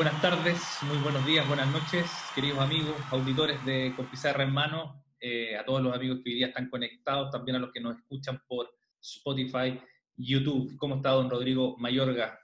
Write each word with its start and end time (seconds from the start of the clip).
buenas 0.00 0.22
tardes, 0.22 0.58
muy 0.80 0.96
buenos 1.02 1.26
días, 1.26 1.46
buenas 1.46 1.70
noches, 1.70 2.10
queridos 2.34 2.58
amigos, 2.58 2.96
auditores 3.10 3.62
de 3.66 3.92
Con 3.94 4.08
en 4.40 4.50
Mano, 4.50 5.04
eh, 5.20 5.58
a 5.58 5.64
todos 5.66 5.82
los 5.82 5.94
amigos 5.94 6.20
que 6.24 6.30
hoy 6.30 6.36
día 6.36 6.46
están 6.46 6.70
conectados, 6.70 7.30
también 7.30 7.56
a 7.56 7.58
los 7.58 7.70
que 7.70 7.82
nos 7.82 7.98
escuchan 7.98 8.42
por 8.48 8.74
Spotify, 8.98 9.78
YouTube. 10.16 10.74
¿Cómo 10.78 10.96
está 10.96 11.10
don 11.10 11.28
Rodrigo 11.28 11.76
Mayorga? 11.76 12.40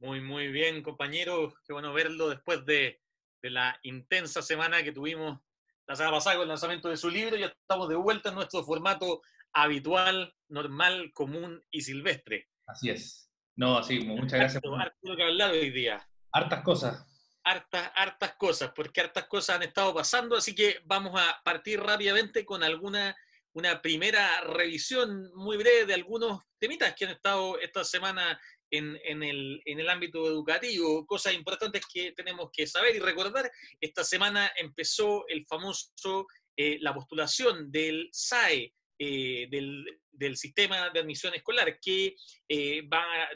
Muy, 0.00 0.22
muy 0.22 0.48
bien, 0.48 0.82
compañero. 0.82 1.52
Qué 1.66 1.74
bueno 1.74 1.92
verlo 1.92 2.30
después 2.30 2.64
de, 2.64 3.02
de 3.42 3.50
la 3.50 3.78
intensa 3.82 4.40
semana 4.40 4.82
que 4.82 4.92
tuvimos 4.92 5.38
la 5.86 5.96
semana 5.96 6.16
pasada 6.16 6.36
con 6.36 6.44
el 6.44 6.48
lanzamiento 6.48 6.88
de 6.88 6.96
su 6.96 7.10
libro. 7.10 7.36
Ya 7.36 7.48
estamos 7.48 7.90
de 7.90 7.96
vuelta 7.96 8.30
en 8.30 8.36
nuestro 8.36 8.64
formato 8.64 9.20
habitual, 9.52 10.34
normal, 10.48 11.10
común 11.12 11.62
y 11.70 11.82
silvestre. 11.82 12.48
Así 12.66 12.88
es. 12.88 13.30
No, 13.54 13.76
así, 13.76 14.00
muchas 14.00 14.40
gracias. 14.40 14.62
Harto 14.64 15.14
que 15.14 15.22
hablar 15.22 15.50
hoy 15.50 15.68
día. 15.68 16.02
Hartas 16.36 16.62
cosas. 16.62 17.06
Hartas, 17.44 17.90
hartas 17.94 18.34
cosas, 18.36 18.72
porque 18.76 19.00
hartas 19.00 19.26
cosas 19.26 19.56
han 19.56 19.62
estado 19.62 19.94
pasando, 19.94 20.36
así 20.36 20.54
que 20.54 20.80
vamos 20.84 21.18
a 21.18 21.40
partir 21.42 21.80
rápidamente 21.80 22.44
con 22.44 22.62
alguna 22.62 23.16
una 23.54 23.80
primera 23.80 24.42
revisión 24.42 25.32
muy 25.34 25.56
breve 25.56 25.86
de 25.86 25.94
algunos 25.94 26.42
temitas 26.58 26.94
que 26.94 27.06
han 27.06 27.12
estado 27.12 27.58
esta 27.58 27.84
semana 27.84 28.38
en, 28.70 28.98
en, 29.02 29.22
el, 29.22 29.62
en, 29.64 29.80
el, 29.80 29.88
ámbito 29.88 30.26
educativo, 30.26 31.06
cosas 31.06 31.32
importantes 31.32 31.82
que 31.90 32.12
tenemos 32.12 32.50
que 32.52 32.66
saber 32.66 32.94
y 32.94 32.98
recordar. 32.98 33.50
Esta 33.80 34.04
semana 34.04 34.52
empezó 34.56 35.26
el 35.28 35.46
famoso, 35.46 36.26
eh, 36.54 36.76
la 36.82 36.92
postulación 36.92 37.72
del 37.72 38.10
SAE, 38.12 38.74
eh, 38.98 39.48
del, 39.50 40.36
sistema 40.36 40.90
de 40.90 41.00
admisión 41.00 41.34
escolar, 41.34 41.78
que 41.80 42.16
eh, 42.48 42.88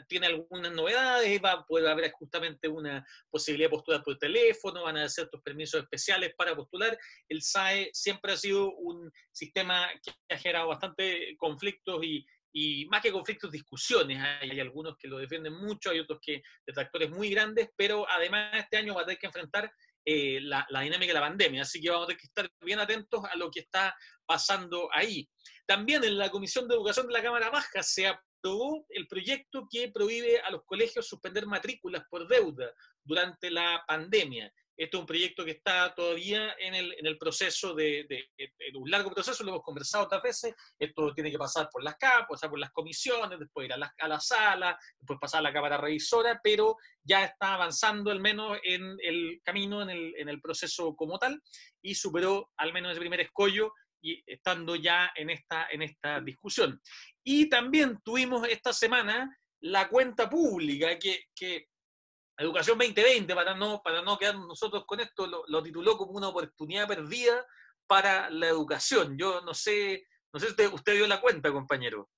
tiene 0.07 0.27
algunas 0.27 0.71
novedades, 0.71 1.39
va, 1.43 1.63
puede 1.65 1.89
haber 1.89 2.11
justamente 2.11 2.67
una 2.67 3.05
posibilidad 3.29 3.69
de 3.69 3.75
postular 3.75 4.03
por 4.03 4.17
teléfono, 4.17 4.83
van 4.83 4.97
a 4.97 4.99
haber 5.01 5.11
ciertos 5.11 5.41
permisos 5.41 5.83
especiales 5.83 6.33
para 6.35 6.55
postular. 6.55 6.97
El 7.29 7.41
SAE 7.41 7.91
siempre 7.93 8.33
ha 8.33 8.37
sido 8.37 8.73
un 8.73 9.11
sistema 9.31 9.89
que 10.03 10.11
ha 10.33 10.37
generado 10.37 10.69
bastante 10.69 11.35
conflictos 11.37 12.03
y, 12.03 12.25
y 12.53 12.85
más 12.87 13.01
que 13.01 13.11
conflictos, 13.11 13.51
discusiones. 13.51 14.21
Hay, 14.41 14.59
algunos 14.59 14.97
que 14.97 15.07
lo 15.07 15.17
defienden 15.17 15.53
mucho, 15.53 15.89
hay 15.89 15.99
otros 15.99 16.19
que 16.21 16.41
detractores 16.65 17.09
muy 17.09 17.29
grandes, 17.29 17.69
pero 17.75 18.07
además 18.09 18.51
este 18.57 18.77
año 18.77 18.95
va 18.95 19.01
a 19.01 19.05
tener 19.05 19.19
que 19.19 19.27
enfrentar 19.27 19.71
eh, 20.05 20.39
la, 20.41 20.65
dinámica 20.81 21.07
de 21.07 21.19
la 21.19 21.27
pandemia. 21.27 21.61
Así 21.61 21.81
que 21.81 21.89
vamos 21.89 22.05
a 22.05 22.07
tener 22.07 22.19
que 22.19 22.27
estar 22.27 22.49
bien 22.61 22.79
atentos 22.79 23.23
a 23.23 23.35
lo 23.35 23.51
que 23.51 23.61
está 23.61 23.95
pasando 24.25 24.89
ahí. 24.93 25.29
También 25.65 26.03
en 26.03 26.17
la 26.17 26.29
Comisión 26.29 26.67
de 26.67 26.75
Educación 26.75 27.07
de 27.07 27.13
la 27.13 27.23
Cámara 27.23 27.49
Baja 27.49 27.83
se 27.83 28.07
aprobó 28.07 28.85
el 28.89 29.07
proyecto 29.07 29.67
que 29.69 29.91
prohíbe 29.91 30.39
a 30.39 30.49
los 30.49 30.63
colegios 30.65 31.07
suspender 31.07 31.45
matrículas 31.45 32.03
por 32.09 32.27
deuda 32.27 32.73
durante 33.03 33.51
la 33.51 33.83
pandemia. 33.87 34.51
Esto 34.81 34.97
es 34.97 35.01
un 35.01 35.05
proyecto 35.05 35.45
que 35.45 35.51
está 35.51 35.93
todavía 35.93 36.55
en 36.57 36.73
el, 36.73 36.95
en 36.97 37.05
el 37.05 37.15
proceso 37.15 37.75
de, 37.75 38.07
un 38.73 38.89
largo 38.89 39.11
proceso, 39.11 39.43
lo 39.43 39.51
hemos 39.51 39.61
conversado 39.61 40.05
otras 40.05 40.23
veces. 40.23 40.55
Esto 40.79 41.13
tiene 41.13 41.29
que 41.29 41.37
pasar 41.37 41.69
por 41.71 41.83
las 41.83 41.97
capas, 41.97 42.25
pasar 42.31 42.49
por 42.49 42.57
las 42.57 42.71
comisiones, 42.71 43.37
después 43.37 43.65
ir 43.65 43.73
a 43.73 43.77
la, 43.77 43.93
a 43.99 44.07
la 44.07 44.19
sala, 44.19 44.75
después 44.97 45.19
pasar 45.21 45.41
a 45.41 45.43
la 45.43 45.53
Cámara 45.53 45.77
Revisora, 45.77 46.41
pero 46.43 46.77
ya 47.03 47.25
está 47.25 47.53
avanzando 47.53 48.09
al 48.09 48.19
menos 48.19 48.57
en 48.63 48.97
el 49.03 49.39
camino, 49.43 49.83
en 49.83 49.91
el, 49.91 50.15
en 50.17 50.29
el 50.29 50.41
proceso 50.41 50.95
como 50.95 51.19
tal, 51.19 51.39
y 51.83 51.93
superó 51.93 52.49
al 52.57 52.73
menos 52.73 52.93
ese 52.93 53.01
primer 53.01 53.19
escollo 53.19 53.73
y 54.01 54.23
estando 54.25 54.75
ya 54.75 55.11
en 55.15 55.29
esta, 55.29 55.67
en 55.69 55.83
esta 55.83 56.19
discusión. 56.21 56.81
Y 57.23 57.49
también 57.49 57.99
tuvimos 58.03 58.47
esta 58.47 58.73
semana 58.73 59.29
la 59.59 59.87
cuenta 59.89 60.27
pública, 60.27 60.97
que, 60.97 61.25
que 61.35 61.67
Educación 62.37 62.77
2020, 62.77 63.35
para 63.35 63.55
no, 63.55 63.81
para 63.83 64.01
no 64.01 64.17
quedarnos 64.17 64.47
nosotros 64.47 64.85
con 64.85 64.99
esto, 64.99 65.27
lo, 65.47 65.63
tituló 65.63 65.97
como 65.97 66.13
una 66.13 66.29
oportunidad 66.29 66.87
perdida 66.87 67.45
para 67.87 68.29
la 68.29 68.47
educación. 68.47 69.17
Yo 69.17 69.41
no 69.41 69.53
sé, 69.53 70.07
no 70.33 70.39
sé 70.39 70.47
si 70.47 70.51
usted, 70.51 70.73
usted 70.73 70.95
dio 70.95 71.07
la 71.07 71.21
cuenta, 71.21 71.51
compañero. 71.51 72.09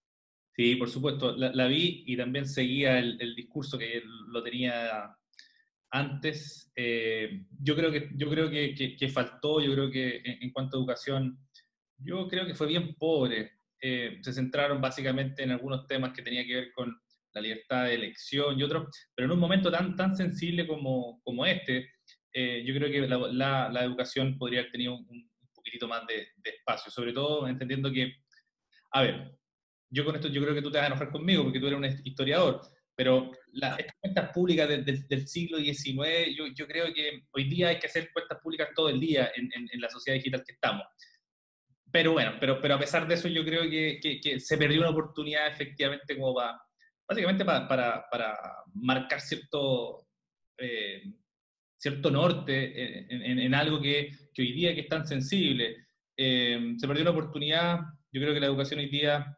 Sí, 0.56 0.76
por 0.76 0.90
supuesto, 0.90 1.36
la, 1.36 1.68
vi 1.68 2.04
y 2.06 2.16
también 2.16 2.48
seguía 2.48 3.00
el, 3.00 3.36
discurso 3.36 3.78
que 3.78 4.04
lo 4.28 4.44
tenía 4.44 5.16
antes. 5.90 6.72
Eh, 6.76 7.46
yo 7.60 7.76
creo, 7.76 7.92
que, 7.92 8.12
yo 8.16 8.30
creo 8.30 8.50
que, 8.52 8.96
que, 8.98 9.10
faltó, 9.10 9.60
yo 9.62 9.74
creo 9.74 9.90
que 9.90 10.22
en, 10.24 10.52
cuanto 10.52 10.78
a 10.78 10.80
educación, 10.80 11.40
yo 11.98 12.28
creo 12.28 12.46
que 12.46 12.56
fue 12.56 12.68
bien 12.68 12.96
pobre. 12.96 13.60
Eh, 13.82 14.20
se 14.22 14.32
centraron 14.32 14.80
básicamente 14.80 15.44
en 15.44 15.52
algunos 15.52 15.88
temas 15.88 16.14
que 16.14 16.22
tenían 16.22 16.46
que 16.46 16.56
ver 16.56 16.72
con 16.72 16.96
la 17.34 17.42
libertad 17.42 17.86
de 17.86 17.96
elección 17.96 18.60
y 18.60 18.64
otros, 18.64 18.88
pero 19.16 19.26
en 19.26 19.32
un 19.32 19.40
momento 19.40 19.72
tan, 19.72 19.96
tan 19.96 20.16
sensible 20.16 20.68
como, 20.68 21.22
como 21.24 21.46
este, 21.46 21.90
eh, 22.34 22.64
yo 22.66 22.74
creo 22.76 22.92
que 22.92 23.08
la, 23.08 23.70
la, 23.70 23.84
educación 23.84 24.38
podría 24.38 24.62
haber 24.62 24.72
tenido 24.72 24.96
un, 24.96 25.30
poquitito 25.54 25.88
más 25.88 26.06
de, 26.08 26.28
espacio, 26.44 26.92
sobre 26.92 27.14
todo 27.14 27.48
entendiendo 27.48 27.92
que, 27.92 28.12
a 28.92 29.02
ver, 29.02 29.32
yo 29.90 30.04
con 30.04 30.16
esto 30.16 30.28
yo 30.28 30.42
creo 30.42 30.54
que 30.54 30.62
tú 30.62 30.72
te 30.72 30.78
vas 30.78 30.86
a 30.86 30.88
enojar 30.88 31.12
conmigo 31.12 31.44
porque 31.44 31.60
tú 31.60 31.68
eres 31.68 31.78
un 31.78 32.06
historiador, 32.06 32.62
pero 32.96 33.32
las 33.54 33.78
cuentas 34.00 34.32
públicas 34.34 34.68
del 34.68 35.28
siglo 35.28 35.58
XIX, 35.58 36.36
yo, 36.36 36.48
yo, 36.54 36.68
creo 36.68 36.94
que 36.94 37.24
hoy 37.32 37.46
día 37.46 37.70
hay 37.70 37.80
que 37.80 37.88
hacer 37.88 38.12
cuentas 38.12 38.40
públicas 38.42 38.70
todo 38.76 38.90
el 38.90 39.00
día 39.00 39.32
en, 39.36 39.50
en, 39.54 39.82
la 39.82 39.90
sociedad 39.90 40.18
digital 40.18 40.44
que 40.46 40.54
estamos. 40.54 40.86
Pero 41.92 42.14
bueno, 42.14 42.34
pero, 42.40 42.60
pero 42.60 42.76
a 42.76 42.80
pesar 42.80 43.08
de 43.08 43.14
eso 43.16 43.28
yo 43.28 43.44
creo 43.46 43.64
que, 43.70 44.00
que, 44.02 44.20
que 44.20 44.40
se 44.40 44.58
perdió 44.58 44.82
una 44.82 44.90
oportunidad 44.90 45.48
efectivamente 45.48 46.18
como 46.18 46.36
para 46.36 46.60
básicamente 47.08 47.46
para, 47.46 48.06
marcar 48.74 49.22
cierto, 49.22 50.08
eh, 50.58 51.04
cierto 51.78 52.10
norte 52.12 53.14
en, 53.14 53.54
algo 53.54 53.82
que, 53.82 54.12
que, 54.34 54.42
hoy 54.42 54.54
día 54.54 54.74
que 54.74 54.82
es 54.82 54.90
tan 54.90 55.06
sensible. 55.06 55.88
Eh, 56.18 56.76
se 56.78 56.88
perdió 56.88 57.04
una 57.04 57.12
oportunidad, 57.12 57.80
yo 58.12 58.22
creo 58.22 58.34
que 58.34 58.40
la 58.40 58.48
educación 58.48 58.80
hoy 58.80 58.90
día 58.90 59.36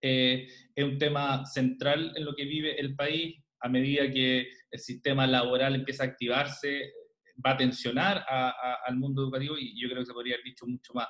eh, 0.00 0.46
es 0.74 0.84
un 0.84 0.98
tema 0.98 1.44
central 1.46 2.12
en 2.14 2.24
lo 2.24 2.34
que 2.34 2.44
vive 2.44 2.78
el 2.78 2.94
país, 2.94 3.42
a 3.60 3.68
medida 3.68 4.10
que 4.10 4.48
el 4.70 4.78
sistema 4.78 5.26
laboral 5.26 5.74
empieza 5.74 6.04
a 6.04 6.08
activarse, 6.08 6.92
va 7.44 7.52
a 7.52 7.56
tensionar 7.56 8.24
al 8.28 8.96
mundo 8.96 9.22
educativo 9.22 9.56
y 9.58 9.80
yo 9.80 9.88
creo 9.88 10.00
que 10.00 10.06
se 10.06 10.12
podría 10.12 10.34
haber 10.34 10.44
dicho 10.44 10.66
mucho 10.66 10.92
más. 10.92 11.08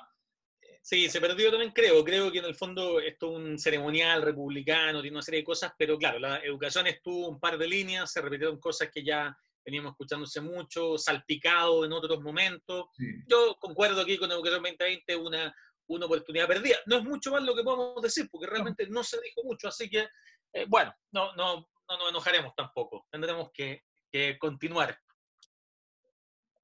Sí, 0.85 1.09
se 1.09 1.19
perdió 1.19 1.49
también, 1.49 1.71
creo. 1.71 2.03
Creo 2.03 2.31
que 2.31 2.37
en 2.37 2.45
el 2.45 2.53
fondo 2.53 2.99
esto 2.99 3.31
es 3.31 3.37
un 3.37 3.57
ceremonial 3.57 4.21
republicano, 4.21 5.01
tiene 5.01 5.17
una 5.17 5.23
serie 5.23 5.39
de 5.39 5.43
cosas, 5.43 5.73
pero 5.75 5.97
claro, 5.97 6.19
la 6.19 6.37
educación 6.37 6.85
estuvo 6.85 7.27
un 7.27 7.39
par 7.39 7.57
de 7.57 7.67
líneas, 7.67 8.11
se 8.11 8.21
repitieron 8.21 8.59
cosas 8.59 8.91
que 8.93 9.03
ya 9.03 9.35
veníamos 9.65 9.93
escuchándose 9.93 10.41
mucho, 10.41 10.95
salpicado 10.99 11.85
en 11.85 11.91
otros 11.91 12.21
momentos. 12.21 12.89
Yo 13.27 13.57
concuerdo 13.59 13.99
aquí 13.99 14.19
con 14.19 14.31
Educación 14.31 14.61
2020, 14.61 15.15
una, 15.15 15.55
una 15.87 16.05
oportunidad 16.05 16.47
perdida. 16.47 16.77
No 16.85 16.97
es 16.97 17.03
mucho 17.03 17.31
más 17.31 17.41
lo 17.41 17.55
que 17.55 17.63
podemos 17.63 17.99
decir, 17.99 18.29
porque 18.29 18.45
realmente 18.45 18.85
no 18.87 19.03
se 19.03 19.19
dijo 19.21 19.41
mucho, 19.43 19.69
así 19.69 19.89
que, 19.89 20.07
eh, 20.53 20.67
bueno, 20.67 20.93
no, 21.13 21.33
no, 21.33 21.67
no 21.89 21.97
nos 21.97 22.09
enojaremos 22.11 22.53
tampoco. 22.55 23.07
Tendremos 23.09 23.49
que, 23.51 23.85
que 24.11 24.37
continuar. 24.37 24.95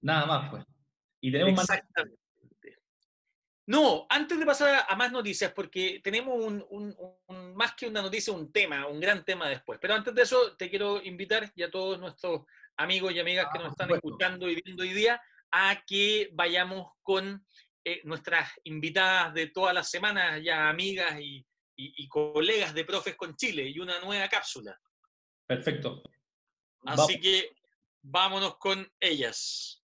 Nada 0.02 0.28
más, 0.28 0.52
pues. 0.52 0.64
Y 1.22 1.32
tenemos 1.32 1.56
más 1.56 1.72
no, 3.72 4.06
antes 4.10 4.38
de 4.38 4.46
pasar 4.46 4.86
a 4.86 4.96
más 4.98 5.14
noticias, 5.14 5.54
porque 5.54 6.02
tenemos 6.04 6.36
un, 6.36 6.94
más 7.56 7.74
que 7.74 7.88
una 7.88 8.02
noticia, 8.02 8.34
un 8.34 8.52
tema, 8.52 8.86
un 8.86 9.00
gran 9.00 9.24
tema 9.24 9.48
después. 9.48 9.80
Pero 9.82 9.94
antes 9.94 10.14
de 10.14 10.24
eso, 10.24 10.58
te 10.58 10.70
quiero 10.70 11.02
invitar 11.02 11.50
y 11.56 11.64
a 11.64 11.72
todos 11.72 11.98
nuestros 11.98 12.42
amigos 12.76 13.14
y 13.14 13.22
amigas 13.22 13.48
que 13.50 13.60
nos 13.60 13.70
ah, 13.70 13.72
están 13.72 13.92
escuchando 13.92 14.50
y 14.50 14.62
viendo 14.62 14.84
hoy 14.84 14.92
día 14.92 15.22
a 15.52 15.82
que 15.88 16.30
vayamos 16.34 16.92
con 17.02 17.46
eh, 17.86 18.02
nuestras 18.04 18.52
invitadas 18.66 19.34
de 19.34 19.48
todas 19.48 19.74
las 19.74 19.90
semanas, 19.90 20.42
ya 20.44 20.68
amigas 20.68 21.18
y, 21.22 21.46
colegas 22.10 22.74
de 22.74 22.84
Profes 22.84 23.16
con 23.16 23.38
Chile, 23.38 23.70
y 23.70 23.80
una 23.80 24.02
nueva 24.02 24.28
cápsula. 24.28 24.78
Perfecto. 25.48 26.04
Así 26.84 27.22
que 27.22 27.56
vámonos 28.02 28.58
con 28.58 28.86
ellas. 29.00 29.81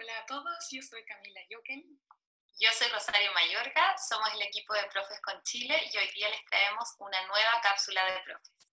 Hola 0.00 0.16
a 0.16 0.26
todos, 0.26 0.68
yo 0.70 0.80
soy 0.80 1.04
Camila 1.04 1.40
Yoken. 1.50 1.82
Yo 2.60 2.70
soy 2.70 2.86
Rosario 2.86 3.32
Mayorga, 3.32 3.96
somos 3.98 4.32
el 4.32 4.42
equipo 4.42 4.72
de 4.72 4.84
Profes 4.84 5.20
con 5.20 5.42
Chile 5.42 5.74
y 5.92 5.98
hoy 5.98 6.08
día 6.14 6.28
les 6.28 6.44
traemos 6.44 6.94
una 7.00 7.20
nueva 7.26 7.60
cápsula 7.60 8.04
de 8.04 8.20
profes. 8.20 8.72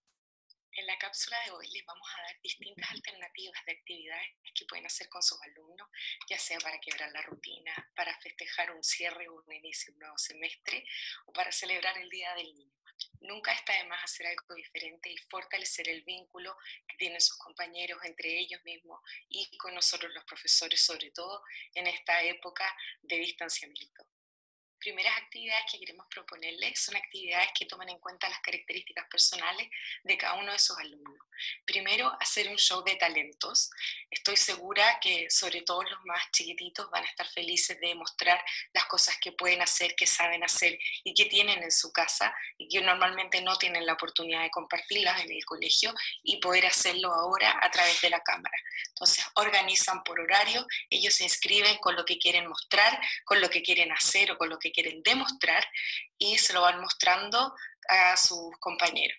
En 0.73 0.85
la 0.85 0.95
cápsula 0.99 1.41
de 1.43 1.49
hoy 1.49 1.67
les 1.71 1.83
vamos 1.83 2.07
a 2.13 2.21
dar 2.21 2.39
distintas 2.43 2.91
alternativas 2.91 3.65
de 3.65 3.71
actividades 3.71 4.27
que 4.53 4.65
pueden 4.65 4.85
hacer 4.85 5.09
con 5.09 5.23
sus 5.23 5.41
alumnos, 5.41 5.89
ya 6.29 6.37
sea 6.37 6.59
para 6.59 6.79
quebrar 6.79 7.11
la 7.11 7.23
rutina, 7.23 7.73
para 7.95 8.15
festejar 8.19 8.69
un 8.69 8.83
cierre 8.83 9.27
o 9.27 9.33
un 9.33 9.51
inicio 9.51 9.93
de 9.93 9.95
un 9.95 9.99
nuevo 10.01 10.17
semestre 10.19 10.85
o 11.25 11.33
para 11.33 11.51
celebrar 11.51 11.97
el 11.97 12.09
Día 12.11 12.35
del 12.35 12.53
Niño. 12.53 12.84
Nunca 13.21 13.53
está 13.53 13.73
de 13.73 13.85
más 13.85 14.03
hacer 14.03 14.27
algo 14.27 14.55
diferente 14.55 15.09
y 15.09 15.17
fortalecer 15.17 15.89
el 15.89 16.03
vínculo 16.03 16.55
que 16.87 16.97
tienen 16.97 17.19
sus 17.19 17.37
compañeros 17.37 17.99
entre 18.03 18.39
ellos 18.39 18.63
mismos 18.63 19.01
y 19.29 19.57
con 19.57 19.73
nosotros 19.73 20.13
los 20.13 20.23
profesores, 20.25 20.81
sobre 20.81 21.11
todo 21.11 21.43
en 21.73 21.87
esta 21.87 22.23
época 22.23 22.65
de 23.01 23.17
distanciamiento. 23.17 24.05
Primeras 24.79 25.17
actividades 25.17 25.65
que 25.71 25.79
queremos 25.79 26.05
proponerles 26.09 26.79
son 26.79 26.95
actividades 26.95 27.49
que 27.57 27.65
toman 27.65 27.89
en 27.89 27.99
cuenta 27.99 28.29
las 28.29 28.39
características 28.39 29.07
personales 29.09 29.69
de 30.03 30.17
cada 30.17 30.35
uno 30.35 30.51
de 30.51 30.59
sus 30.59 30.77
alumnos. 30.77 31.25
Primero, 31.65 32.11
hacer 32.19 32.49
un 32.49 32.57
show 32.57 32.83
de 32.83 32.95
talentos. 32.95 33.69
Estoy 34.09 34.37
segura 34.37 34.99
que 35.01 35.29
sobre 35.29 35.61
todo 35.61 35.83
los 35.83 36.05
más 36.05 36.31
chiquititos 36.31 36.89
van 36.89 37.03
a 37.03 37.07
estar 37.07 37.27
felices 37.27 37.79
de 37.79 37.95
mostrar 37.95 38.43
las 38.73 38.85
cosas 38.85 39.17
que 39.19 39.31
pueden 39.31 39.61
hacer, 39.61 39.95
que 39.95 40.07
saben 40.07 40.43
hacer 40.43 40.77
y 41.03 41.13
que 41.13 41.25
tienen 41.25 41.61
en 41.63 41.71
su 41.71 41.91
casa 41.91 42.33
y 42.57 42.67
que 42.67 42.81
normalmente 42.81 43.41
no 43.41 43.57
tienen 43.57 43.85
la 43.85 43.93
oportunidad 43.93 44.43
de 44.43 44.51
compartirlas 44.51 45.21
en 45.21 45.31
el 45.31 45.43
colegio 45.45 45.93
y 46.23 46.37
poder 46.37 46.65
hacerlo 46.65 47.13
ahora 47.13 47.59
a 47.61 47.69
través 47.69 47.99
de 48.01 48.09
la 48.09 48.21
cámara. 48.21 48.57
Entonces, 48.89 49.25
organizan 49.35 50.03
por 50.03 50.19
horario, 50.19 50.65
ellos 50.89 51.15
se 51.15 51.23
inscriben 51.23 51.77
con 51.77 51.95
lo 51.95 52.05
que 52.05 52.17
quieren 52.17 52.47
mostrar, 52.47 52.99
con 53.25 53.41
lo 53.41 53.49
que 53.49 53.61
quieren 53.61 53.91
hacer 53.91 54.31
o 54.31 54.37
con 54.37 54.49
lo 54.49 54.57
que 54.57 54.64
quieren 54.71 55.01
demostrar 55.03 55.65
y 56.17 56.37
se 56.37 56.53
lo 56.53 56.61
van 56.61 56.81
mostrando 56.81 57.53
a 57.87 58.17
sus 58.17 58.57
compañeros. 58.59 59.17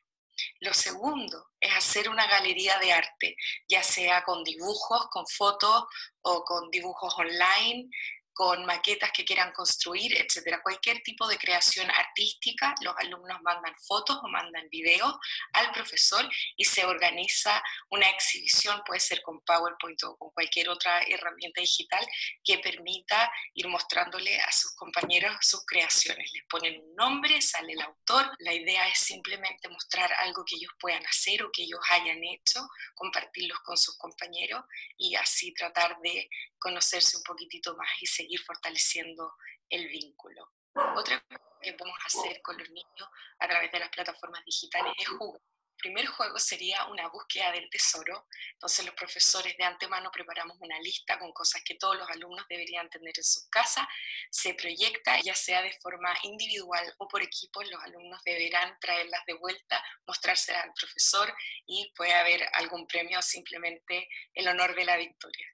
Lo 0.61 0.75
segundo 0.75 1.53
es 1.61 1.75
hacer 1.75 2.09
una 2.09 2.27
galería 2.27 2.79
de 2.79 2.93
arte, 2.93 3.37
ya 3.69 3.83
sea 3.83 4.23
con 4.23 4.45
dibujos, 4.45 5.09
con 5.09 5.27
fotos 5.27 5.85
o 6.23 6.45
con 6.45 6.71
dibujos 6.71 7.15
online, 7.17 7.89
con 8.37 8.67
maquetas 8.67 9.11
que 9.13 9.25
quieran 9.25 9.51
construir, 9.53 10.15
etcétera. 10.15 10.61
Cualquier 10.63 11.01
tipo 11.03 11.27
de 11.27 11.39
creación 11.39 11.91
artística, 11.91 12.75
los 12.83 12.95
alumnos 12.99 13.41
mandan 13.41 13.75
fotos 13.77 14.19
o 14.23 14.29
mandan 14.29 14.69
videos 14.69 15.15
al 15.55 15.73
profesor 15.73 16.29
y 16.55 16.67
se 16.67 16.85
organiza 16.85 17.63
una 17.89 18.11
exhibición, 18.11 18.83
puede 18.85 19.01
ser 19.01 19.23
con 19.23 19.41
PowerPoint 19.41 20.03
o 20.03 20.19
con 20.19 20.31
cualquier 20.33 20.69
otra 20.69 21.01
herramienta 21.05 21.63
digital 21.63 22.07
que 22.45 22.59
permita 22.59 23.33
ir 23.55 23.69
mostrándole 23.69 24.39
a 24.39 24.53
sus 24.53 24.75
compañeros 24.75 25.35
sus 25.41 25.65
creaciones. 25.65 26.31
Les 26.35 26.45
ponen 26.45 26.79
un 26.79 26.95
nombre, 26.95 27.41
sale 27.41 27.73
el 27.73 27.81
autor. 27.81 28.31
La 28.41 28.53
idea 28.53 28.87
es 28.89 28.99
simplemente 28.99 29.67
mostrar 29.71 30.13
algo 30.13 30.45
que 30.45 30.57
ellos 30.57 30.73
puedan 30.79 31.07
hacer 31.07 31.43
o 31.43 31.51
que 31.51 31.63
ellos 31.63 31.81
hayan 31.91 32.23
hecho, 32.23 32.69
compartirlos 32.95 33.61
con 33.61 33.79
sus 33.79 33.97
compañeros 33.97 34.63
y 34.99 35.15
así 35.15 35.55
tratar 35.55 35.99
de 36.03 36.29
conocerse 36.67 37.17
un 37.17 37.23
poquitito 37.23 37.77
más 37.77 37.89
y 38.01 38.07
seguir 38.07 38.43
fortaleciendo 38.43 39.37
el 39.71 39.87
vínculo. 39.87 40.53
Otra 40.97 41.21
cosa 41.21 41.41
que 41.63 41.73
podemos 41.75 41.99
hacer 42.05 42.43
con 42.43 42.59
los 42.59 42.69
niños 42.71 43.09
a 43.39 43.47
través 43.47 43.71
de 43.71 43.79
las 43.79 43.89
plataformas 43.91 44.45
digitales 44.45 44.93
es 44.99 45.07
jugar. 45.07 45.41
El 45.77 45.93
primer 45.93 46.07
juego 46.07 46.39
sería 46.39 46.87
una 46.87 47.09
búsqueda 47.09 47.53
del 47.53 47.71
tesoro. 47.71 48.27
Entonces 48.55 48.85
los 48.85 48.95
profesores 48.95 49.57
de 49.57 49.65
antemano 49.65 50.11
preparamos 50.11 50.57
una 50.59 50.81
lista 50.81 51.19
con 51.19 51.33
cosas 51.33 51.63
que 51.65 51.77
todos 51.77 51.97
los 51.97 52.09
alumnos 52.11 52.45
deberían 52.49 52.91
tener 52.91 53.13
en 53.17 53.23
su 53.23 53.49
casa. 53.49 53.89
Se 54.31 54.55
proyecta 54.55 55.21
ya 55.21 55.35
sea 55.37 55.63
de 55.63 55.79
forma 55.81 56.13
individual 56.23 56.93
o 56.99 57.07
por 57.07 57.23
equipos. 57.23 57.71
Los 57.71 57.81
alumnos 57.85 58.21
deberán 58.25 58.77
traerlas 58.81 59.25
de 59.27 59.35
vuelta, 59.35 59.85
mostrárselas 60.07 60.65
al 60.65 60.73
profesor 60.73 61.33
y 61.67 61.93
puede 61.95 62.15
haber 62.15 62.43
algún 62.55 62.89
premio 62.89 63.21
o 63.21 63.23
simplemente 63.23 64.09
el 64.35 64.49
honor 64.49 64.75
de 64.75 64.85
la 64.85 64.97
victoria. 64.97 65.47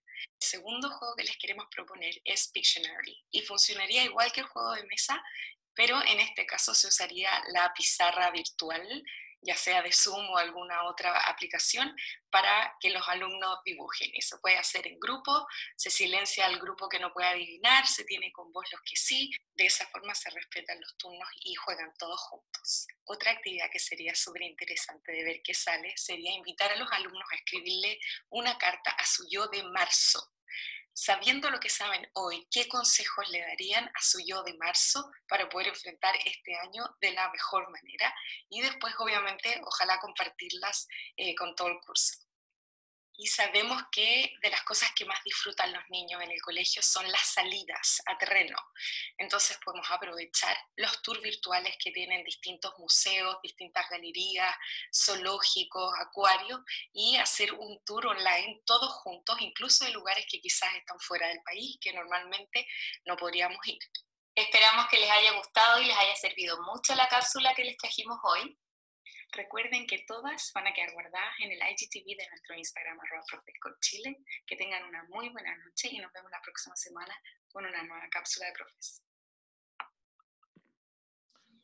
El 0.52 0.58
segundo 0.58 0.90
juego 0.90 1.16
que 1.16 1.24
les 1.24 1.38
queremos 1.38 1.66
proponer 1.74 2.20
es 2.26 2.48
Pictionary 2.48 3.24
y 3.30 3.40
funcionaría 3.40 4.04
igual 4.04 4.30
que 4.32 4.40
el 4.40 4.46
juego 4.46 4.72
de 4.74 4.84
mesa, 4.84 5.24
pero 5.72 5.98
en 6.02 6.20
este 6.20 6.44
caso 6.44 6.74
se 6.74 6.88
usaría 6.88 7.30
la 7.54 7.72
pizarra 7.72 8.30
virtual 8.30 9.02
ya 9.42 9.56
sea 9.56 9.82
de 9.82 9.92
Zoom 9.92 10.30
o 10.30 10.38
alguna 10.38 10.84
otra 10.84 11.18
aplicación, 11.28 11.94
para 12.30 12.76
que 12.80 12.90
los 12.90 13.06
alumnos 13.08 13.58
dibujen. 13.64 14.10
Eso 14.14 14.40
puede 14.40 14.56
hacer 14.56 14.86
en 14.86 14.98
grupo, 15.00 15.46
se 15.76 15.90
silencia 15.90 16.46
al 16.46 16.60
grupo 16.60 16.88
que 16.88 17.00
no 17.00 17.12
puede 17.12 17.28
adivinar, 17.28 17.86
se 17.86 18.04
tiene 18.04 18.32
con 18.32 18.52
vos 18.52 18.64
los 18.70 18.80
que 18.82 18.96
sí, 18.96 19.30
de 19.54 19.66
esa 19.66 19.86
forma 19.88 20.14
se 20.14 20.30
respetan 20.30 20.80
los 20.80 20.96
turnos 20.96 21.28
y 21.40 21.54
juegan 21.56 21.92
todos 21.98 22.20
juntos. 22.20 22.86
Otra 23.04 23.32
actividad 23.32 23.68
que 23.70 23.80
sería 23.80 24.14
súper 24.14 24.42
interesante 24.42 25.12
de 25.12 25.24
ver 25.24 25.42
qué 25.42 25.54
sale 25.54 25.92
sería 25.96 26.32
invitar 26.32 26.70
a 26.70 26.76
los 26.76 26.90
alumnos 26.92 27.28
a 27.32 27.34
escribirle 27.34 27.98
una 28.30 28.56
carta 28.56 28.92
a 28.92 29.04
su 29.04 29.26
yo 29.28 29.48
de 29.48 29.64
marzo 29.64 30.31
sabiendo 30.94 31.50
lo 31.50 31.60
que 31.60 31.68
saben 31.68 32.08
hoy, 32.14 32.46
¿qué 32.50 32.68
consejos 32.68 33.28
le 33.30 33.40
darían 33.40 33.86
a 33.86 34.02
su 34.02 34.18
yo 34.24 34.42
de 34.42 34.54
marzo 34.54 35.10
para 35.28 35.48
poder 35.48 35.68
enfrentar 35.68 36.14
este 36.24 36.56
año 36.56 36.84
de 37.00 37.12
la 37.12 37.30
mejor 37.30 37.70
manera? 37.70 38.14
Y 38.48 38.60
después, 38.60 38.94
obviamente, 38.98 39.60
ojalá 39.64 39.98
compartirlas 39.98 40.86
eh, 41.16 41.34
con 41.34 41.54
todo 41.54 41.68
el 41.68 41.80
curso 41.80 42.21
y 43.22 43.26
sabemos 43.28 43.80
que 43.92 44.34
de 44.42 44.50
las 44.50 44.64
cosas 44.64 44.90
que 44.96 45.04
más 45.04 45.22
disfrutan 45.22 45.72
los 45.72 45.88
niños 45.90 46.20
en 46.22 46.32
el 46.32 46.42
colegio 46.42 46.82
son 46.82 47.08
las 47.08 47.24
salidas 47.24 48.02
a 48.06 48.18
terreno. 48.18 48.58
Entonces 49.16 49.56
podemos 49.64 49.88
aprovechar 49.92 50.58
los 50.74 51.00
tours 51.02 51.22
virtuales 51.22 51.76
que 51.78 51.92
tienen 51.92 52.24
distintos 52.24 52.76
museos, 52.78 53.36
distintas 53.40 53.88
galerías, 53.88 54.52
zoológicos, 54.92 55.94
acuarios 56.00 56.62
y 56.92 57.16
hacer 57.16 57.52
un 57.52 57.78
tour 57.84 58.08
online 58.08 58.60
todos 58.66 58.90
juntos, 58.90 59.40
incluso 59.40 59.84
de 59.84 59.92
lugares 59.92 60.26
que 60.28 60.40
quizás 60.40 60.74
están 60.74 60.98
fuera 60.98 61.28
del 61.28 61.42
país, 61.44 61.78
que 61.80 61.92
normalmente 61.92 62.66
no 63.04 63.16
podríamos 63.16 63.64
ir. 63.68 63.78
Esperamos 64.34 64.86
que 64.90 64.98
les 64.98 65.10
haya 65.10 65.30
gustado 65.34 65.80
y 65.80 65.84
les 65.84 65.96
haya 65.96 66.16
servido 66.16 66.60
mucho 66.62 66.92
la 66.96 67.08
cápsula 67.08 67.54
que 67.54 67.62
les 67.62 67.76
trajimos 67.76 68.18
hoy. 68.24 68.58
Recuerden 69.34 69.86
que 69.86 70.04
todas 70.06 70.52
van 70.54 70.66
a 70.66 70.74
quedar 70.74 70.92
guardadas 70.92 71.32
en 71.42 71.52
el 71.52 71.58
IGTV 71.58 72.04
de 72.18 72.28
nuestro 72.28 72.54
Instagram, 72.54 72.98
arroba 73.00 73.24
Chile. 73.80 74.18
Que 74.46 74.56
tengan 74.56 74.84
una 74.84 75.04
muy 75.04 75.30
buena 75.30 75.56
noche 75.56 75.88
y 75.90 75.98
nos 76.00 76.12
vemos 76.12 76.30
la 76.30 76.40
próxima 76.42 76.76
semana 76.76 77.14
con 77.50 77.64
una 77.64 77.82
nueva 77.82 78.06
cápsula 78.10 78.48
de 78.48 78.52
profes. 78.52 79.02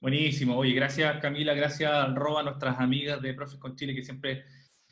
Buenísimo. 0.00 0.56
Oye, 0.56 0.72
gracias 0.72 1.20
Camila, 1.20 1.52
gracias 1.52 2.14
Roba, 2.14 2.42
nuestras 2.42 2.78
amigas 2.78 3.20
de 3.20 3.34
Profes 3.34 3.58
con 3.58 3.76
Chile 3.76 3.94
que 3.94 4.02
siempre 4.02 4.44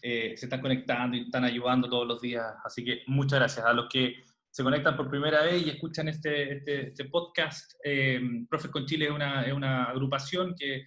eh, 0.02 0.37
se 0.37 0.46
están 0.46 0.61
conectando 0.61 1.17
y 1.17 1.23
están 1.23 1.44
ayudando 1.44 1.88
todos 1.88 2.06
los 2.06 2.20
días. 2.20 2.44
Así 2.62 2.84
que 2.84 3.05
muchas 3.06 3.38
gracias 3.38 3.64
a 3.64 3.73
los 3.73 3.88
que 3.88 4.23
se 4.50 4.62
conectan 4.62 4.96
por 4.96 5.08
primera 5.08 5.43
vez 5.43 5.64
y 5.64 5.70
escuchan 5.70 6.08
este, 6.08 6.56
este, 6.56 6.88
este 6.88 7.05
podcast. 7.06 7.73
Eh, 7.84 8.20
Profes 8.50 8.70
con 8.70 8.84
Chile 8.84 9.06
es 9.06 9.12
una, 9.12 9.46
es 9.46 9.52
una 9.55 9.84
agrupación 9.84 10.55
que 10.58 10.84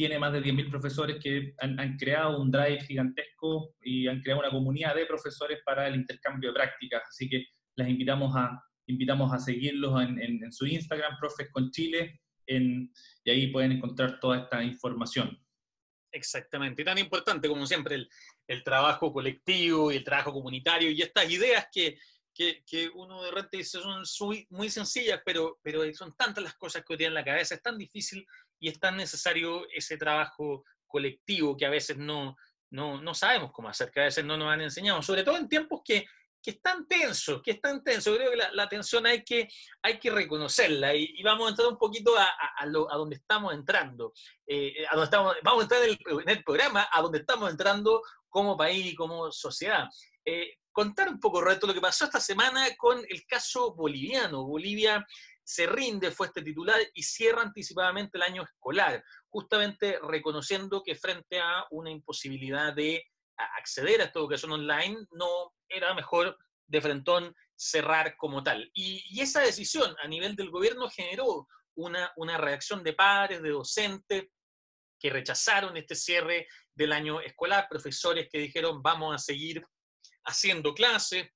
tiene 0.00 0.18
más 0.18 0.32
de 0.32 0.40
10.000 0.40 0.70
profesores 0.70 1.22
que 1.22 1.52
han, 1.58 1.98
creado 1.98 2.40
un 2.40 2.50
drive 2.50 2.80
gigantesco 2.86 3.74
y 3.82 4.06
han 4.08 4.22
creado 4.22 4.40
una 4.40 4.50
comunidad 4.50 4.94
de 4.94 5.04
profesores 5.04 5.58
para 5.62 5.86
el 5.88 5.94
intercambio 5.94 6.48
de 6.48 6.54
prácticas. 6.54 7.02
Así 7.06 7.28
que 7.28 7.44
les 7.76 7.86
invitamos 7.86 8.34
a, 8.34 8.64
invitamos 8.86 9.30
a 9.30 9.38
seguirlos 9.38 10.02
en, 10.02 10.50
su 10.52 10.66
Instagram, 10.66 11.18
Profes 11.18 11.50
y 12.46 13.30
ahí 13.30 13.48
pueden 13.48 13.72
encontrar 13.72 14.18
toda 14.20 14.38
esta 14.38 14.64
información. 14.64 15.38
Exactamente, 16.10 16.80
y 16.80 16.84
tan 16.86 16.96
importante 16.96 17.46
como 17.46 17.66
siempre 17.66 18.08
el 18.46 18.64
trabajo 18.64 19.12
colectivo 19.12 19.92
y 19.92 19.96
el 19.96 20.04
trabajo 20.04 20.32
comunitario 20.32 20.90
y 20.90 21.02
estas 21.02 21.30
ideas 21.30 21.66
que, 21.70 21.98
que, 22.34 22.64
que, 22.64 22.88
uno 22.88 23.22
de 23.22 23.30
repente 23.30 23.58
dice 23.58 23.80
son 23.80 24.46
muy 24.50 24.70
sencillas, 24.70 25.20
pero, 25.24 25.58
pero 25.62 25.82
son 25.94 26.14
tantas 26.16 26.44
las 26.44 26.54
cosas 26.54 26.84
que 26.86 26.96
tiene 26.96 27.08
en 27.08 27.14
la 27.14 27.24
cabeza, 27.24 27.54
es 27.54 27.62
tan 27.62 27.76
difícil 27.76 28.26
y 28.58 28.68
es 28.68 28.78
tan 28.78 28.96
necesario 28.96 29.66
ese 29.70 29.96
trabajo 29.96 30.64
colectivo 30.86 31.56
que 31.56 31.66
a 31.66 31.70
veces 31.70 31.96
no, 31.96 32.36
no, 32.70 33.00
no 33.00 33.14
sabemos 33.14 33.52
cómo 33.52 33.68
hacer, 33.68 33.90
que 33.90 34.00
a 34.00 34.04
veces 34.04 34.24
no 34.24 34.36
nos 34.36 34.52
han 34.52 34.60
enseñado, 34.60 35.02
sobre 35.02 35.24
todo 35.24 35.36
en 35.36 35.48
tiempos 35.48 35.80
que, 35.84 36.06
que 36.42 36.52
están 36.52 36.86
tensos, 36.86 37.42
que 37.42 37.52
están 37.52 37.82
tensos. 37.84 38.16
Creo 38.16 38.30
que 38.30 38.36
la, 38.36 38.50
la 38.52 38.68
tensión 38.68 39.06
hay 39.06 39.24
que, 39.24 39.48
hay 39.82 39.98
que 39.98 40.10
reconocerla 40.10 40.94
y, 40.94 41.22
vamos 41.22 41.46
a 41.46 41.50
entrar 41.50 41.68
un 41.68 41.78
poquito 41.78 42.16
a, 42.16 42.28
a, 42.56 42.66
lo, 42.66 42.90
a 42.92 42.96
donde 42.96 43.16
estamos 43.16 43.52
entrando. 43.52 44.12
Eh, 44.46 44.86
a 44.88 44.92
donde 44.92 45.04
estamos, 45.04 45.36
vamos 45.42 45.60
a 45.60 45.62
entrar 45.64 45.82
en 45.82 45.90
el, 45.90 46.20
en 46.22 46.28
el, 46.28 46.44
programa 46.44 46.88
a 46.90 47.02
donde 47.02 47.18
estamos 47.18 47.50
entrando 47.50 48.02
como 48.28 48.56
país 48.56 48.86
y 48.86 48.94
como 48.94 49.30
sociedad. 49.32 49.88
Eh, 50.24 50.56
contar 50.80 51.10
un 51.10 51.20
poco, 51.20 51.42
Roberto, 51.42 51.66
lo 51.66 51.74
que 51.74 51.80
pasó 51.82 52.06
esta 52.06 52.20
semana 52.20 52.64
con 52.78 53.04
el 53.06 53.26
caso 53.26 53.74
boliviano. 53.74 54.46
Bolivia 54.46 55.06
se 55.44 55.66
rinde, 55.66 56.10
fue 56.10 56.28
este 56.28 56.40
titular, 56.40 56.80
y 56.94 57.02
cierra 57.02 57.42
anticipadamente 57.42 58.16
el 58.16 58.22
año 58.22 58.44
escolar, 58.44 59.04
justamente 59.28 59.98
reconociendo 60.02 60.82
que 60.82 60.94
frente 60.94 61.38
a 61.38 61.66
una 61.70 61.90
imposibilidad 61.90 62.72
de 62.72 63.04
acceder 63.58 64.00
a 64.00 64.04
esta 64.04 64.20
educación 64.20 64.52
online, 64.52 64.96
no 65.10 65.52
era 65.68 65.92
mejor 65.92 66.38
de 66.66 66.80
frentón 66.80 67.36
cerrar 67.54 68.16
como 68.16 68.42
tal. 68.42 68.70
Y, 68.72 69.20
esa 69.20 69.42
decisión 69.42 69.94
a 70.02 70.08
nivel 70.08 70.34
del 70.34 70.48
gobierno 70.48 70.88
generó 70.88 71.46
una, 71.74 72.10
una 72.16 72.38
reacción 72.38 72.82
de 72.82 72.94
padres, 72.94 73.42
de 73.42 73.50
docentes, 73.50 74.28
que 74.98 75.10
rechazaron 75.10 75.76
este 75.76 75.94
cierre 75.94 76.48
del 76.74 76.92
año 76.92 77.20
escolar, 77.20 77.66
profesores 77.68 78.30
que 78.32 78.38
dijeron 78.38 78.80
vamos 78.80 79.14
a 79.14 79.18
seguir 79.18 79.62
haciendo 80.30 80.74
clases, 80.74 81.28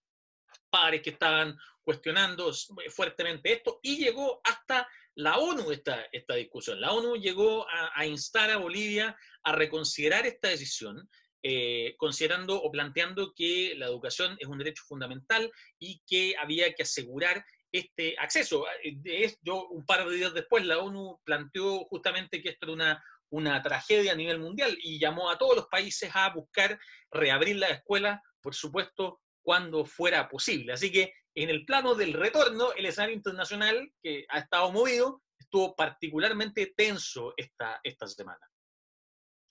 padres 0.71 1.03
que 1.03 1.11
estaban 1.11 1.57
cuestionando 1.83 2.51
fuertemente 2.89 3.53
esto 3.53 3.79
y 3.83 3.99
llegó 3.99 4.41
hasta 4.43 4.89
la 5.17 5.39
ONU 5.39 5.71
esta, 5.71 6.07
esta 6.11 6.35
discusión. 6.35 6.81
La 6.81 6.93
ONU 6.93 7.17
llegó 7.17 7.67
a, 7.69 8.05
instar 8.07 8.51
a 8.51 8.57
Bolivia 8.57 9.17
a 9.45 9.53
reconsiderar 9.53 10.27
esta 10.27 10.49
decisión, 10.49 11.09
eh, 11.43 11.95
considerando 11.99 12.61
o 12.61 12.71
planteando 12.71 13.33
que 13.35 13.75
la 13.77 13.87
educación 13.87 14.37
es 14.41 14.49
un 14.49 14.59
derecho 14.59 14.83
fundamental 14.87 15.53
y 15.79 16.01
que 16.07 16.35
había 16.39 16.73
que 16.75 16.83
asegurar 16.83 17.45
este 17.71 18.17
acceso. 18.19 18.65
Eh, 18.83 19.35
yo, 19.43 19.69
un 19.69 19.85
par 19.85 20.09
de 20.09 20.17
días 20.17 20.35
después, 20.35 20.65
la 20.65 20.79
ONU 20.79 21.21
planteó 21.25 21.85
justamente 21.85 22.43
que 22.43 22.51
esto 22.51 22.67
era 22.67 22.73
una, 22.73 23.05
una 23.31 23.63
tragedia 23.63 24.13
a 24.13 24.17
nivel 24.17 24.39
mundial 24.39 24.77
y 24.83 24.99
llamó 24.99 25.31
a 25.31 25.39
todos 25.39 25.57
los 25.57 25.67
países 25.67 26.11
a 26.15 26.31
buscar 26.31 26.79
reabrir 27.11 27.57
la 27.57 27.69
escuela, 27.69 28.23
por 28.45 28.55
supuesto, 28.55 29.23
cuando 29.43 29.87
fuera 29.87 30.29
posible. 30.29 30.75
Así 30.75 30.93
que 30.93 31.15
en 31.35 31.49
el 31.49 31.65
plano 31.65 31.95
del 31.95 32.13
retorno, 32.13 32.73
el 32.75 32.85
escenario 32.85 33.17
internacional 33.17 33.91
que 34.03 34.27
ha 34.29 34.39
estado 34.39 34.71
movido 34.71 35.23
estuvo 35.39 35.75
particularmente 35.75 36.75
tenso 36.77 37.33
esta, 37.39 37.81
esta 37.83 38.07
semana. 38.07 38.47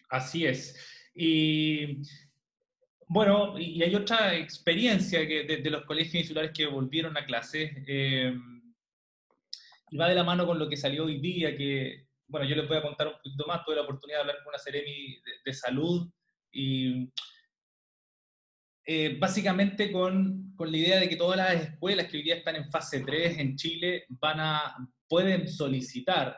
Así 0.10 0.46
es. 0.46 0.78
Y 1.16 2.04
bueno, 3.08 3.58
y 3.58 3.82
hay 3.82 3.96
otra 3.96 4.36
experiencia 4.36 5.28
que 5.28 5.44
de, 5.44 5.70
los 5.72 5.86
colegios 5.86 6.24
insulares 6.24 6.52
que 6.54 6.68
volvieron 6.68 7.18
a 7.18 7.26
clase, 7.26 7.84
eh, 7.88 8.34
y 9.90 9.98
va 9.98 10.08
de 10.08 10.16
la 10.16 10.24
mano 10.24 10.46
con 10.46 10.60
lo 10.60 10.70
que 10.70 10.78
salió 10.78 11.06
hoy 11.06 11.20
día, 11.20 11.58
que, 11.58 12.08
bueno, 12.28 12.48
yo 12.48 12.56
les 12.56 12.68
voy 12.68 12.78
a 12.78 12.82
contar 12.84 13.08
un 13.08 13.14
poquito 13.14 13.46
más, 13.48 13.66
tuve 13.66 13.76
la 13.76 13.82
oportunidad 13.82 14.20
de 14.20 14.22
hablar 14.22 14.38
con 14.44 14.50
una 14.50 14.60
Ceremi 14.60 15.20
de, 15.46 15.54
salud, 15.54 16.10
y 16.52 17.12
eh, 18.86 19.18
básicamente 19.20 19.92
con, 19.92 20.54
con, 20.56 20.72
la 20.72 20.78
idea 20.78 21.00
de 21.00 21.10
que 21.10 21.16
todas 21.16 21.38
las 21.38 21.70
escuelas 21.70 22.08
que 22.08 22.18
hoy 22.18 22.24
día 22.24 22.36
están 22.36 22.56
en 22.56 22.70
fase 22.70 23.02
3 23.02 23.38
en 23.40 23.56
Chile 23.56 24.06
van 24.10 24.40
a, 24.40 24.76
pueden 25.08 25.48
solicitar 25.48 26.38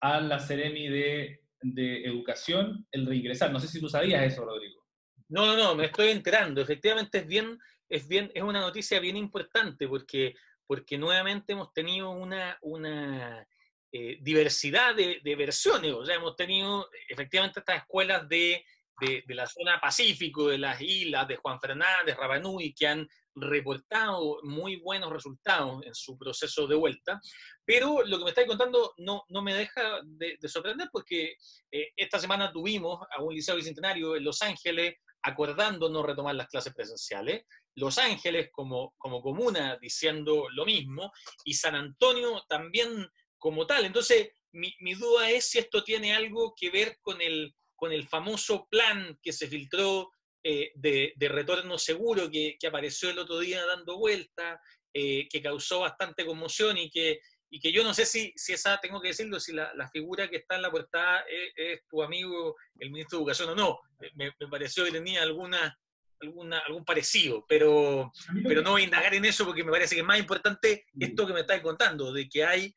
a 0.00 0.20
la 0.20 0.40
Ceremi 0.40 0.88
de, 0.88 1.44
de 1.60 2.04
Educación 2.04 2.86
el 2.90 3.06
reingresar. 3.06 3.52
No 3.52 3.60
sé 3.60 3.68
si 3.68 3.80
tú 3.80 3.88
sabías 3.88 4.22
eso, 4.24 4.44
Rodrigo. 4.44 4.84
No, 5.28 5.46
no, 5.46 5.56
no, 5.56 5.74
me 5.74 5.86
estoy 5.86 6.08
enterando. 6.08 6.60
Efectivamente 6.60 7.18
es 7.18 7.26
bien, 7.26 7.58
es 7.88 8.06
bien, 8.06 8.30
es 8.34 8.42
una 8.42 8.60
noticia 8.60 9.00
bien 9.00 9.16
importante 9.16 9.88
porque, 9.88 10.34
porque 10.66 10.98
nuevamente 10.98 11.54
hemos 11.54 11.72
tenido 11.72 12.10
una, 12.10 12.58
una 12.62 13.46
eh, 13.92 14.18
diversidad 14.20 14.94
de, 14.94 15.36
versiones. 15.36 15.92
O 15.92 16.04
sea, 16.04 16.16
hemos 16.16 16.36
tenido 16.36 16.88
efectivamente 17.08 17.60
estas 17.60 17.78
escuelas 17.78 18.28
de, 18.28 18.64
de, 19.00 19.22
la 19.28 19.46
zona 19.46 19.80
Pacífico, 19.80 20.48
de 20.48 20.58
las 20.58 20.80
islas, 20.80 21.26
de 21.28 21.36
Juan 21.36 21.60
Fernández, 21.60 22.16
Rabanui, 22.16 22.74
que 22.74 22.86
han 22.86 23.08
reportado 23.34 24.38
muy 24.42 24.76
buenos 24.76 25.12
resultados 25.12 25.84
en 25.84 25.94
su 25.94 26.16
proceso 26.16 26.66
de 26.66 26.76
vuelta, 26.76 27.20
pero 27.64 28.04
lo 28.04 28.18
que 28.18 28.24
me 28.24 28.30
estáis 28.30 28.46
contando 28.46 28.94
no, 28.98 29.24
no 29.28 29.42
me 29.42 29.54
deja 29.54 30.00
de, 30.04 30.38
sorprender 30.46 30.88
porque 30.92 31.36
eh, 31.72 31.88
esta 31.96 32.18
semana 32.18 32.52
tuvimos 32.52 33.00
a 33.16 33.22
un 33.22 33.34
liceo 33.34 33.56
bicentenario 33.56 34.14
en 34.14 34.24
Los 34.24 34.40
Ángeles 34.42 34.94
acordando 35.22 35.88
no 35.88 36.02
retomar 36.02 36.34
las 36.34 36.48
clases 36.48 36.74
presenciales, 36.74 37.44
Los 37.74 37.98
Ángeles 37.98 38.50
como, 38.52 38.94
como 38.98 39.22
comuna 39.22 39.78
diciendo 39.80 40.46
lo 40.52 40.64
mismo, 40.64 41.10
y 41.44 41.54
San 41.54 41.74
Antonio 41.74 42.44
también 42.48 43.08
como 43.38 43.66
tal. 43.66 43.84
Entonces, 43.84 44.30
mi, 44.52 44.94
duda 44.94 45.30
es 45.30 45.50
si 45.50 45.58
esto 45.58 45.82
tiene 45.82 46.14
algo 46.14 46.54
que 46.56 46.70
ver 46.70 46.98
con 47.02 47.20
el, 47.20 47.54
con 47.76 47.92
el 47.92 48.06
famoso 48.06 48.66
plan 48.70 49.18
que 49.22 49.32
se 49.32 49.46
filtró 49.46 50.10
eh, 50.42 50.72
de, 50.74 51.14
retorno 51.28 51.78
seguro 51.78 52.30
que, 52.30 52.58
apareció 52.66 53.08
el 53.08 53.18
otro 53.18 53.38
día 53.38 53.64
dando 53.64 53.98
vuelta, 53.98 54.60
eh, 54.92 55.26
que 55.28 55.40
causó 55.40 55.80
bastante 55.80 56.26
conmoción 56.26 56.76
y 56.76 56.90
que, 56.90 57.20
y 57.48 57.60
que 57.60 57.72
yo 57.72 57.82
no 57.82 57.94
sé 57.94 58.04
si, 58.04 58.32
si 58.36 58.52
esa, 58.52 58.78
tengo 58.78 59.00
que 59.00 59.08
decirlo, 59.08 59.40
si 59.40 59.52
la, 59.52 59.88
figura 59.90 60.28
que 60.28 60.36
está 60.36 60.56
en 60.56 60.62
la 60.62 60.70
portada 60.70 61.24
es, 61.56 61.80
tu 61.88 62.02
amigo, 62.02 62.56
el 62.78 62.90
ministro 62.90 63.18
de 63.18 63.22
Educación 63.22 63.50
o 63.50 63.54
no. 63.54 63.80
Me, 64.14 64.32
pareció 64.50 64.84
que 64.84 64.92
tenía 64.92 65.22
alguna, 65.22 65.78
alguna, 66.20 66.58
algún 66.58 66.84
parecido, 66.84 67.46
pero, 67.48 68.12
pero 68.46 68.60
no 68.60 68.72
voy 68.72 68.82
a 68.82 68.84
indagar 68.84 69.14
en 69.14 69.24
eso 69.24 69.46
porque 69.46 69.64
me 69.64 69.72
parece 69.72 69.94
que 69.94 70.02
es 70.02 70.06
más 70.06 70.18
importante 70.18 70.84
esto 71.00 71.26
que 71.26 71.32
me 71.32 71.40
estás 71.40 71.60
contando, 71.62 72.12
de 72.12 72.28
que 72.28 72.44
hay 72.44 72.74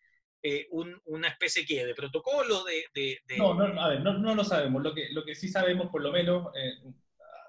eh, 0.48 0.68
una 1.06 1.27
especie 1.27 1.86
de 1.86 1.96
protocolo 1.96 2.63
de... 2.63 3.20
No, 3.38 3.54
no, 3.54 3.82
a 3.82 3.89
ver, 3.89 4.01
no, 4.01 4.18
no, 4.18 4.36
lo 4.36 4.44
sabemos. 4.44 4.82
Lo 4.82 4.94
que, 4.94 5.10
lo 5.12 5.25
que 5.25 5.36
sí 5.36 5.50
sabemos, 5.50 5.89
por 5.89 6.01
lo 6.01 6.12
menos, 6.12 6.48
eh, 6.56 6.74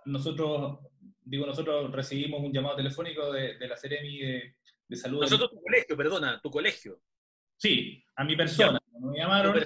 nosotros, 0.06 0.78
digo, 1.22 1.46
nosotros 1.46 1.92
recibimos 1.92 2.40
un 2.40 2.52
llamado 2.52 2.76
telefónico 2.76 3.32
de, 3.32 3.56
la 3.66 3.76
Ceremi 3.76 4.18
de, 4.18 4.56
de 4.88 4.96
Salud. 4.96 5.20
Nosotros, 5.20 5.50
tu 5.50 5.62
colegio, 5.62 5.96
perdona, 5.96 6.40
tu 6.40 6.50
colegio. 6.50 7.00
Sí, 7.56 8.04
a 8.16 8.24
mi 8.24 8.36
persona. 8.36 8.78
Me 9.00 9.18
llamaron. 9.18 9.64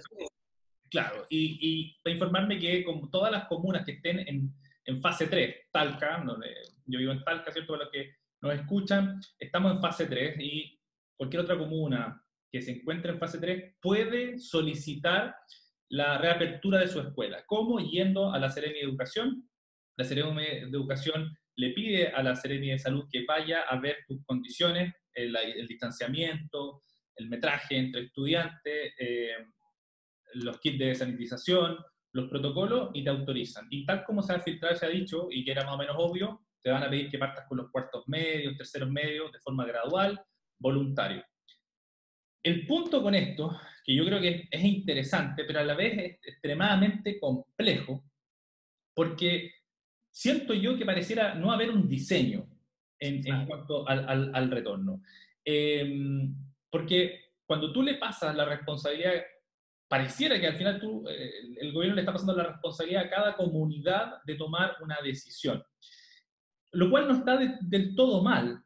Claro, 0.90 1.24
y, 1.30 1.58
y, 1.60 1.98
para 2.02 2.12
informarme 2.12 2.58
que 2.58 2.84
como 2.84 3.08
todas 3.08 3.32
las 3.32 3.46
comunas 3.46 3.84
que 3.84 3.92
estén 3.92 4.18
en, 4.20 4.52
en 4.84 5.00
fase 5.00 5.26
3, 5.26 5.68
Talca, 5.70 6.22
donde 6.24 6.48
yo 6.84 6.98
vivo 6.98 7.12
en 7.12 7.24
Talca, 7.24 7.50
¿cierto? 7.50 7.72
Para 7.72 7.84
los 7.84 7.92
que 7.92 8.14
nos 8.42 8.54
escuchan, 8.54 9.20
estamos 9.38 9.72
en 9.72 9.80
fase 9.80 10.06
3 10.06 10.36
y 10.38 10.78
cualquier 11.16 11.42
otra 11.42 11.56
comuna 11.56 12.21
que 12.52 12.60
se 12.60 12.70
encuentre 12.72 13.12
en 13.12 13.18
fase 13.18 13.38
3 13.38 13.76
puede 13.80 14.38
solicitar 14.38 15.34
la 15.88 16.18
reapertura 16.18 16.78
de 16.80 16.88
su 16.88 17.00
escuela. 17.00 17.42
¿Cómo? 17.46 17.78
Yendo 17.78 18.32
a 18.32 18.38
la 18.38 18.50
Seremi 18.50 18.74
de 18.74 18.84
Educación. 18.84 19.48
La 19.96 20.04
Seremi 20.04 20.42
de 20.42 20.68
Educación 20.68 21.34
le 21.56 21.70
pide 21.70 22.08
a 22.08 22.22
la 22.22 22.36
Seremi 22.36 22.70
de 22.70 22.78
Salud 22.78 23.04
que 23.10 23.24
vaya 23.26 23.62
a 23.62 23.78
ver 23.80 23.98
tus 24.06 24.22
condiciones, 24.24 24.94
el, 25.14 25.34
el 25.36 25.66
distanciamiento, 25.66 26.82
el 27.16 27.28
metraje 27.28 27.76
entre 27.76 28.02
estudiantes, 28.02 28.94
eh, 28.98 29.36
los 30.34 30.58
kits 30.60 30.78
de 30.78 30.94
sanitización, 30.94 31.78
los 32.12 32.28
protocolos 32.28 32.90
y 32.94 33.04
te 33.04 33.10
autorizan. 33.10 33.66
Y 33.70 33.84
tal 33.86 34.04
como 34.04 34.22
se 34.22 34.34
ha 34.34 34.40
filtrado, 34.40 34.76
se 34.76 34.86
ha 34.86 34.90
dicho, 34.90 35.28
y 35.30 35.44
que 35.44 35.52
era 35.52 35.64
más 35.64 35.74
o 35.74 35.78
menos 35.78 35.96
obvio, 35.98 36.40
te 36.62 36.70
van 36.70 36.82
a 36.82 36.90
pedir 36.90 37.10
que 37.10 37.18
partas 37.18 37.46
con 37.48 37.58
los 37.58 37.70
cuartos 37.70 38.04
medios, 38.06 38.56
terceros 38.56 38.90
medios, 38.90 39.32
de 39.32 39.40
forma 39.40 39.66
gradual, 39.66 40.20
voluntario. 40.58 41.24
El 42.42 42.66
punto 42.66 43.02
con 43.02 43.14
esto, 43.14 43.58
que 43.84 43.94
yo 43.94 44.04
creo 44.04 44.20
que 44.20 44.48
es 44.50 44.64
interesante, 44.64 45.44
pero 45.44 45.60
a 45.60 45.64
la 45.64 45.74
vez 45.74 45.98
es 45.98 46.28
extremadamente 46.28 47.20
complejo, 47.20 48.04
porque 48.94 49.52
siento 50.10 50.52
yo 50.52 50.76
que 50.76 50.84
pareciera 50.84 51.34
no 51.34 51.52
haber 51.52 51.70
un 51.70 51.88
diseño 51.88 52.48
en, 52.98 53.46
cuanto 53.46 53.88
al, 53.88 54.50
retorno. 54.50 55.02
Eh, 55.44 56.28
porque 56.70 57.32
cuando 57.46 57.72
tú 57.72 57.82
le 57.82 57.94
pasas 57.94 58.34
la 58.34 58.44
responsabilidad, 58.44 59.22
pareciera 59.88 60.40
que 60.40 60.46
al 60.46 60.56
final 60.56 60.80
tú, 60.80 61.04
eh, 61.08 61.30
el 61.60 61.72
gobierno 61.72 61.96
le 61.96 62.02
está 62.02 62.12
pasando 62.12 62.34
la 62.34 62.44
responsabilidad 62.44 63.04
a 63.04 63.10
cada 63.10 63.36
comunidad 63.36 64.22
de 64.24 64.36
tomar 64.36 64.76
una 64.80 64.98
decisión. 65.02 65.62
Lo 66.72 66.90
cual 66.90 67.08
no 67.08 67.14
está 67.14 67.36
del 67.36 67.94
todo 67.94 68.22
mal, 68.22 68.62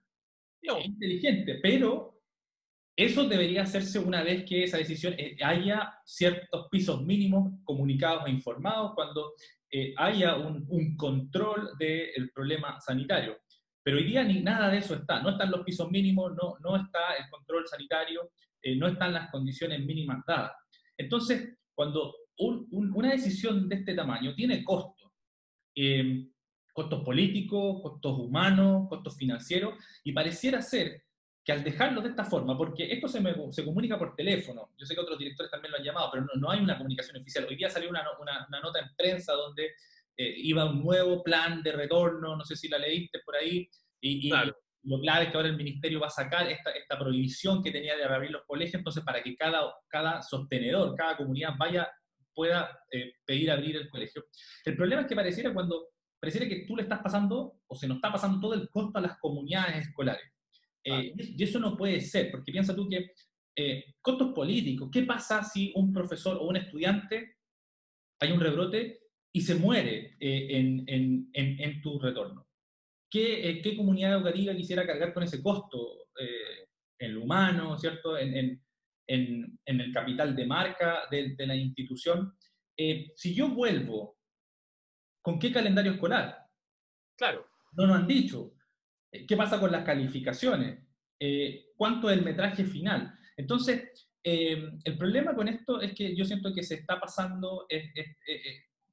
es 0.62 0.84
inteligente, 0.84 1.58
pero 1.62 2.15
eso 2.96 3.28
debería 3.28 3.62
hacerse 3.62 3.98
una 3.98 4.22
vez 4.22 4.44
que 4.46 4.64
esa 4.64 4.78
decisión 4.78 5.14
eh, 5.18 5.36
haya 5.44 6.00
ciertos 6.06 6.68
pisos 6.70 7.04
mínimos 7.04 7.52
comunicados 7.62 8.26
e 8.26 8.30
informados, 8.30 8.94
cuando 8.94 9.34
eh, 9.70 9.92
haya 9.98 10.36
un, 10.36 10.96
control 10.96 11.76
del 11.78 12.30
problema 12.34 12.80
sanitario. 12.80 13.36
Pero 13.82 13.98
hoy 13.98 14.04
día 14.04 14.24
ni 14.24 14.40
nada 14.40 14.70
de 14.70 14.78
eso 14.78 14.94
está. 14.94 15.22
No 15.22 15.30
están 15.30 15.50
los 15.50 15.62
pisos 15.62 15.90
mínimos, 15.90 16.32
no, 16.34 16.56
no 16.60 16.76
está 16.76 17.14
el 17.18 17.28
control 17.30 17.66
sanitario, 17.68 18.30
eh, 18.62 18.74
no 18.76 18.88
están 18.88 19.12
las 19.12 19.30
condiciones 19.30 19.84
mínimas 19.84 20.24
dadas. 20.26 20.52
Entonces, 20.96 21.54
cuando 21.74 22.14
una 22.38 23.12
decisión 23.12 23.68
de 23.68 23.76
este 23.76 23.94
tamaño 23.94 24.34
tiene 24.34 24.64
costos, 24.64 25.12
costos 26.72 27.04
políticos, 27.04 27.80
costos 27.82 28.18
humanos, 28.18 28.88
costos 28.88 29.16
financieros, 29.16 29.74
y 30.04 30.12
pareciera 30.12 30.60
ser 30.62 31.05
que 31.46 31.52
al 31.52 31.62
dejarlo 31.62 32.00
de 32.02 32.08
esta 32.08 32.24
forma, 32.24 32.58
porque 32.58 32.92
esto 32.92 33.06
se, 33.06 33.22
se, 33.52 33.64
comunica 33.64 33.96
por 33.96 34.16
teléfono, 34.16 34.72
yo 34.76 34.84
sé 34.84 34.96
que 34.96 35.00
otros 35.00 35.16
directores 35.16 35.48
también 35.48 35.70
lo 35.70 35.78
han 35.78 35.84
llamado, 35.84 36.10
pero 36.10 36.24
no, 36.24 36.40
no 36.40 36.50
hay 36.50 36.58
una 36.58 36.76
comunicación 36.76 37.18
oficial. 37.18 37.46
Hoy 37.48 37.54
día 37.54 37.70
salió 37.70 37.88
una, 37.88 38.02
una, 38.20 38.44
una 38.48 38.60
nota 38.60 38.80
en 38.80 38.88
prensa 38.96 39.32
donde 39.32 39.66
eh, 40.16 40.34
iba 40.38 40.64
un 40.64 40.82
nuevo 40.82 41.22
plan 41.22 41.62
de 41.62 41.70
retorno, 41.70 42.36
no 42.36 42.44
sé 42.44 42.56
si 42.56 42.66
la 42.66 42.78
leíste 42.78 43.20
por 43.24 43.36
ahí, 43.36 43.70
y, 44.00 44.32
lo 44.88 45.00
clave 45.00 45.24
es 45.24 45.30
que 45.30 45.36
ahora 45.36 45.48
el 45.48 45.56
ministerio 45.56 46.00
va 46.00 46.06
a 46.08 46.10
sacar 46.10 46.48
esta, 46.48 46.70
esta 46.70 46.98
prohibición 46.98 47.60
que 47.62 47.72
tenía 47.72 47.96
de 47.96 48.06
reabrir 48.06 48.30
los 48.30 48.44
colegios, 48.44 48.74
entonces 48.74 49.02
para 49.04 49.20
que 49.20 49.36
cada, 49.36 49.72
cada 49.88 50.22
sostenedor, 50.22 50.94
cada 50.96 51.16
comunidad 51.16 51.54
vaya, 51.58 51.90
pueda 52.32 52.80
eh, 52.90 53.14
pedir 53.24 53.50
abrir 53.50 53.76
el 53.76 53.88
colegio. 53.88 54.26
El 54.64 54.76
problema 54.76 55.02
es 55.02 55.08
que 55.08 55.16
pareciera 55.16 55.52
cuando, 55.52 55.88
pareciera 56.20 56.48
que 56.48 56.66
tú 56.66 56.76
le 56.76 56.82
estás 56.82 57.00
pasando, 57.00 57.60
o 57.66 57.74
se 57.74 57.88
nos 57.88 57.96
está 57.96 58.12
pasando 58.12 58.40
todo 58.40 58.54
el 58.54 58.68
costo 58.68 58.98
a 58.98 59.02
las 59.02 59.18
comunidades 59.18 59.88
escolares. 59.88 60.35
Eh, 60.86 61.12
y 61.16 61.42
eso 61.42 61.58
no 61.58 61.76
puede 61.76 62.00
ser, 62.00 62.30
porque 62.30 62.52
piensa 62.52 62.74
tú 62.74 62.88
que 62.88 63.12
costos 64.02 64.32
políticos, 64.34 64.90
¿qué 64.92 65.02
pasa 65.02 65.42
si 65.42 65.72
un 65.74 65.90
profesor 65.90 66.36
o 66.36 66.46
un 66.46 66.56
estudiante 66.56 67.36
hay 68.20 68.32
un 68.32 68.40
rebrote 68.40 69.00
y 69.32 69.40
se 69.42 69.54
muere 69.54 70.16
eh, 70.18 70.46
en, 70.50 70.84
en, 70.86 71.30
en, 71.34 71.82
tu 71.82 71.98
retorno. 71.98 72.46
¿Qué, 73.10 73.50
eh, 73.50 73.60
¿Qué, 73.60 73.76
comunidad 73.76 74.14
educativa 74.14 74.54
quisiera 74.54 74.86
cargar 74.86 75.12
con 75.12 75.22
ese 75.22 75.42
costo? 75.42 76.08
Eh, 76.18 76.68
en 76.98 77.14
lo 77.14 77.24
humano, 77.24 77.78
¿cierto? 77.78 78.16
En, 78.16 78.62
el 79.06 79.92
capital 79.92 80.34
de 80.34 80.46
marca 80.46 81.02
de, 81.10 81.36
de 81.36 81.46
la 81.46 81.54
institución. 81.54 82.34
si 83.14 83.34
yo 83.34 83.48
vuelvo, 83.48 84.16
¿con 85.22 85.38
qué 85.38 85.52
calendario 85.52 85.92
escolar? 85.92 86.38
Claro. 87.16 87.46
No 87.72 87.86
nos 87.86 87.96
han 87.98 88.06
dicho. 88.06 88.54
¿Qué 89.24 89.36
pasa 89.36 89.60
con 89.60 89.70
las 89.70 89.84
calificaciones? 89.84 90.86
eh, 91.18 91.66
cuánto 91.76 92.10
es 92.10 92.18
el 92.18 92.24
metraje 92.24 92.64
final. 92.64 93.14
Entonces, 93.36 94.08
eh, 94.22 94.70
el 94.84 94.98
problema 94.98 95.34
con 95.34 95.48
esto 95.48 95.80
es 95.80 95.94
que 95.94 96.14
yo 96.14 96.24
siento 96.24 96.52
que 96.52 96.62
se 96.62 96.76
está 96.76 96.98
pasando 97.00 97.66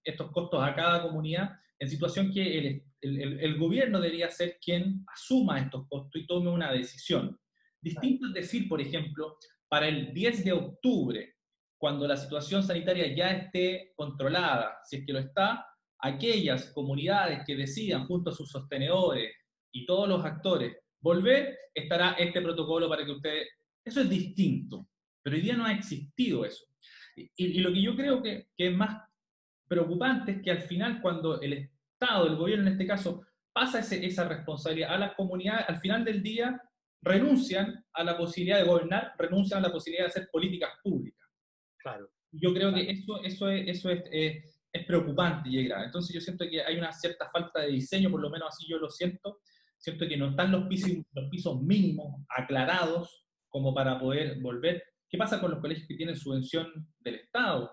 estos 0.03 0.31
costos 0.31 0.63
a 0.63 0.75
cada 0.75 1.01
comunidad 1.01 1.51
en 1.79 1.89
situación 1.89 2.31
que 2.31 2.57
el, 2.57 2.83
el, 3.01 3.57
gobierno 3.57 3.99
debería 3.99 4.29
ser 4.29 4.57
quien 4.63 5.03
asuma 5.13 5.59
estos 5.59 5.87
costos 5.87 6.21
y 6.21 6.27
tome 6.27 6.49
una 6.49 6.71
decisión. 6.71 7.37
Distinto 7.81 8.27
es 8.27 8.33
decir, 8.33 8.69
por 8.69 8.79
ejemplo, 8.79 9.37
para 9.67 9.87
el 9.87 10.13
10 10.13 10.45
de 10.45 10.51
octubre, 10.53 11.35
cuando 11.77 12.07
la 12.07 12.15
situación 12.15 12.63
sanitaria 12.63 13.13
ya 13.13 13.31
esté 13.31 13.91
controlada, 13.95 14.77
si 14.85 14.97
es 14.97 15.05
que 15.05 15.13
lo 15.13 15.19
está, 15.19 15.65
aquellas 15.99 16.71
comunidades 16.71 17.41
que 17.45 17.55
decidan 17.55 18.05
junto 18.05 18.29
a 18.29 18.33
sus 18.33 18.49
sostenedores 18.49 19.33
y 19.73 19.85
todos 19.85 20.07
los 20.07 20.23
actores 20.23 20.77
volver, 21.01 21.57
estará 21.73 22.13
este 22.13 22.41
protocolo 22.41 22.87
para 22.87 23.05
que 23.05 23.11
ustedes... 23.11 23.49
Eso 23.83 24.01
es 24.01 24.09
distinto, 24.09 24.87
pero 25.21 25.35
hoy 25.35 25.41
día 25.41 25.57
no 25.57 25.65
ha 25.65 25.73
existido 25.73 26.45
eso. 26.45 26.65
Y, 27.15 27.59
lo 27.59 27.73
que 27.73 27.81
yo 27.81 27.95
creo 27.95 28.23
que, 28.23 28.47
que, 28.55 28.67
es 28.67 28.75
más 28.75 29.03
preocupante 29.67 30.31
es 30.31 30.41
que 30.41 30.51
al 30.51 30.61
final 30.61 31.01
cuando 31.01 31.41
el 31.41 31.53
Estado, 31.53 32.27
el 32.27 32.37
gobierno 32.37 32.67
en 32.67 32.73
este 32.73 32.87
caso, 32.87 33.25
pasa 33.51 33.79
esa 33.79 34.27
responsabilidad 34.27 34.93
a 34.93 34.97
las 34.97 35.15
comunidades, 35.15 35.65
al 35.67 35.77
final 35.77 36.05
del 36.05 36.23
día 36.23 36.59
renuncian 37.01 37.85
a 37.93 38.03
la 38.03 38.17
posibilidad 38.17 38.59
de 38.59 38.65
gobernar, 38.65 39.13
renuncian 39.17 39.59
a 39.59 39.67
la 39.67 39.73
posibilidad 39.73 40.05
de 40.05 40.09
hacer 40.09 40.29
políticas 40.31 40.71
públicas. 40.81 41.27
Claro. 41.77 42.09
Yo 42.31 42.53
creo 42.53 42.73
que 42.73 42.89
eso, 42.89 43.21
eso, 43.21 43.49
es, 43.49 43.67
eso 43.67 43.89
es, 43.91 44.03
eh, 44.11 44.43
es 44.71 44.85
preocupante 44.85 45.49
y 45.49 45.69
Entonces 45.69 46.15
yo 46.15 46.21
siento 46.21 46.45
que 46.49 46.63
hay 46.63 46.77
una 46.77 46.91
cierta 46.91 47.29
falta 47.29 47.61
de 47.61 47.67
diseño, 47.67 48.09
por 48.09 48.21
lo 48.21 48.29
menos 48.29 48.49
así 48.49 48.65
yo 48.67 48.79
lo 48.79 48.89
siento. 48.89 49.41
Siento 49.83 50.07
que 50.07 50.15
no 50.15 50.29
están 50.29 50.49
los 50.49 50.65
pisos, 50.67 50.91
los 51.11 51.29
pisos 51.29 51.61
mínimos 51.61 52.23
aclarados 52.29 53.25
como 53.49 53.73
para 53.73 53.99
poder 53.99 54.39
volver. 54.39 54.81
¿Qué 55.09 55.17
pasa 55.17 55.41
con 55.41 55.51
los 55.51 55.59
colegios 55.59 55.85
que 55.87 55.95
tienen 55.95 56.15
subvención 56.15 56.71
del 56.99 57.15
Estado? 57.15 57.69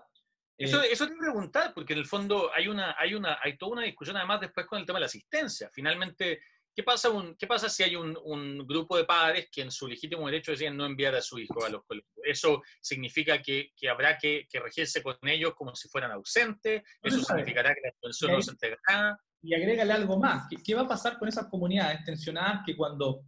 Eso, 0.57 0.83
eh, 0.83 0.89
eso 0.91 1.07
te 1.07 1.15
preguntar, 1.15 1.73
porque 1.73 1.93
en 1.93 1.99
el 1.99 2.05
fondo 2.05 2.51
hay, 2.53 2.67
una, 2.67 2.95
hay, 2.99 3.13
una, 3.13 3.39
hay 3.41 3.57
toda 3.57 3.71
una 3.71 3.83
discusión 3.83 4.17
además 4.17 4.41
después 4.41 4.67
con 4.67 4.79
el 4.79 4.85
tema 4.85 4.97
de 4.97 5.01
la 5.01 5.05
asistencia. 5.05 5.69
Finalmente, 5.73 6.41
¿Qué 6.73 6.83
pasa, 6.83 7.09
un, 7.09 7.35
¿Qué 7.35 7.47
pasa 7.47 7.67
si 7.67 7.83
hay 7.83 7.95
un, 7.97 8.17
un, 8.23 8.65
grupo 8.65 8.95
de 8.95 9.03
padres 9.03 9.49
que 9.51 9.61
en 9.61 9.71
su 9.71 9.87
legítimo 9.87 10.25
derecho 10.27 10.51
decían 10.51 10.77
no 10.77 10.85
enviar 10.85 11.13
a 11.15 11.21
su 11.21 11.37
hijo 11.37 11.65
a 11.65 11.69
los 11.69 11.83
colegios? 11.85 12.13
¿Eso 12.23 12.61
significa 12.81 13.41
que, 13.41 13.73
que 13.75 13.89
habrá 13.89 14.17
que, 14.17 14.47
que, 14.49 14.59
regirse 14.59 15.03
con 15.03 15.17
ellos 15.23 15.53
como 15.53 15.75
si 15.75 15.89
fueran 15.89 16.11
ausentes? 16.11 16.81
¿Eso 17.01 17.21
significará 17.23 17.73
que 17.73 17.81
la 17.83 17.91
subvención 17.99 18.31
no 18.31 18.41
se 18.41 18.51
entregará? 18.51 19.19
Y 19.43 19.53
agrégale 19.53 19.93
algo 19.93 20.19
más. 20.19 20.47
¿Qué, 20.49 20.57
¿Qué, 20.63 20.75
va 20.75 20.81
a 20.81 20.87
pasar 20.87 21.17
con 21.17 21.27
esas 21.27 21.47
comunidades 21.47 22.03
tensionadas 22.03 22.61
que 22.65 22.75
cuando... 22.75 23.23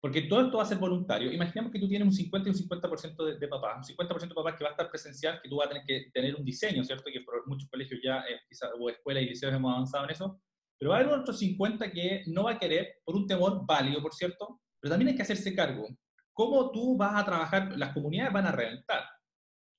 Porque 0.00 0.22
todo 0.22 0.46
esto 0.46 0.56
va 0.56 0.64
a 0.64 0.66
ser 0.66 0.78
voluntario. 0.78 1.32
Imaginemos 1.32 1.70
que 1.70 1.78
tú 1.78 1.88
tienes 1.88 2.06
un 2.06 2.12
50 2.12 2.48
y 2.48 2.52
un 2.52 2.58
50% 2.58 3.24
de, 3.24 3.38
de, 3.38 3.48
papás. 3.48 3.88
Un 3.88 3.96
50% 3.96 4.28
de 4.28 4.34
papás 4.34 4.54
que 4.56 4.64
va 4.64 4.70
a 4.70 4.72
estar 4.72 4.90
presencial, 4.90 5.40
que 5.40 5.48
tú 5.48 5.56
vas 5.56 5.66
a 5.66 5.70
tener 5.70 5.84
que 5.86 6.10
tener 6.12 6.34
un 6.34 6.44
diseño, 6.44 6.82
¿cierto? 6.82 7.04
Que 7.12 7.20
por 7.20 7.46
muchos 7.46 7.70
colegios 7.70 8.00
ya, 8.02 8.18
eh, 8.18 8.40
o 8.80 8.90
escuelas 8.90 9.22
y 9.22 9.26
liceos 9.26 9.54
hemos 9.54 9.72
avanzado 9.72 10.04
en 10.04 10.10
eso 10.10 10.40
pero 10.82 10.90
va 10.90 10.96
a 10.96 11.00
haber 11.00 11.14
otros 11.14 11.38
50 11.38 11.92
que 11.92 12.24
no 12.26 12.42
va 12.42 12.54
a 12.54 12.58
querer, 12.58 12.96
por 13.04 13.14
un 13.14 13.24
temor 13.24 13.64
válido, 13.64 14.02
por 14.02 14.12
cierto, 14.12 14.60
pero 14.80 14.90
también 14.90 15.10
hay 15.10 15.14
que 15.14 15.22
hacerse 15.22 15.54
cargo. 15.54 15.86
¿Cómo 16.32 16.72
tú 16.72 16.96
vas 16.96 17.14
a 17.14 17.24
trabajar? 17.24 17.78
Las 17.78 17.94
comunidades 17.94 18.32
van 18.32 18.46
a 18.48 18.50
reventar. 18.50 19.04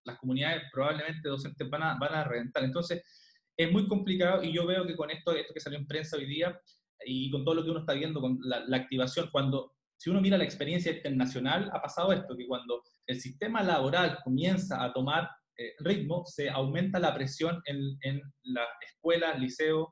Las 0.05 0.17
comunidades 0.17 0.63
probablemente 0.72 1.27
docentes 1.27 1.70
van 1.70 1.84
a, 1.84 1.98
van 2.00 2.13
a 2.13 2.24
reventar. 2.24 2.63
Entonces, 2.63 3.03
es 3.57 3.72
muy 3.72 3.88
complicado 3.88 4.43
y 4.43 4.51
yo 4.51 4.65
veo 4.65 4.86
que 4.86 4.95
con 4.95 5.10
esto, 5.10 5.33
esto 5.33 5.53
que 5.53 5.60
salió 5.60 5.79
en 5.79 5.88
prensa 5.88 6.17
hoy 6.17 6.25
día 6.25 6.60
y 7.05 7.29
con 7.31 7.43
todo 7.43 7.55
lo 7.55 7.63
que 7.63 7.69
uno 7.69 7.81
está 7.81 7.93
viendo, 7.93 8.22
con 8.22 8.39
la, 8.41 8.77
activación, 8.77 9.29
cuando, 9.31 9.74
si 9.98 10.10
uno 10.10 10.22
mira 10.22 10.38
la 10.38 10.43
experiencia 10.43 10.91
internacional, 10.91 11.69
ha 11.74 11.81
pasado 11.81 12.13
esto, 12.13 12.36
que 12.38 12.48
cuando 12.48 12.81
el 13.07 13.19
sistema 13.19 13.62
laboral 13.62 14.19
comienza 14.24 14.83
a 14.83 14.93
tomar 14.93 15.29
eh, 15.57 15.74
ritmo, 15.79 16.24
se 16.25 16.50
aumenta 16.50 17.00
la 17.00 17.13
presión 17.13 17.61
en, 17.66 17.98
en 18.01 18.22
las 18.44 18.68
escuelas, 18.81 19.39
liceos, 19.39 19.89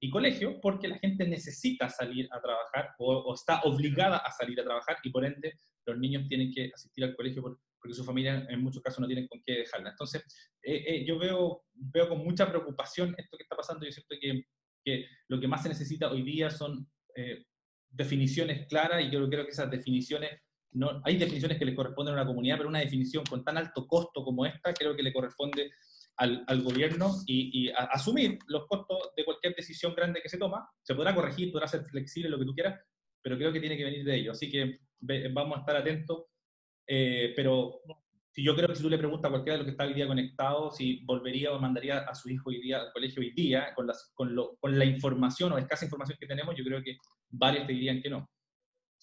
y 0.00 0.10
colegio 0.10 0.58
porque 0.60 0.88
la 0.88 0.98
gente 0.98 1.28
necesita 1.28 1.88
salir 1.90 2.26
a 2.32 2.40
trabajar 2.40 2.94
o, 2.98 3.34
está 3.34 3.60
obligada 3.62 4.16
a 4.16 4.32
salir 4.32 4.58
a 4.60 4.64
trabajar 4.64 4.96
y 5.04 5.10
por 5.10 5.24
ende 5.24 5.52
los 5.86 5.98
niños 5.98 6.26
tienen 6.26 6.50
que 6.52 6.70
asistir 6.74 7.04
al 7.04 7.14
colegio 7.14 7.42
porque 7.80 7.94
su 7.94 8.04
familia 8.04 8.46
en 8.48 8.62
muchos 8.62 8.82
casos 8.82 9.00
no 9.00 9.06
tienen 9.06 9.26
con 9.26 9.40
qué 9.44 9.60
dejarla. 9.60 9.90
Entonces, 9.90 10.22
eh, 10.62 10.84
eh, 10.86 11.04
yo 11.06 11.18
veo, 11.18 11.64
veo 11.72 12.08
con 12.08 12.18
mucha 12.18 12.48
preocupación 12.48 13.14
esto 13.16 13.36
que 13.36 13.44
está 13.44 13.56
pasando. 13.56 13.86
Yo 13.86 13.92
siento 13.92 14.14
que, 14.20 14.44
que 14.84 15.06
lo 15.28 15.40
que 15.40 15.48
más 15.48 15.62
se 15.62 15.70
necesita 15.70 16.10
hoy 16.10 16.22
día 16.22 16.50
son 16.50 16.86
eh, 17.16 17.44
definiciones 17.88 18.66
claras 18.66 19.02
y 19.02 19.10
yo 19.10 19.28
creo 19.28 19.44
que 19.44 19.50
esas 19.50 19.70
definiciones, 19.70 20.30
no, 20.72 21.00
hay 21.04 21.16
definiciones 21.16 21.58
que 21.58 21.64
le 21.64 21.74
corresponden 21.74 22.14
a 22.14 22.18
una 22.18 22.26
comunidad, 22.26 22.58
pero 22.58 22.68
una 22.68 22.78
definición 22.80 23.24
con 23.24 23.44
tan 23.44 23.56
alto 23.56 23.86
costo 23.86 24.22
como 24.22 24.46
esta 24.46 24.72
creo 24.72 24.94
que 24.94 25.02
le 25.02 25.12
corresponde 25.12 25.72
al, 26.16 26.62
gobierno 26.62 27.14
y, 27.26 27.70
asumir 27.70 28.38
los 28.46 28.66
costos 28.66 29.10
de 29.16 29.24
cualquier 29.24 29.54
decisión 29.54 29.94
grande 29.94 30.20
que 30.22 30.28
se 30.28 30.36
toma. 30.36 30.68
Se 30.82 30.94
podrá 30.94 31.14
corregir, 31.14 31.50
podrá 31.50 31.66
ser 31.66 31.82
flexible, 31.84 32.28
lo 32.28 32.38
que 32.38 32.44
tú 32.44 32.54
quieras, 32.54 32.78
pero 33.22 33.38
creo 33.38 33.52
que 33.52 33.60
tiene 33.60 33.76
que 33.76 33.84
venir 33.84 34.04
de 34.04 34.16
ello. 34.16 34.32
Así 34.32 34.50
que 34.50 34.80
vamos 35.32 35.56
a 35.56 35.60
estar 35.60 35.76
atentos. 35.76 36.26
Eh, 36.86 37.32
pero 37.36 37.80
si 38.32 38.42
yo 38.42 38.54
creo 38.54 38.68
que 38.68 38.76
si 38.76 38.82
tú 38.82 38.90
le 38.90 38.98
preguntas 38.98 39.28
a 39.28 39.30
cualquiera 39.30 39.54
de 39.54 39.58
los 39.58 39.66
que 39.66 39.70
está 39.72 39.84
hoy 39.84 39.94
día 39.94 40.06
conectado 40.06 40.70
si 40.70 41.04
volvería 41.04 41.52
o 41.52 41.58
mandaría 41.58 41.98
a 41.98 42.14
su 42.14 42.28
hijo 42.30 42.50
hoy 42.50 42.60
día 42.60 42.80
al 42.80 42.92
colegio 42.92 43.20
hoy 43.20 43.32
día, 43.32 43.74
con, 43.74 43.86
las, 43.86 44.10
con, 44.14 44.34
lo, 44.34 44.56
con 44.56 44.78
la 44.78 44.84
información 44.84 45.52
o 45.52 45.58
escasa 45.58 45.84
información 45.84 46.18
que 46.18 46.26
tenemos, 46.26 46.54
yo 46.56 46.64
creo 46.64 46.82
que 46.82 46.96
varios 47.28 47.66
te 47.66 47.72
dirían 47.72 48.00
que 48.00 48.10
no. 48.10 48.30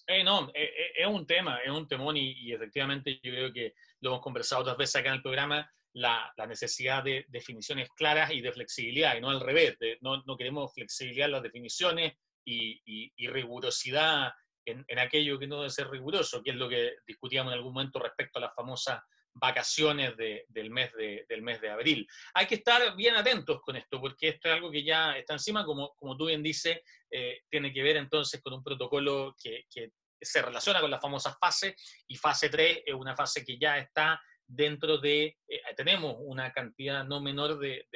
Eh, 0.06 0.24
no, 0.24 0.48
eh, 0.54 0.64
eh, 0.64 0.92
es 0.96 1.06
un 1.06 1.26
tema, 1.26 1.58
es 1.58 1.70
un 1.70 1.86
temón 1.86 2.16
y, 2.16 2.32
y, 2.32 2.52
efectivamente 2.52 3.20
yo 3.22 3.30
creo 3.30 3.52
que 3.52 3.74
lo 4.00 4.10
hemos 4.10 4.22
conversado 4.22 4.62
otras 4.62 4.78
veces 4.78 4.96
acá 4.96 5.10
en 5.10 5.16
el 5.16 5.22
programa 5.22 5.70
la, 5.92 6.32
necesidad 6.48 7.02
de 7.02 7.26
definiciones 7.28 7.90
claras 7.90 8.30
y 8.32 8.40
de 8.40 8.52
flexibilidad, 8.52 9.16
y 9.16 9.20
no 9.20 9.30
al 9.30 9.40
revés, 9.40 9.76
no, 10.00 10.22
queremos 10.36 10.72
flexibilidad 10.72 11.26
en 11.26 11.32
las 11.32 11.42
definiciones 11.42 12.14
y, 12.44 13.28
rigurosidad 13.28 14.32
en, 14.70 14.98
aquello 14.98 15.38
que 15.38 15.46
no 15.46 15.58
debe 15.58 15.70
ser 15.70 15.88
riguroso, 15.88 16.42
que 16.42 16.50
es 16.50 16.56
lo 16.56 16.68
que 16.68 16.96
discutíamos 17.06 17.52
en 17.52 17.58
algún 17.58 17.74
momento 17.74 17.98
respecto 17.98 18.38
a 18.38 18.42
las 18.42 18.54
famosas 18.54 19.00
vacaciones 19.34 20.16
del, 20.16 20.70
mes 20.70 20.92
de, 20.94 21.24
del 21.28 21.42
mes 21.42 21.60
de 21.60 21.70
abril. 21.70 22.08
Hay 22.34 22.46
que 22.46 22.56
estar 22.56 22.96
bien 22.96 23.14
atentos 23.16 23.60
con 23.60 23.76
esto, 23.76 24.00
porque 24.00 24.28
esto 24.28 24.48
es 24.48 24.54
algo 24.54 24.70
que 24.70 24.82
ya 24.82 25.16
está 25.16 25.34
encima, 25.34 25.64
como, 25.64 25.94
como 25.94 26.16
tú 26.16 26.26
bien 26.26 26.42
dices, 26.42 26.80
eh, 27.10 27.42
tiene 27.48 27.72
que 27.72 27.82
ver 27.82 27.96
entonces 27.96 28.40
con 28.42 28.52
un 28.54 28.62
protocolo 28.62 29.34
que, 29.40 29.64
que 29.70 29.92
se 30.20 30.42
relaciona 30.42 30.80
con 30.80 30.90
las 30.90 31.00
famosas 31.00 31.36
fases, 31.38 31.74
y 32.08 32.16
fase 32.16 32.48
3 32.48 32.82
es 32.86 32.94
una 32.94 33.14
fase 33.14 33.44
que 33.44 33.58
ya 33.58 33.78
está 33.78 34.20
dentro 34.48 34.96
de, 34.98 35.36
eh, 35.46 35.60
tenemos 35.76 36.16
una 36.20 36.50
cantidad 36.52 37.04
no 37.04 37.20
menor 37.20 37.58
de, 37.58 37.86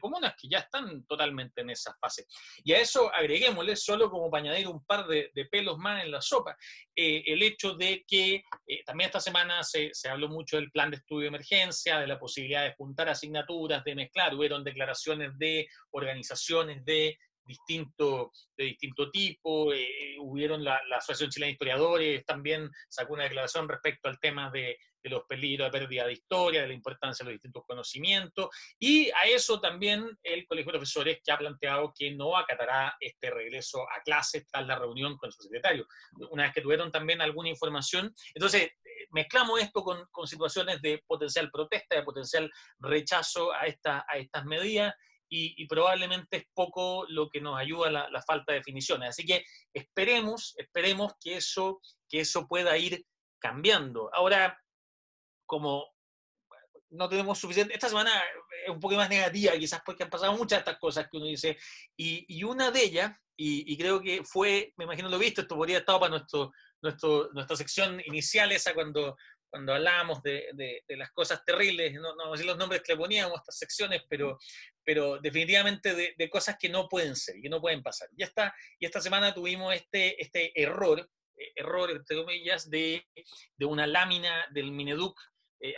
comunas 0.00 0.34
que 0.40 0.48
ya 0.48 0.58
están 0.58 1.04
totalmente 1.06 1.62
en 1.62 1.70
esa 1.70 1.94
fase. 2.00 2.26
Y 2.64 2.72
a 2.72 2.80
eso 2.80 3.12
agreguémosle, 3.14 3.76
solo 3.76 4.10
como 4.10 4.30
para 4.30 4.42
añadir 4.42 4.68
un 4.68 4.84
par 4.84 5.06
de, 5.06 5.30
pelos 5.50 5.78
más 5.78 6.04
en 6.04 6.10
la 6.10 6.20
sopa, 6.20 6.56
eh, 6.94 7.22
el 7.26 7.42
hecho 7.42 7.74
de 7.74 8.04
que 8.06 8.44
eh, 8.66 8.84
también 8.84 9.08
esta 9.08 9.20
semana 9.20 9.62
se, 9.62 9.90
se, 9.92 10.08
habló 10.08 10.28
mucho 10.28 10.56
del 10.56 10.70
plan 10.70 10.90
de 10.90 10.98
estudio 10.98 11.22
de 11.22 11.28
emergencia, 11.28 11.98
de 11.98 12.06
la 12.06 12.18
posibilidad 12.18 12.64
de 12.64 12.74
juntar 12.74 13.08
asignaturas, 13.08 13.84
de 13.84 13.94
mezclar, 13.94 14.34
hubieron 14.34 14.64
declaraciones 14.64 15.36
de 15.38 15.66
organizaciones 15.90 16.84
de 16.84 17.18
distinto, 17.44 18.32
de 18.56 18.64
distinto 18.64 19.10
tipo, 19.10 19.72
hubieron 20.20 20.64
la, 20.64 20.80
la, 20.88 20.96
Asociación 20.96 21.30
Chilena 21.30 21.48
de 21.48 21.52
Historiadores, 21.52 22.24
también 22.24 22.70
sacó 22.88 23.14
una 23.14 23.24
declaración 23.24 23.68
respecto 23.68 24.08
al 24.08 24.18
tema 24.20 24.50
de, 24.50 24.78
de 25.02 25.10
los 25.10 25.24
peligros 25.24 25.70
de 25.70 25.78
pérdida 25.78 26.06
de 26.06 26.12
historia, 26.12 26.62
de 26.62 26.68
la 26.68 26.74
importancia 26.74 27.24
de 27.24 27.32
los 27.32 27.34
distintos 27.36 27.64
conocimientos, 27.66 28.48
y 28.78 29.10
a 29.10 29.24
eso 29.26 29.60
también 29.60 30.06
el 30.22 30.46
Colegio 30.46 30.72
de 30.72 30.78
Profesores 30.78 31.18
que 31.24 31.32
ha 31.32 31.38
planteado 31.38 31.92
que 31.96 32.12
no 32.12 32.36
acatará 32.36 32.96
este 33.00 33.30
regreso 33.30 33.82
a 33.82 34.02
clases 34.02 34.46
tras 34.46 34.66
la 34.66 34.78
reunión 34.78 35.16
con 35.16 35.32
su 35.32 35.42
secretario. 35.42 35.86
Una 36.30 36.44
vez 36.44 36.52
que 36.54 36.60
tuvieron 36.60 36.90
también 36.90 37.20
alguna 37.20 37.48
información, 37.48 38.14
entonces 38.34 38.62
eh, 38.62 39.06
mezclamos 39.10 39.60
esto 39.60 39.82
con, 39.82 40.06
con 40.10 40.26
situaciones 40.26 40.80
de 40.80 41.02
potencial 41.06 41.50
protesta, 41.50 41.96
de 41.96 42.02
potencial 42.02 42.50
rechazo 42.78 43.52
a, 43.52 43.66
esta, 43.66 44.04
a 44.08 44.18
estas 44.18 44.44
medidas, 44.44 44.94
y, 45.34 45.66
probablemente 45.66 46.36
es 46.36 46.44
poco 46.52 47.06
lo 47.08 47.30
que 47.30 47.40
nos 47.40 47.58
ayuda 47.58 47.90
la, 47.90 48.10
la, 48.10 48.22
falta 48.22 48.52
de 48.52 48.58
definiciones. 48.58 49.08
Así 49.08 49.24
que 49.24 49.42
esperemos, 49.72 50.54
esperemos 50.58 51.14
que 51.18 51.36
eso, 51.36 51.80
que 52.06 52.20
eso 52.20 52.46
pueda 52.46 52.76
ir 52.76 53.06
cambiando. 53.40 54.10
Ahora, 54.12 54.60
como 55.46 55.86
no 56.90 57.08
tenemos 57.08 57.38
suficiente, 57.38 57.72
esta 57.72 57.88
semana 57.88 58.10
es 58.66 58.70
un 58.70 58.78
poco 58.78 58.94
más 58.96 59.08
negativa 59.08 59.52
quizás 59.54 59.80
porque 59.84 60.02
han 60.02 60.10
pasado 60.10 60.32
muchas 60.32 60.58
de 60.58 60.70
estas 60.70 60.78
cosas 60.78 61.08
que 61.10 61.16
uno 61.16 61.26
dice, 61.26 61.56
y, 61.96 62.26
y 62.28 62.44
una 62.44 62.70
de 62.70 62.82
ellas, 62.82 63.12
y, 63.34 63.76
creo 63.76 64.00
que 64.00 64.22
fue, 64.24 64.72
me 64.76 64.84
imagino 64.84 65.08
lo 65.08 65.18
visto, 65.18 65.40
esto 65.40 65.56
podría 65.56 65.78
estar 65.78 65.98
para 65.98 66.10
nuestro, 66.10 66.52
nuestro, 66.80 67.30
nuestra 67.32 67.56
sección 67.56 68.00
inicial 68.04 68.52
esa 68.52 68.72
cuando, 68.72 69.16
cuando 69.52 69.74
hablábamos 69.74 70.22
de, 70.22 70.48
de, 70.54 70.96
las 70.96 71.12
cosas 71.12 71.44
terribles, 71.44 71.92
no, 71.92 72.14
no 72.14 72.34
sé 72.38 72.44
los 72.44 72.56
nombres 72.56 72.82
que 72.82 72.94
le 72.94 72.98
poníamos 72.98 73.36
a 73.36 73.40
estas 73.40 73.58
secciones, 73.58 74.02
pero, 74.08 74.38
pero 74.82 75.18
definitivamente 75.18 75.94
de, 75.94 76.14
de, 76.16 76.30
cosas 76.30 76.56
que 76.58 76.70
no 76.70 76.88
pueden 76.88 77.14
ser, 77.14 77.34
que 77.38 77.50
no 77.50 77.60
pueden 77.60 77.82
pasar. 77.82 78.08
Y 78.16 78.22
esta, 78.22 78.54
y 78.78 78.86
esta 78.86 79.02
semana 79.02 79.34
tuvimos 79.34 79.74
este, 79.74 80.20
este 80.20 80.58
error 80.60 81.06
error, 81.56 81.90
entre 81.90 82.16
comillas, 82.16 82.70
de, 82.70 83.04
de 83.56 83.66
una 83.66 83.86
lámina 83.86 84.46
del 84.52 84.70
Mineduc 84.70 85.18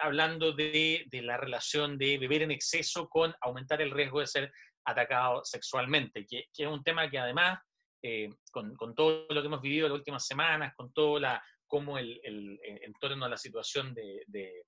hablando 0.00 0.52
de, 0.52 1.04
de, 1.10 1.22
la 1.22 1.36
relación 1.36 1.98
de 1.98 2.18
beber 2.18 2.42
en 2.42 2.50
exceso 2.50 3.08
con 3.08 3.34
aumentar 3.40 3.82
el 3.82 3.90
riesgo 3.90 4.20
de 4.20 4.26
ser 4.26 4.52
atacado 4.84 5.42
sexualmente, 5.44 6.26
que, 6.26 6.44
que 6.54 6.64
es 6.64 6.68
un 6.68 6.82
tema 6.82 7.10
que 7.10 7.18
además, 7.18 7.58
con, 8.50 8.74
con, 8.76 8.94
todo 8.94 9.26
lo 9.30 9.40
que 9.40 9.46
hemos 9.46 9.62
vivido 9.62 9.88
las 9.88 9.98
últimas 9.98 10.26
semanas, 10.26 10.74
con 10.76 10.92
todo 10.92 11.18
la, 11.18 11.42
cómo 11.66 11.98
el, 11.98 12.20
el, 12.22 12.60
en 12.62 12.92
torno 12.94 13.24
a 13.24 13.28
la 13.28 13.36
situación 13.36 13.94
de, 13.94 14.24
de, 14.26 14.64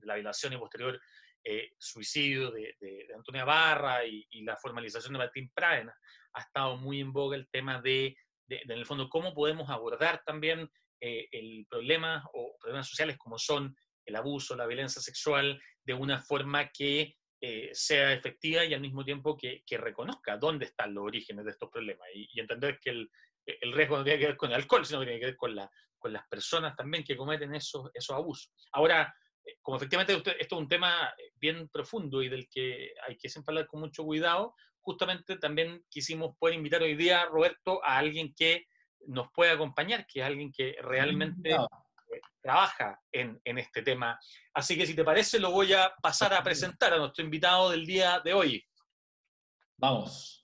la 0.00 0.14
violación 0.14 0.52
y 0.52 0.58
posterior 0.58 1.00
eh, 1.44 1.70
suicidio 1.78 2.50
de, 2.50 2.76
de, 2.80 3.06
Antonia 3.14 3.44
Barra 3.44 4.04
y, 4.04 4.42
la 4.42 4.56
formalización 4.56 5.12
de 5.12 5.18
Martín 5.18 5.50
Praena, 5.54 5.94
ha 6.34 6.40
estado 6.40 6.76
muy 6.76 7.00
en 7.00 7.12
boga 7.12 7.36
el 7.36 7.48
tema 7.48 7.80
de, 7.80 8.16
en 8.48 8.70
el 8.70 8.86
fondo, 8.86 9.08
cómo 9.08 9.34
podemos 9.34 9.70
abordar 9.70 10.22
también 10.24 10.68
eh, 11.00 11.28
el 11.32 11.66
problema 11.68 12.24
o 12.34 12.56
problemas 12.60 12.88
sociales 12.88 13.16
como 13.18 13.38
son 13.38 13.74
el 14.04 14.16
abuso, 14.16 14.56
la 14.56 14.66
violencia 14.66 15.00
sexual, 15.00 15.60
de 15.84 15.94
una 15.94 16.20
forma 16.20 16.68
que 16.70 17.14
eh, 17.40 17.70
sea 17.72 18.12
efectiva 18.12 18.64
y 18.64 18.74
al 18.74 18.80
mismo 18.80 19.04
tiempo 19.04 19.36
que, 19.36 19.62
reconozca 19.70 20.36
dónde 20.36 20.66
están 20.66 20.92
los 20.92 21.04
orígenes 21.04 21.44
de 21.44 21.52
estos 21.52 21.70
problemas. 21.70 22.08
Y, 22.14 22.28
y 22.32 22.40
entender 22.40 22.78
que 22.80 22.90
el, 22.90 23.10
el, 23.46 23.72
riesgo 23.72 23.96
no 23.96 24.04
tiene 24.04 24.18
que 24.18 24.26
ver 24.26 24.36
con 24.36 24.50
el 24.50 24.56
alcohol, 24.56 24.84
sino 24.84 25.00
que 25.00 25.06
tiene 25.06 25.20
que 25.20 25.26
ver 25.26 25.36
con, 25.36 25.54
la, 25.54 25.70
con 25.98 26.12
las 26.12 26.26
personas 26.28 26.76
también 26.76 27.04
que 27.04 27.16
cometen 27.16 27.54
esos, 27.54 27.90
esos 27.94 28.16
abusos. 28.16 28.52
Ahora, 28.72 29.14
eh, 29.44 29.56
como 29.62 29.76
efectivamente 29.76 30.14
esto 30.14 30.30
es 30.30 30.52
un 30.52 30.68
tema 30.68 31.14
eh, 31.18 31.32
bien 31.34 31.68
profundo 31.68 32.22
y 32.22 32.28
del 32.28 32.48
que 32.48 32.92
hay 33.06 33.16
que 33.16 33.28
siempre 33.28 33.52
hablar 33.52 33.66
con 33.66 33.80
mucho 33.80 34.04
cuidado, 34.04 34.54
justamente 34.80 35.36
también 35.36 35.84
quisimos 35.90 36.36
poder 36.38 36.56
invitar 36.56 36.82
hoy 36.82 36.96
día, 36.96 37.26
Roberto, 37.26 37.84
a 37.84 37.98
alguien 37.98 38.34
que 38.34 38.66
nos 39.06 39.28
pueda 39.32 39.52
acompañar, 39.52 40.06
que 40.06 40.20
es 40.20 40.26
alguien 40.26 40.52
que 40.52 40.76
realmente 40.80 41.52
eh, 41.52 42.20
trabaja 42.40 42.98
en, 43.12 43.40
en, 43.44 43.58
este 43.58 43.82
tema. 43.82 44.18
Así 44.54 44.76
que 44.76 44.86
si 44.86 44.94
te 44.94 45.04
parece, 45.04 45.38
lo 45.38 45.50
voy 45.50 45.72
a 45.72 45.92
pasar 46.02 46.32
a 46.34 46.42
presentar 46.42 46.92
a 46.92 46.98
nuestro 46.98 47.24
invitado 47.24 47.70
del 47.70 47.86
día 47.86 48.20
de 48.24 48.34
hoy. 48.34 48.64
Vamos. 49.76 50.38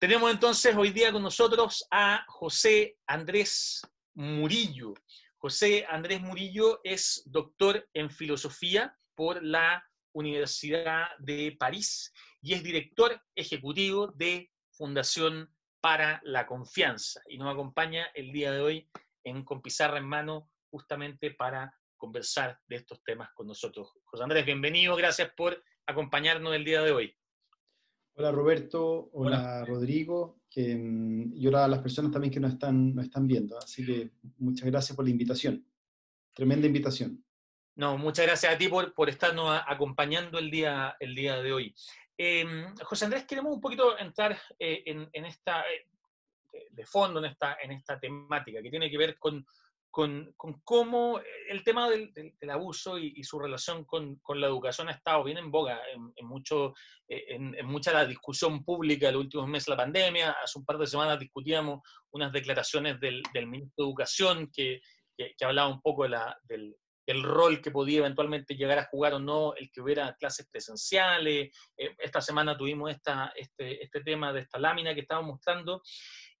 Tenemos 0.00 0.30
entonces 0.30 0.74
hoy 0.74 0.90
día 0.90 1.12
con 1.12 1.22
nosotros 1.22 1.86
a 1.90 2.24
José 2.26 2.96
Andrés 3.06 3.82
Murillo. 4.14 4.94
José 5.38 5.86
Andrés 5.88 6.20
Murillo 6.20 6.80
es 6.84 7.22
doctor 7.26 7.88
en 7.94 8.10
filosofía 8.10 8.96
por 9.14 9.42
la 9.42 9.84
Universidad 10.12 11.08
de 11.18 11.56
París 11.58 12.12
y 12.42 12.54
es 12.54 12.62
director 12.62 13.20
ejecutivo 13.34 14.08
de 14.08 14.50
Fundación 14.72 15.54
para 15.80 16.20
la 16.24 16.46
Confianza 16.46 17.22
y 17.28 17.38
nos 17.38 17.52
acompaña 17.52 18.06
el 18.14 18.32
día 18.32 18.52
de 18.52 18.60
hoy 18.60 18.90
en 19.24 19.44
Con 19.44 19.62
Pizarra 19.62 19.98
en 19.98 20.04
Mano 20.04 20.50
justamente 20.70 21.30
para 21.32 21.74
conversar 21.96 22.58
de 22.66 22.76
estos 22.76 23.02
temas 23.04 23.30
con 23.34 23.46
nosotros. 23.46 23.92
José 24.04 24.22
Andrés, 24.22 24.44
bienvenido, 24.44 24.96
gracias 24.96 25.30
por 25.36 25.62
acompañarnos 25.86 26.54
el 26.54 26.64
día 26.64 26.82
de 26.82 26.92
hoy. 26.92 27.16
Hola 28.14 28.32
Roberto, 28.32 29.08
hola, 29.12 29.64
Rodrigo, 29.64 30.40
que, 30.50 30.76
mm, 30.76 31.32
y 31.34 31.46
hola 31.46 31.64
a 31.64 31.68
las 31.68 31.80
personas 31.80 32.12
también 32.12 32.32
que 32.32 32.40
nos 32.40 32.52
están, 32.52 32.94
nos 32.94 33.06
están 33.06 33.26
viendo. 33.26 33.56
Así 33.58 33.84
que 33.84 34.10
muchas 34.38 34.66
gracias 34.66 34.94
por 34.94 35.04
la 35.04 35.10
invitación. 35.10 35.64
Tremenda 36.34 36.66
invitación. 36.66 37.24
No, 37.76 37.96
muchas 37.96 38.26
gracias 38.26 38.54
a 38.54 38.58
ti 38.58 38.68
por, 38.68 38.92
por 38.92 39.08
estarnos 39.08 39.60
acompañando 39.66 40.38
el 40.38 40.50
día, 40.50 40.96
el 41.00 41.14
día 41.14 41.40
de 41.40 41.52
hoy. 41.52 41.74
Em, 42.16 42.74
José 42.82 43.06
Andrés, 43.06 43.24
queremos 43.24 43.54
un 43.54 43.60
poquito 43.60 43.98
entrar 43.98 44.38
eh, 44.58 44.82
en, 44.84 45.08
en, 45.12 45.24
esta, 45.24 45.62
eh, 45.62 45.86
de 46.70 46.84
fondo 46.84 47.20
en 47.20 47.26
esta, 47.26 47.56
en 47.62 47.72
esta 47.72 47.98
temática 47.98 48.60
que 48.60 48.70
tiene 48.70 48.90
que 48.90 48.98
ver 48.98 49.18
con, 49.18 49.46
con, 49.90 50.34
cómo 50.64 51.20
el 51.48 51.64
tema 51.64 51.90
del, 51.90 52.12
abuso 52.48 52.96
y, 52.98 53.22
su 53.24 53.38
relación 53.38 53.84
con, 53.84 54.20
la 54.34 54.46
educación 54.46 54.88
ha 54.88 54.92
estado 54.92 55.24
bien 55.24 55.38
en 55.38 55.50
boga 55.50 55.80
en, 55.92 56.26
mucho, 56.26 56.74
eh, 57.08 57.24
en, 57.28 57.66
mucha 57.66 57.92
la 57.92 58.06
discusión 58.06 58.64
pública 58.64 59.06
de 59.06 59.12
los 59.12 59.22
últimos 59.22 59.48
meses 59.48 59.66
de 59.66 59.72
la 59.72 59.76
pandemia. 59.76 60.30
Hace 60.42 60.58
un 60.58 60.64
par 60.64 60.78
de 60.78 60.86
semanas 60.86 61.18
discutíamos 61.18 61.80
unas 62.12 62.32
declaraciones 62.32 63.00
del, 63.00 63.22
ministro 63.46 63.84
de 63.84 63.90
Educación 63.90 64.50
que, 64.52 64.80
hablaba 65.42 65.68
un 65.68 65.82
poco 65.82 66.04
del, 66.04 66.76
rol 67.22 67.60
que 67.60 67.72
podía 67.72 67.98
eventualmente 67.98 68.54
llegar 68.54 68.78
a 68.78 68.84
jugar 68.84 69.14
o 69.14 69.18
no 69.18 69.54
el 69.56 69.72
que 69.72 69.80
hubiera 69.80 70.14
clases 70.14 70.46
presenciales. 70.48 71.50
Eh, 71.76 71.96
esta 71.98 72.20
semana 72.20 72.56
tuvimos 72.56 72.92
esta, 72.92 73.32
este, 73.34 73.82
este 73.82 74.00
tema 74.02 74.32
de 74.32 74.42
esta 74.42 74.60
lámina 74.60 74.94
que 74.94 75.00
estaba 75.00 75.20
mostrando. 75.20 75.82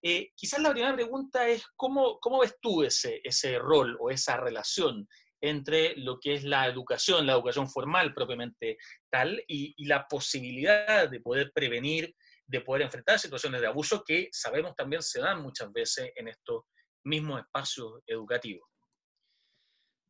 Eh, 0.02 0.32
quizás 0.34 0.60
la 0.62 0.70
primera 0.70 0.94
pregunta 0.94 1.46
es, 1.48 1.64
¿cómo, 1.76 2.18
ves 2.40 2.56
tú 2.60 2.82
ese, 2.82 3.20
ese 3.22 3.58
rol 3.58 3.96
o 4.00 4.10
esa 4.10 4.36
relación 4.36 5.06
entre 5.42 5.96
lo 5.96 6.18
que 6.18 6.34
es 6.34 6.44
la 6.44 6.66
educación, 6.66 7.26
la 7.26 7.32
educación 7.32 7.68
formal 7.68 8.14
propiamente 8.14 8.78
tal, 9.10 9.42
y, 9.46 9.74
la 9.86 10.06
posibilidad 10.06 11.08
de 11.08 11.20
poder 11.20 11.50
prevenir, 11.54 12.14
de 12.46 12.60
poder 12.60 12.82
enfrentar 12.82 13.18
situaciones 13.18 13.60
de 13.60 13.66
abuso 13.66 14.02
que 14.04 14.28
sabemos 14.32 14.74
también 14.74 15.02
se 15.02 15.20
dan 15.20 15.42
muchas 15.42 15.72
veces 15.72 16.10
en 16.16 16.28
estos 16.28 16.64
mismos 17.04 17.40
espacios 17.40 18.00
educativos? 18.06 18.68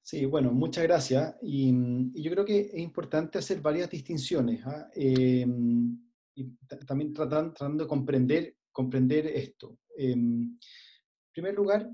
Sí, 0.03 0.24
bueno, 0.24 0.50
muchas 0.50 0.85
gracias. 0.85 1.37
Y, 1.42 1.72
yo 2.20 2.31
creo 2.33 2.44
que 2.44 2.61
es 2.61 2.79
importante 2.79 3.38
hacer 3.38 3.61
varias 3.61 3.90
distinciones. 3.90 4.64
¿ah? 4.66 4.88
Em, 4.94 5.96
y 6.35 6.57
también 6.87 7.12
tratando, 7.12 7.53
tratando 7.53 7.85
de 7.85 7.88
comprender 7.88 8.57
comprender 8.72 9.26
esto. 9.26 9.79
En 9.96 10.59
primer 11.33 11.55
lugar, 11.55 11.90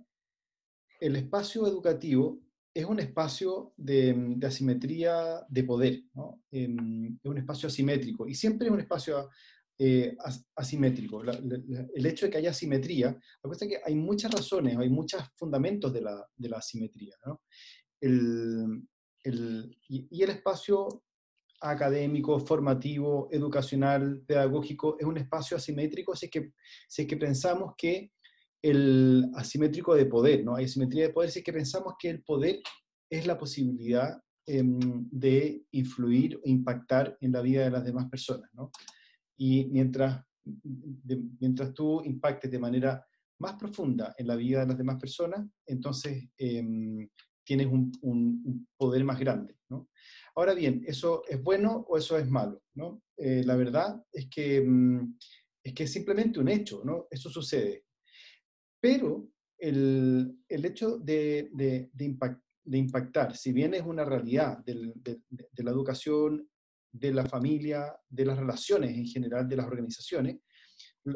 el 1.01 1.17
espacio 1.17 1.67
educativo 1.67 2.41
es 2.73 2.85
un 2.85 3.01
espacio 3.01 3.73
de, 3.77 4.37
asimetría 4.43 5.45
de 5.49 5.65
poder, 5.65 6.03
es 6.51 6.69
un 6.69 7.39
espacio 7.39 7.69
asimétrico 7.69 8.29
y 8.29 8.35
siempre 8.35 8.67
es 8.67 8.73
un 8.73 8.81
espacio 8.81 9.31
eh, 9.79 10.17
asimétrico. 10.55 11.23
el 11.23 12.07
hecho 12.07 12.27
de 12.27 12.33
que 12.33 12.39
haya 12.39 12.51
asimetría, 12.51 13.19
la 13.43 13.69
que 13.69 13.81
hay 13.85 13.95
muchas 13.95 14.33
razones, 14.33 14.77
hay 14.77 14.91
muchos 14.91 15.23
fundamentos 15.37 15.93
de 15.93 16.01
la, 16.03 16.27
de 16.37 16.49
la 16.49 16.59
asimetría. 16.59 17.15
Y, 18.01 18.89
el 20.23 20.31
espacio 20.31 21.03
académico, 21.61 22.38
formativo, 22.40 23.29
educacional, 23.31 24.23
pedagógico, 24.27 24.97
es 24.99 25.07
un 25.07 25.16
espacio 25.16 25.57
asimétrico 25.57 26.14
si 26.14 26.29
que, 26.29 26.53
si 26.88 27.07
que 27.07 27.16
pensamos 27.16 27.75
que 27.77 28.12
el 28.62 29.31
asimétrico 29.35 29.95
de 29.95 30.07
poder, 30.07 30.45
¿no? 30.45 30.57
Hay 30.57 30.64
asimetría 30.64 31.07
de 31.07 31.12
poder 31.12 31.31
si 31.31 31.40
es 31.40 31.45
que 31.45 31.53
pensamos 31.53 31.95
que 31.99 32.11
el 32.11 32.23
poder 32.23 32.61
es 33.09 33.27
la 33.27 33.38
posibilidad 33.38 34.21
em, 34.47 35.09
de 35.11 35.64
influir 35.73 36.40
e 36.45 36.51
impactar 36.51 37.16
en 37.21 37.33
la 37.33 37.40
vida 37.40 37.64
de 37.64 37.71
las 37.71 37.85
demás 37.85 38.09
personas, 38.11 38.51
¿no? 38.55 38.71
Y 39.37 39.66
mientras, 39.66 40.25
mientras 41.40 41.75
tú 41.75 42.03
impactes 42.05 42.51
de 42.51 42.59
manera 42.59 43.07
más 43.38 43.55
profunda 43.55 44.14
en 44.16 44.27
la 44.27 44.37
vida 44.37 44.61
de 44.61 44.66
las 44.69 44.79
demás 44.79 44.97
personas, 44.99 45.47
entonces 45.66 46.29
em, 46.38 47.09
tienes 47.45 47.66
un, 47.66 47.92
un, 48.03 48.66
poder 48.77 49.05
más 49.05 49.19
grande, 49.19 49.57
¿no? 49.69 49.88
Ahora 50.38 50.53
bien, 50.53 50.85
¿eso 50.87 51.22
es 51.27 51.42
bueno 51.42 51.87
o 51.88 51.96
eso 51.96 52.18
es 52.18 52.29
malo? 52.29 52.62
¿no? 52.75 53.03
Eh, 53.16 53.42
la 53.44 53.57
verdad 53.57 54.05
es 54.12 54.29
que, 54.29 54.61
mm, 54.61 55.16
es 55.64 55.72
que 55.72 55.87
simplemente 55.87 56.38
un 56.38 56.49
hecho, 56.49 56.83
¿no? 56.85 57.07
Eso 57.11 57.31
sucede. 57.31 57.87
Pero 58.79 59.31
el, 59.59 60.38
el 60.46 60.64
hecho 60.66 60.99
de, 60.99 61.49
de, 61.55 61.90
de, 61.90 62.79
impactar, 62.79 63.35
si 63.35 63.53
bien 63.53 63.72
es 63.72 63.83
una 63.83 64.05
realidad 64.05 64.59
de, 64.59 64.92
de, 64.94 65.62
la 65.64 65.70
educación, 65.70 66.46
de 66.92 67.14
la 67.14 67.25
familia, 67.25 67.96
de 68.07 68.27
las 68.27 68.38
relaciones 68.38 68.94
en 68.94 69.07
general, 69.07 69.49
de 69.49 69.57
las 69.57 69.66
organizaciones, 69.66 70.40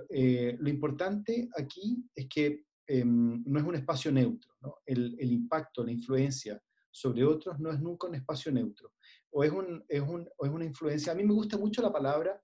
eh, 0.09 0.57
lo 0.59 0.71
importante 0.71 1.51
aquí 1.55 2.03
es 2.15 2.27
que 2.27 2.65
em, 2.87 3.43
no 3.45 3.59
es 3.59 3.67
un 3.67 3.75
espacio 3.75 4.11
neutro. 4.11 4.55
¿no? 4.63 4.77
El, 4.87 5.15
el, 5.19 5.31
impacto, 5.31 5.85
la 5.85 5.93
influencia 5.93 6.59
sobre 6.91 7.23
otros 7.25 7.61
no 7.61 7.71
es 7.71 7.81
nunca 7.81 8.09
un 8.09 8.15
espacio 8.15 8.51
neutro 8.51 8.95
o 9.33 9.45
es, 9.45 9.53
un, 9.53 9.85
es, 9.89 10.01
un, 10.01 10.29
o 10.37 10.47
es 10.47 10.53
una 10.53 10.65
influencia. 10.65 11.13
A 11.13 11.15
mí 11.15 11.25
me 11.25 11.35
gusta 11.35 11.57
mucho 11.57 11.83
la 11.83 11.93
palabra 11.93 12.41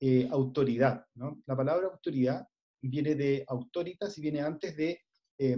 eh, 0.00 0.28
autoridad. 0.30 1.04
¿no? 1.14 1.42
La 1.46 1.56
palabra 1.56 1.88
autoridad 1.88 2.46
viene 2.82 3.14
de 3.14 3.44
autoritas 3.46 4.16
y 4.16 4.22
viene 4.22 4.40
antes 4.40 4.76
de, 4.76 5.00
eh, 5.38 5.56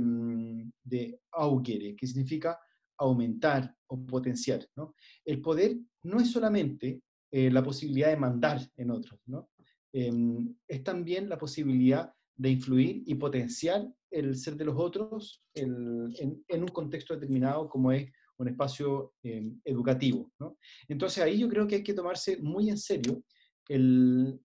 de 0.82 1.20
augere, 1.32 1.94
que 1.96 2.06
significa 2.06 2.58
aumentar 2.98 3.74
o 3.86 4.04
potenciar. 4.04 4.66
¿no? 4.76 4.94
El 5.24 5.40
poder 5.40 5.76
no 6.02 6.20
es 6.20 6.30
solamente 6.30 7.02
eh, 7.30 7.50
la 7.50 7.62
posibilidad 7.62 8.08
de 8.08 8.16
mandar 8.16 8.60
en 8.76 8.90
otros, 8.90 9.18
¿no? 9.24 9.48
Em, 9.90 10.54
es 10.68 10.84
también 10.84 11.28
la 11.28 11.38
posibilidad 11.38 12.12
de 12.36 12.50
influir 12.50 13.02
y 13.06 13.14
potenciar 13.14 13.86
el 14.10 14.36
ser 14.36 14.56
de 14.56 14.66
los 14.66 14.76
otros 14.78 15.42
en, 15.54 16.12
en, 16.18 16.62
un 16.62 16.68
contexto 16.68 17.14
determinado 17.14 17.68
como 17.70 17.90
es 17.92 18.10
un 18.42 18.48
espacio 18.48 19.14
em, 19.22 19.60
educativo. 19.64 20.32
¿no? 20.38 20.58
Entonces 20.88 21.22
ahí 21.22 21.38
yo 21.38 21.48
creo 21.48 21.66
que 21.66 21.76
hay 21.76 21.82
que 21.82 21.94
tomarse 21.94 22.38
muy 22.38 22.68
en 22.68 22.78
serio 22.78 23.22
el, 23.68 24.40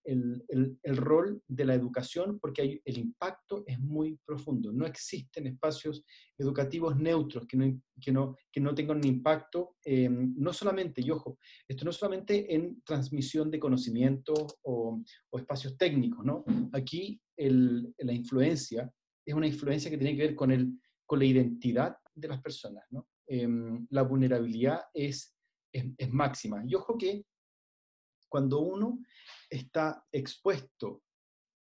rol 0.95 1.41
de 1.47 1.65
la 1.65 1.73
educación 1.73 2.39
porque 2.39 2.81
el 2.83 2.97
impacto 2.97 3.63
es 3.65 3.79
muy 3.79 4.17
profundo. 4.25 4.71
No 4.71 4.85
existen 4.85 5.47
espacios 5.47 6.03
educativos 6.37 6.97
neutros 6.97 7.45
que 7.47 7.57
no, 7.57 7.81
que 7.99 8.11
no, 8.11 8.35
que 8.51 8.61
no 8.61 8.73
tengan 8.73 8.97
un 8.97 9.07
impacto, 9.07 9.75
no 9.85 10.53
solamente, 10.53 11.01
y 11.01 11.11
ojo, 11.11 11.37
esto 11.67 11.85
no 11.85 11.91
solamente 11.91 12.53
en 12.53 12.81
transmisión 12.83 13.49
de 13.51 13.59
conocimiento 13.59 14.33
o, 14.63 15.01
espacios 15.33 15.77
técnicos, 15.77 16.25
¿no? 16.25 16.43
Aquí 16.73 17.19
la 17.37 18.13
influencia 18.13 18.91
es 19.25 19.33
una 19.33 19.47
influencia 19.47 19.91
que 19.91 19.97
tiene 19.97 20.15
que 20.15 20.23
ver 20.23 20.35
con, 20.35 20.51
el, 20.51 20.71
con 21.05 21.19
la 21.19 21.25
identidad 21.25 21.95
de 22.15 22.27
las 22.27 22.41
personas, 22.41 22.83
¿no? 22.89 23.07
Em, 23.27 23.85
la 23.89 24.03
vulnerabilidad 24.03 24.83
es, 24.93 25.35
es, 25.71 26.13
máxima. 26.13 26.63
Y 26.65 26.75
ojo 26.75 26.97
que 26.97 27.25
cuando 28.29 28.61
uno 28.61 28.99
está 29.49 30.05
expuesto 30.11 31.03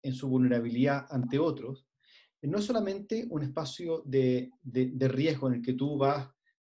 en 0.02 0.12
su 0.12 0.28
vulnerabilidad 0.28 1.06
ante 1.08 1.38
otros, 1.38 1.86
no 2.42 2.58
es 2.58 2.64
solamente 2.64 3.26
un 3.30 3.44
espacio 3.44 4.02
de, 4.04 4.50
riesgo 4.64 5.46
en 5.46 5.54
el 5.54 5.62
que 5.62 5.74
tú 5.74 5.96
vas 5.96 6.28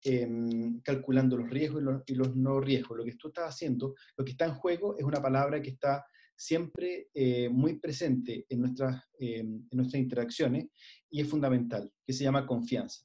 em, 0.02 0.80
calculando 0.82 1.36
los 1.36 1.50
riesgos 1.50 1.82
y 2.06 2.14
los, 2.14 2.36
no 2.36 2.60
riesgos. 2.60 2.98
Lo 2.98 3.04
que 3.04 3.16
tú 3.16 3.28
estás 3.28 3.54
haciendo, 3.54 3.96
lo 4.16 4.24
que 4.24 4.30
está 4.30 4.44
en 4.44 4.54
juego 4.54 4.96
es 4.96 5.04
una 5.04 5.20
palabra 5.20 5.60
que 5.60 5.70
está 5.70 6.06
siempre 6.36 7.08
eh, 7.12 7.48
muy 7.48 7.80
presente 7.80 8.46
en 8.48 8.60
nuestras, 8.60 9.02
em, 9.18 9.66
en 9.68 9.76
nuestras 9.76 10.00
interacciones 10.00 10.68
y 11.10 11.22
es 11.22 11.28
fundamental, 11.28 11.90
que 12.04 12.12
se 12.12 12.22
llama 12.22 12.46
confianza. 12.46 13.02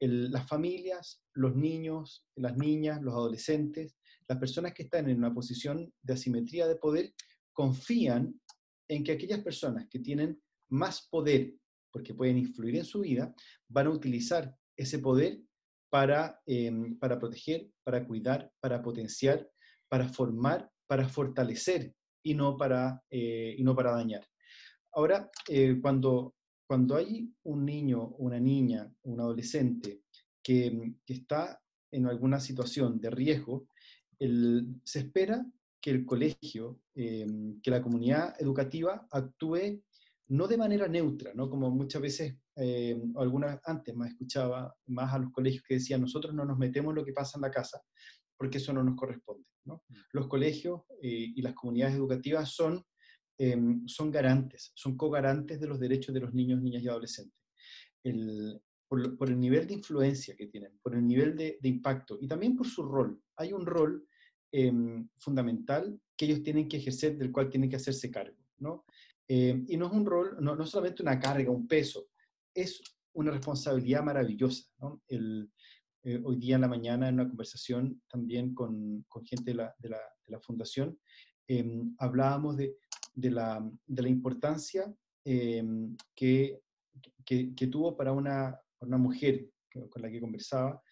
Las 0.00 0.48
familias, 0.48 1.22
los 1.34 1.54
niños, 1.54 2.26
las 2.36 2.56
niñas, 2.56 3.02
los 3.02 3.14
adolescentes 3.14 3.96
las 4.30 4.38
personas 4.38 4.72
que 4.72 4.84
están 4.84 5.10
en 5.10 5.18
una 5.18 5.34
posición 5.34 5.92
de 6.02 6.12
asimetría 6.12 6.68
de 6.68 6.76
poder 6.76 7.12
confían 7.52 8.40
en 8.88 9.02
que 9.02 9.10
aquellas 9.10 9.40
personas 9.40 9.88
que 9.90 9.98
tienen 9.98 10.40
más 10.68 11.08
poder, 11.10 11.56
porque 11.90 12.14
pueden 12.14 12.38
influir 12.38 12.76
en 12.76 12.84
su 12.84 13.00
vida, 13.00 13.34
van 13.68 13.88
a 13.88 13.90
utilizar 13.90 14.54
ese 14.76 15.00
poder 15.00 15.40
para, 15.90 16.40
em, 16.46 16.96
para 16.96 17.18
proteger, 17.18 17.72
para 17.82 18.06
cuidar, 18.06 18.52
para 18.60 18.80
potenciar, 18.80 19.50
para 19.88 20.08
formar, 20.08 20.70
para 20.86 21.08
fortalecer 21.08 21.92
y 22.22 22.34
no 22.34 22.56
para, 22.56 23.02
eh, 23.10 23.56
y 23.58 23.64
no 23.64 23.74
para 23.74 23.90
dañar. 23.90 24.24
Ahora, 24.92 25.28
eh, 25.48 25.76
cuando, 25.82 26.36
cuando 26.70 26.94
hay 26.94 27.28
un 27.42 27.66
niño, 27.66 28.14
una 28.18 28.38
niña, 28.38 28.88
un 29.02 29.18
adolescente 29.18 30.04
que, 30.40 30.94
que 31.04 31.14
está 31.14 31.60
en 31.90 32.06
alguna 32.06 32.38
situación 32.38 33.00
de 33.00 33.10
riesgo, 33.10 33.66
se 34.84 35.00
espera 35.00 35.44
que 35.82 35.90
el 35.90 36.06
colegio, 36.06 36.80
em, 36.94 37.60
que 37.60 37.72
la 37.72 37.82
comunidad 37.82 38.40
educativa 38.40 39.04
actúe 39.10 39.82
no 40.28 40.46
de 40.46 40.58
manera 40.58 40.86
neutra, 40.86 41.32
¿no? 41.34 41.50
como 41.50 41.72
muchas 41.72 42.02
veces, 42.02 42.36
eh, 42.54 42.96
algunas 43.16 43.58
antes 43.64 43.92
más 43.96 44.10
escuchaba 44.12 44.72
más 44.86 45.12
a 45.12 45.18
los 45.18 45.32
colegios 45.32 45.64
que 45.66 45.74
decían, 45.74 46.00
nosotros 46.00 46.32
no 46.32 46.44
nos 46.44 46.56
metemos 46.56 46.92
en 46.92 46.98
lo 46.98 47.04
que 47.04 47.12
pasa 47.12 47.36
en 47.36 47.42
la 47.42 47.50
casa, 47.50 47.82
porque 48.36 48.58
eso 48.58 48.72
no 48.72 48.84
nos 48.84 48.94
corresponde. 48.94 49.44
¿no? 49.64 49.82
Mm. 49.88 49.94
Los 50.12 50.28
colegios 50.28 50.82
eh, 51.02 51.32
y 51.34 51.42
las 51.42 51.54
comunidades 51.54 51.96
educativas 51.96 52.48
son, 52.54 52.80
em, 53.40 53.86
son 53.86 54.10
garantes, 54.10 54.72
son 54.74 54.96
co-garantes 54.96 55.60
de 55.60 55.66
los 55.66 55.80
derechos 55.80 56.14
de 56.14 56.20
los 56.20 56.34
niños, 56.34 56.60
niñas 56.60 56.82
y 56.82 56.88
adolescentes. 56.88 57.38
Por, 58.88 59.28
el 59.28 59.38
nivel 59.38 59.68
de 59.68 59.74
influencia 59.74 60.34
que 60.34 60.48
tienen, 60.48 60.76
por 60.82 60.96
el 60.96 61.06
nivel 61.06 61.36
de, 61.36 61.58
impacto 61.62 62.18
y 62.20 62.26
también 62.26 62.56
por 62.56 62.66
su 62.66 62.82
rol. 62.82 63.22
Hay 63.36 63.52
un 63.52 63.64
rol 63.64 64.04
Em, 64.52 65.08
fundamental 65.18 66.00
que 66.16 66.24
ellos 66.24 66.42
tienen 66.42 66.68
que 66.68 66.78
ejercer, 66.78 67.16
del 67.16 67.30
cual 67.30 67.48
tienen 67.48 67.70
que 67.70 67.76
hacerse 67.76 68.10
cargo. 68.10 68.36
¿no? 68.58 68.84
Em, 69.28 69.64
y 69.68 69.76
no 69.76 69.86
es 69.86 69.92
un 69.92 70.04
rol, 70.04 70.36
no, 70.40 70.56
no, 70.56 70.66
solamente 70.66 71.02
una 71.02 71.20
carga, 71.20 71.52
un 71.52 71.68
peso, 71.68 72.08
es 72.52 72.82
una 73.12 73.30
responsabilidad 73.30 74.02
maravillosa. 74.02 74.64
eh, 76.02 76.18
hoy 76.24 76.36
día 76.36 76.54
en 76.54 76.62
la 76.62 76.68
mañana, 76.68 77.08
en 77.08 77.14
una 77.14 77.28
conversación 77.28 78.02
también 78.08 78.54
con, 78.54 79.04
gente 79.24 79.52
de 79.52 79.90
la 80.26 80.40
fundación, 80.40 80.98
em, 81.58 81.94
hablábamos 81.98 82.56
de, 82.56 82.76
de, 83.14 83.30
la, 83.30 83.68
de, 83.86 84.02
la, 84.02 84.08
importancia 84.08 84.94
que, 85.24 86.60
que, 87.24 87.54
que, 87.54 87.66
tuvo 87.66 87.96
para 87.96 88.12
una, 88.12 88.58
una 88.80 88.98
mujer 88.98 89.50
con 89.90 90.02
la 90.02 90.10
que 90.10 90.20
conversaba 90.20 90.82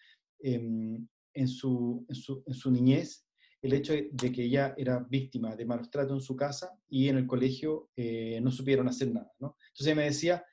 en 1.33 1.47
su, 1.47 2.05
en, 2.07 2.15
su, 2.15 2.43
en, 2.45 2.53
su, 2.53 2.71
niñez 2.71 3.25
el 3.61 3.73
hecho 3.73 3.93
de 3.93 4.31
que 4.31 4.43
ella 4.43 4.73
era 4.77 4.99
víctima 4.99 5.55
de 5.55 5.65
malos 5.65 5.89
tratos 5.89 6.13
en 6.17 6.21
su 6.21 6.35
casa 6.35 6.77
y 6.87 7.07
en 7.09 7.17
el 7.17 7.27
colegio 7.27 7.89
eh, 7.95 8.39
no 8.41 8.51
supieron 8.51 8.87
hacer 8.87 9.11
nada. 9.11 9.31
¿no? 9.39 9.57
Entonces 9.67 9.87
ella 9.87 9.95
me 9.95 10.03
decía, 10.03 10.45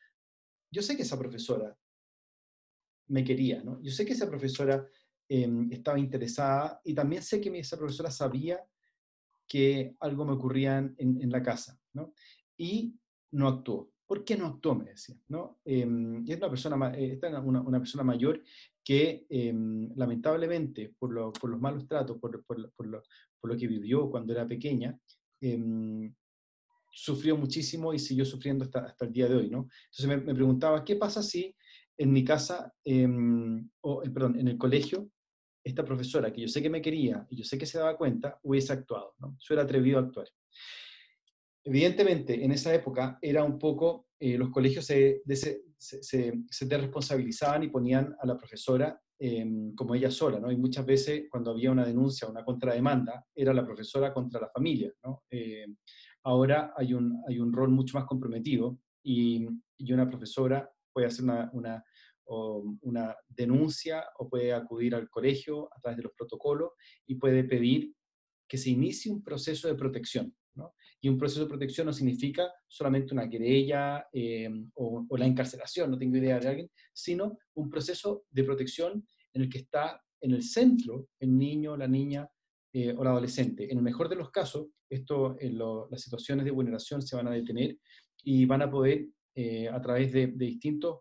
yo 0.71 0.83
sé 0.83 0.97
que 0.97 1.03
esa 1.03 1.19
profesora 1.19 1.77
me 3.09 3.23
quería, 3.23 3.62
¿no? 3.62 3.81
yo 3.81 3.90
sé 3.92 4.05
que 4.05 4.14
esa 4.14 4.29
profesora 4.29 4.85
em, 5.29 5.71
estaba 5.71 5.99
interesada 5.99 6.81
y 6.85 6.95
también 6.95 7.23
sé 7.23 7.40
que 7.40 7.57
esa 7.57 7.77
profesora 7.77 8.11
sabía 8.11 8.61
que 9.47 9.95
algo 10.01 10.25
me 10.25 10.33
ocurría 10.33 10.79
en, 10.79 10.95
en 10.99 11.31
la 11.31 11.43
casa 11.43 11.79
¿no? 11.93 12.13
y 12.57 12.95
no 13.33 13.49
actuó. 13.49 13.91
¿Por 14.07 14.25
qué 14.25 14.37
no 14.37 14.47
actuó? 14.47 14.75
Me 14.75 14.87
decía. 14.87 15.17
¿no? 15.29 15.59
Em, 15.65 16.25
es 16.29 16.37
una 16.37 16.49
persona, 16.49 16.93
eh, 16.97 17.19
una, 17.23 17.61
una, 17.61 17.79
persona 17.79 18.05
mayor 18.05 18.43
que 18.85 19.27
em, 19.29 19.91
lamentablemente 19.97 20.95
por, 20.99 21.33
por, 21.33 21.51
los 21.51 21.61
malos 21.61 21.87
tratos, 21.89 22.19
por, 22.19 22.45
por, 22.45 22.71
por, 22.73 22.87
lo, 22.87 23.03
por, 23.41 23.51
lo, 23.51 23.57
que 23.57 23.67
vivió 23.67 24.09
cuando 24.09 24.33
era 24.33 24.47
pequeña, 24.47 24.97
em, 25.41 26.15
sufrió 26.93 27.37
muchísimo 27.37 27.93
y 27.93 27.99
siguió 27.99 28.25
sufriendo 28.25 28.65
hasta, 28.65 28.87
hasta 28.87 29.05
el 29.05 29.13
día 29.13 29.29
de 29.29 29.37
hoy. 29.37 29.51
¿no? 29.51 29.69
Entonces 29.87 30.07
me, 30.07 30.17
me 30.19 30.35
preguntaba, 30.35 30.85
¿qué 30.85 30.97
pasa 30.97 31.23
si 31.23 31.55
en 31.99 32.13
mi 32.13 32.25
casa, 32.25 32.73
o, 33.81 34.03
eh, 34.03 34.11
perdón, 34.11 34.39
en 34.39 34.49
el 34.49 34.59
colegio, 34.59 35.09
esta 35.66 35.85
profesora 35.85 36.33
que 36.33 36.42
yo 36.42 36.48
sé 36.48 36.62
que 36.62 36.70
me 36.70 36.81
quería 36.81 37.26
y 37.29 37.37
yo 37.37 37.44
sé 37.44 37.59
que 37.59 37.66
se 37.66 37.79
daba 37.79 37.96
cuenta, 37.96 38.38
hubiese 38.44 38.72
actuado, 38.72 39.14
¿no? 39.18 39.37
Se 39.40 39.52
hubiera 39.52 39.64
atrevido 39.64 39.98
a 39.98 40.02
actuar. 40.02 40.29
Evidentemente, 41.64 42.44
en 42.44 42.52
esa 42.52 42.72
época 42.72 43.18
era 43.20 43.42
un 43.42 43.59
poco, 43.59 44.07
eh, 44.20 44.38
los 44.38 44.50
colegios 44.50 44.85
se, 44.85 45.22
se, 45.26 45.62
se, 45.76 46.33
se 46.48 46.79
responsabilizaban 46.79 47.64
y 47.64 47.68
ponían 47.68 48.14
a 48.20 48.26
la 48.26 48.38
profesora 48.38 49.00
em, 49.18 49.74
como 49.74 49.96
ella 49.96 50.11
sola, 50.12 50.38
¿no? 50.38 50.52
Y 50.52 50.57
muchas 50.57 50.87
veces 50.87 51.24
cuando 51.29 51.50
había 51.50 51.72
una 51.72 51.85
denuncia, 51.85 52.29
una 52.29 52.44
contrademanda, 52.44 53.26
era 53.35 53.52
la 53.52 53.66
profesora 53.66 54.14
contra 54.14 54.40
la 54.40 54.50
familia, 54.50 54.92
¿no? 55.02 55.24
Eh, 55.29 55.66
ahora 56.22 56.74
hay 56.76 56.94
un, 56.94 57.24
hay 57.26 57.40
un 57.40 57.52
rol 57.52 57.70
mucho 57.70 57.98
más 57.98 58.07
comprometido 58.07 58.79
y, 59.02 59.48
y 59.79 59.92
una 59.92 60.09
profesora 60.09 60.70
puede 60.92 61.09
hacer 61.09 61.24
una, 61.52 61.85
una 62.27 63.15
denuncia 63.29 64.05
o 64.19 64.29
puede 64.29 64.53
acudir 64.53 64.95
al 64.95 65.09
colegio 65.09 65.69
a 65.73 65.81
través 65.81 65.97
de 65.99 66.03
los 66.05 66.12
protocolos 66.12 66.71
y 67.07 67.15
puede 67.17 67.45
pedir 67.45 67.93
que 68.49 68.59
se 68.59 68.71
inicie 68.71 69.12
un 69.12 69.23
proceso 69.23 69.69
de 69.69 69.75
protección. 69.75 70.35
Y 71.01 71.09
un 71.09 71.19
proceso 71.19 71.43
de 71.43 71.49
protección 71.49 71.87
no 71.87 71.93
significa 71.93 72.51
solamente 72.67 73.12
una 73.12 73.29
querella 73.29 74.07
eh, 74.12 74.49
o, 74.75 75.07
la 75.17 75.27
encarcelación, 75.27 75.91
no 75.91 75.99
tengo 75.99 76.17
idea 76.17 76.41
de 76.41 76.49
alguien, 76.49 76.71
sino 76.93 77.39
un 77.55 77.69
proceso 77.69 78.25
de 78.31 78.45
protección 78.45 79.07
en 79.35 79.43
el 79.43 79.49
que 79.49 79.59
está 79.59 80.01
en 80.21 80.33
el 80.33 80.43
centro 80.43 81.09
el 81.21 81.37
niño, 81.37 81.77
la 81.77 81.87
niña 81.87 82.29
eh, 82.73 82.95
o 82.97 83.03
el 83.03 83.09
adolescente. 83.09 83.71
En 83.71 83.79
el 83.79 83.85
mejor 83.85 84.09
de 84.09 84.17
los 84.17 84.31
casos, 84.31 84.69
esto, 84.89 85.37
en 85.39 85.59
las 85.59 86.01
situaciones 86.01 86.45
de 86.45 86.51
vulneración 86.51 87.03
se 87.03 87.17
van 87.17 87.29
a 87.29 87.33
detener 87.33 87.77
y 88.23 88.45
van 88.47 88.62
a 88.62 88.71
poder, 88.71 89.07
eh, 89.35 89.69
a 89.69 89.81
través 89.81 90.12
de, 90.12 90.29
distintos 90.29 91.01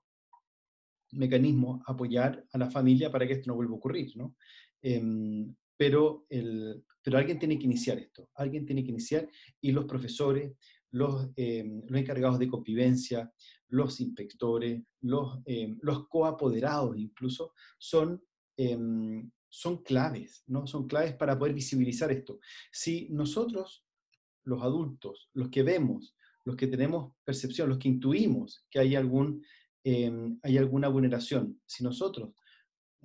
mecanismos, 1.15 1.81
apoyar 1.85 2.45
a 2.51 2.57
la 2.57 2.69
familia 2.69 3.11
para 3.11 3.27
que 3.27 3.33
esto 3.33 3.49
no 3.49 3.55
vuelva 3.55 3.73
a 3.73 3.77
ocurrir. 3.77 4.15
¿no? 4.15 4.35
Em, 4.81 5.55
pero, 5.77 6.25
el, 6.29 6.83
pero 7.01 7.17
alguien 7.17 7.39
tiene 7.39 7.57
que 7.57 7.65
iniciar 7.65 7.97
esto, 7.97 8.29
alguien 8.35 8.65
tiene 8.65 8.83
que 8.83 8.91
iniciar 8.91 9.27
y 9.61 9.71
los 9.71 9.85
profesores, 9.85 10.53
los, 10.91 11.29
em, 11.35 11.81
los 11.87 11.99
encargados 11.99 12.39
de 12.39 12.47
convivencia, 12.47 13.31
los 13.69 13.99
inspectores, 13.99 14.83
los, 15.01 15.39
eh, 15.45 15.75
los 15.81 16.07
coapoderados 16.07 16.97
incluso, 16.97 17.53
son, 17.77 18.21
son 19.49 19.83
claves, 19.83 20.43
¿no? 20.47 20.65
Son 20.65 20.87
claves 20.87 21.13
para 21.13 21.37
poder 21.37 21.53
visibilizar 21.53 22.11
esto. 22.11 22.39
Si 22.71 23.09
nosotros, 23.09 23.85
los 24.43 24.61
adultos, 24.61 25.29
los 25.33 25.49
que 25.49 25.63
vemos, 25.63 26.15
los 26.45 26.55
que 26.55 26.67
tenemos 26.67 27.13
percepción, 27.23 27.69
los 27.69 27.79
que 27.79 27.89
intuimos 27.89 28.65
que 28.69 28.79
hay, 28.79 28.95
algún, 28.95 29.43
hay 30.41 30.57
alguna 30.57 30.87
vulneración, 30.87 31.61
si 31.65 31.83
nosotros 31.83 32.33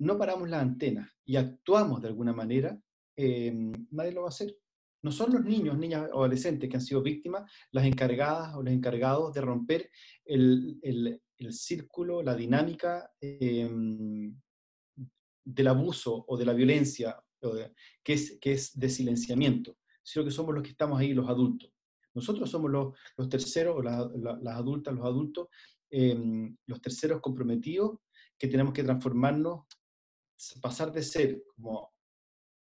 no 0.01 0.17
paramos 0.17 0.49
la 0.49 0.59
antena 0.59 1.13
y 1.23 1.35
actuamos 1.35 2.01
de 2.01 2.07
alguna 2.07 2.33
manera, 2.33 2.79
eh, 3.15 3.53
nadie 3.91 4.11
lo 4.11 4.21
va 4.21 4.27
a 4.27 4.29
hacer. 4.29 4.57
No 5.03 5.11
son 5.11 5.33
los 5.33 5.43
niños, 5.43 5.77
niñas 5.77 6.09
o 6.11 6.19
adolescentes 6.19 6.69
que 6.69 6.75
han 6.75 6.81
sido 6.81 7.01
víctimas 7.01 7.51
las 7.71 7.85
encargadas 7.85 8.55
o 8.55 8.63
los 8.63 8.73
encargados 8.73 9.33
de 9.33 9.41
romper 9.41 9.89
el, 10.25 10.79
el, 10.81 11.53
círculo, 11.53 12.21
la 12.21 12.35
dinámica 12.35 13.11
em, 13.19 14.35
del 15.43 15.67
abuso 15.67 16.23
o 16.27 16.37
de 16.37 16.45
la 16.45 16.53
violencia, 16.53 17.19
que, 18.03 18.13
es, 18.13 18.37
que 18.39 18.53
es 18.53 18.77
de 18.77 18.89
silenciamiento. 18.89 19.77
sino 20.03 20.25
que 20.25 20.31
somos 20.31 20.53
los 20.53 20.63
que 20.63 20.69
estamos 20.69 20.99
ahí, 20.99 21.13
los 21.13 21.29
adultos. 21.29 21.71
Nosotros 22.13 22.49
somos 22.49 22.69
los, 22.69 22.95
los 23.17 23.29
terceros, 23.29 23.83
las 23.83 24.55
adultas, 24.55 24.93
los 24.93 25.05
adultos, 25.05 25.47
em, 25.91 26.55
los 26.65 26.81
terceros 26.81 27.21
comprometidos 27.21 27.99
que 28.37 28.47
tenemos 28.47 28.73
que 28.73 28.83
transformarnos, 28.83 29.65
pasar 30.61 30.91
de 30.91 31.03
ser 31.03 31.43
como 31.55 31.91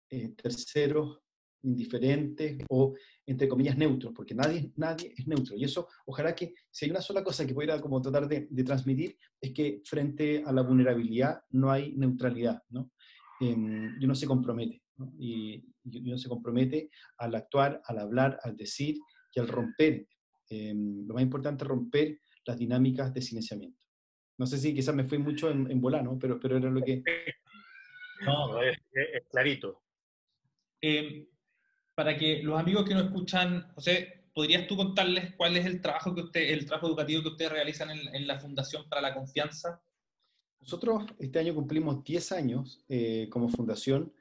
eh, 0.10 0.30
terceros 0.30 1.20
indiferentes 1.64 2.58
o, 2.70 2.96
entre 3.26 3.48
comillas, 3.48 3.78
neutros, 3.78 4.14
porque 4.16 4.34
nadie, 4.34 4.72
nadie 4.78 5.14
es 5.16 5.28
neutro. 5.28 5.56
Y 5.56 5.64
eso, 5.64 5.88
ojalá 6.06 6.34
que, 6.34 6.54
si 6.72 6.86
hay 6.86 6.92
una 6.92 7.02
sola 7.02 7.24
cosa 7.24 7.46
que 7.46 7.54
pudiera 7.54 7.80
como 7.80 8.02
tratar 8.02 8.28
de, 8.28 8.64
transmitir, 8.64 9.18
es 9.40 9.54
que 9.54 9.82
frente 9.86 10.44
a 10.46 10.52
la 10.52 10.64
vulnerabilidad 10.64 11.42
no 11.52 11.72
hay 11.72 11.94
neutralidad, 11.96 12.62
¿no? 12.70 12.92
Em, 13.40 13.98
y 14.00 14.06
uno 14.06 14.16
se 14.16 14.28
compromete, 14.28 14.82
¿no? 14.98 15.14
Y, 15.20 15.64
y, 15.84 16.10
uno 16.10 16.18
se 16.18 16.30
compromete 16.30 16.90
al 17.18 17.36
actuar, 17.36 17.82
al 17.86 18.00
hablar, 18.00 18.40
al 18.44 18.56
decir 18.56 18.98
y 19.34 19.40
al 19.40 19.48
romper. 19.48 20.08
Em, 20.50 21.06
lo 21.08 21.14
más 21.14 21.24
importante 21.24 21.64
es 21.64 21.68
romper 21.68 22.20
las 22.46 22.58
dinámicas 22.58 23.14
de 23.14 23.22
silenciamiento. 23.22 23.86
No 24.38 24.46
sé 24.46 24.58
si 24.58 24.74
quizás 24.74 24.96
me 24.96 25.04
fui 25.04 25.18
mucho 25.18 25.50
en, 25.50 25.70
en 25.70 25.80
volano, 25.80 26.18
pero, 26.20 26.40
pero 26.40 26.58
era 26.58 26.70
lo 26.70 26.82
que... 26.82 27.04
No, 28.24 28.62
es, 28.62 28.78
es 28.94 29.24
clarito. 29.32 29.82
Eh, 30.80 31.28
para 31.96 32.18
que 32.18 32.42
los 32.42 32.60
amigos 32.60 32.88
que 32.88 32.94
nos 32.94 33.06
escuchan, 33.06 33.72
José, 33.76 34.26
¿podrías 34.34 34.68
tú 34.68 34.76
contarles 34.76 35.36
cuál 35.36 35.58
es 35.58 35.66
el 35.66 35.82
trabajo 35.82 36.16
que 36.16 36.22
usted, 36.22 36.42
el 36.50 36.66
trabajo 36.66 36.88
educativo 36.88 37.22
que 37.22 37.30
ustedes 37.30 37.52
realizan 37.52 37.90
en, 37.92 38.28
la 38.28 38.40
Fundación 38.40 38.88
para 38.90 39.02
la 39.02 39.14
Confianza? 39.14 39.82
Nosotros 40.60 41.06
este 41.20 41.40
año 41.40 41.54
cumplimos 41.54 42.04
10 42.04 42.32
años 42.32 42.84
eh, 42.88 43.28
como 43.30 43.50
fundación 43.50 44.14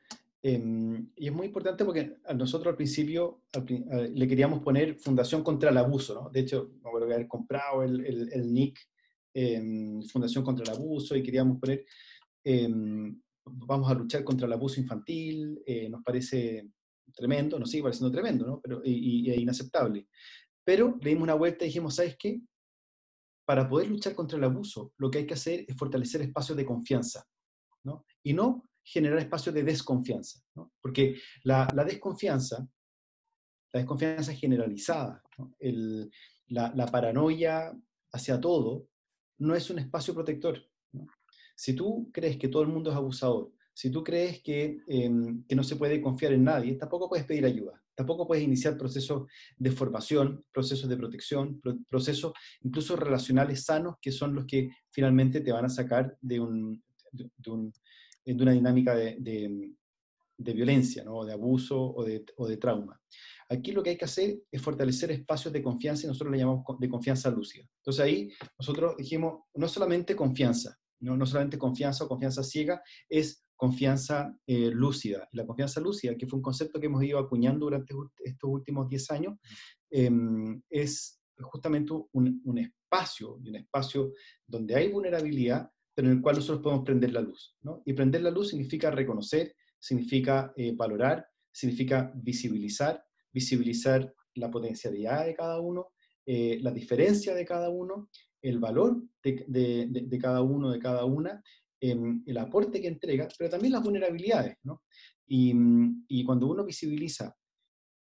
em, 0.42 1.10
y 1.16 1.26
es 1.26 1.32
muy 1.32 1.46
importante 1.46 1.84
porque 1.84 2.16
a 2.24 2.34
nosotros 2.34 2.72
al 2.72 2.76
principio 2.76 3.42
le 4.12 4.28
queríamos 4.28 4.60
poner 4.60 4.96
Fundación 4.96 5.42
contra 5.42 5.70
el 5.70 5.76
Abuso, 5.76 6.14
¿no? 6.14 6.30
De 6.30 6.40
hecho, 6.40 6.70
me 6.82 6.88
acuerdo 6.88 7.06
haber 7.06 7.28
comprado 7.28 7.82
el, 7.82 8.04
el, 8.32 8.52
NIC 8.52 8.78
em, 9.34 10.02
Fundación 10.04 10.44
contra 10.44 10.64
el 10.64 10.70
Abuso 10.70 11.16
y 11.16 11.22
queríamos 11.22 11.58
poner 11.58 11.84
em, 12.44 13.20
vamos 13.44 13.90
a 13.90 13.94
luchar 13.94 14.24
contra 14.24 14.46
el 14.46 14.52
abuso 14.52 14.80
infantil, 14.80 15.62
eh, 15.66 15.88
nos 15.88 16.02
parece 16.02 16.70
tremendo, 17.14 17.58
nos 17.58 17.70
sigue 17.70 17.82
pareciendo 17.82 18.12
tremendo, 18.12 18.46
¿no? 18.46 18.60
Pero, 18.60 18.80
y, 18.84 19.32
inaceptable. 19.32 20.08
Pero 20.64 20.96
le 21.00 21.10
dimos 21.10 21.24
una 21.24 21.34
vuelta 21.34 21.64
y 21.64 21.68
dijimos, 21.68 21.96
¿sabes 21.96 22.16
qué? 22.18 22.40
Para 23.44 23.68
poder 23.68 23.88
luchar 23.88 24.14
contra 24.14 24.38
el 24.38 24.44
abuso, 24.44 24.92
lo 24.98 25.10
que 25.10 25.18
hay 25.18 25.26
que 25.26 25.34
hacer 25.34 25.64
es 25.66 25.76
fortalecer 25.76 26.22
espacios 26.22 26.56
de 26.56 26.64
confianza, 26.64 27.26
¿no? 27.84 28.04
Y 28.22 28.32
no 28.32 28.69
generar 28.90 29.18
espacios 29.18 29.54
de 29.54 29.62
desconfianza. 29.62 30.40
Porque 30.80 31.16
la, 31.44 31.66
desconfianza, 31.86 32.68
la 33.72 33.80
desconfianza 33.80 34.34
generalizada, 34.34 35.22
la, 36.48 36.86
paranoia 36.86 37.72
hacia 38.12 38.40
todo, 38.40 38.88
no 39.38 39.54
es 39.54 39.70
un 39.70 39.78
espacio 39.78 40.12
protector. 40.12 40.58
Si 41.54 41.74
tú 41.74 42.10
crees 42.12 42.36
que 42.36 42.48
todo 42.48 42.62
el 42.62 42.68
mundo 42.68 42.90
es 42.90 42.96
abusador, 42.96 43.52
si 43.72 43.90
tú 43.90 44.02
crees 44.02 44.42
em, 44.86 45.44
que, 45.44 45.54
no 45.54 45.62
se 45.62 45.76
puede 45.76 46.02
confiar 46.02 46.32
en 46.32 46.44
nadie, 46.44 46.74
tampoco 46.74 47.08
puedes 47.08 47.26
pedir 47.26 47.44
ayuda, 47.44 47.80
tampoco 47.94 48.26
puedes 48.26 48.42
iniciar 48.42 48.76
procesos 48.76 49.30
de 49.56 49.70
formación, 49.70 50.44
procesos 50.52 50.88
de 50.88 50.96
protección, 50.96 51.62
procesos 51.88 52.32
incluso 52.62 52.96
relacionales 52.96 53.64
sanos, 53.64 53.96
que 54.02 54.10
son 54.10 54.34
los 54.34 54.46
que 54.46 54.70
finalmente 54.90 55.40
te 55.40 55.52
van 55.52 55.66
a 55.66 55.68
sacar 55.68 56.18
de, 56.20 56.40
un, 56.40 56.82
de, 57.12 57.30
una 58.26 58.52
dinámica 58.52 58.94
de, 58.94 59.74
violencia, 60.38 61.04
¿no? 61.04 61.24
de 61.24 61.32
abuso 61.32 61.80
o 61.80 62.04
de, 62.04 62.24
o 62.36 62.46
de 62.46 62.56
trauma. 62.56 63.00
Aquí 63.48 63.72
lo 63.72 63.82
que 63.82 63.90
hay 63.90 63.96
que 63.96 64.04
hacer 64.04 64.40
es 64.50 64.62
fortalecer 64.62 65.10
espacios 65.10 65.52
de 65.52 65.62
confianza 65.62 66.04
y 66.04 66.08
nosotros 66.08 66.32
le 66.32 66.38
llamamos 66.38 66.64
de 66.78 66.88
confianza 66.88 67.30
lúcida. 67.30 67.66
Entonces 67.78 68.04
ahí 68.04 68.30
nosotros 68.58 68.96
dijimos, 68.96 69.40
no 69.54 69.68
solamente 69.68 70.14
confianza, 70.14 70.78
no, 71.00 71.16
no 71.16 71.26
solamente 71.26 71.58
confianza 71.58 72.04
o 72.04 72.08
confianza 72.08 72.44
ciega, 72.44 72.82
es 73.08 73.44
confianza 73.56 74.34
eh, 74.46 74.70
lúcida. 74.72 75.28
La 75.32 75.44
confianza 75.44 75.80
lúcida, 75.80 76.16
que 76.16 76.26
fue 76.26 76.38
un 76.38 76.42
concepto 76.42 76.80
que 76.80 76.86
hemos 76.86 77.02
ido 77.04 77.18
acuñando 77.18 77.66
durante 77.66 77.92
estos 78.24 78.50
últimos 78.50 78.88
10 78.88 79.10
años, 79.10 79.38
em, 79.90 80.62
es 80.70 81.20
justamente 81.42 81.92
un, 82.12 82.40
un, 82.44 82.58
espacio, 82.58 83.34
un 83.34 83.56
espacio 83.56 84.12
donde 84.46 84.76
hay 84.76 84.88
vulnerabilidad, 84.90 85.70
pero 86.00 86.12
en 86.12 86.16
el 86.16 86.22
cual 86.22 86.36
nosotros 86.36 86.62
podemos 86.62 86.86
prender 86.86 87.12
la 87.12 87.20
luz. 87.20 87.58
¿no? 87.60 87.82
Y 87.84 87.92
prender 87.92 88.22
la 88.22 88.30
luz 88.30 88.48
significa 88.48 88.90
reconocer, 88.90 89.54
significa 89.78 90.50
eh, 90.56 90.72
valorar, 90.74 91.26
significa 91.52 92.10
visibilizar, 92.14 93.04
visibilizar 93.30 94.10
la 94.36 94.50
potencialidad 94.50 95.26
de 95.26 95.34
cada 95.34 95.60
uno, 95.60 95.88
eh, 96.24 96.58
la 96.62 96.70
diferencia 96.70 97.34
de 97.34 97.44
cada 97.44 97.68
uno, 97.68 98.08
el 98.40 98.58
valor 98.58 99.02
de, 99.22 99.44
de, 99.46 99.88
de, 99.90 100.18
cada 100.18 100.40
uno, 100.40 100.70
de 100.70 100.78
cada 100.78 101.04
una, 101.04 101.42
el 101.78 102.38
aporte 102.38 102.80
que 102.80 102.88
entrega, 102.88 103.28
pero 103.36 103.50
también 103.50 103.74
las 103.74 103.82
vulnerabilidades. 103.82 104.56
¿no? 104.62 104.80
Y, 105.26 105.52
y, 106.08 106.24
cuando 106.24 106.46
uno 106.46 106.64
visibiliza 106.64 107.36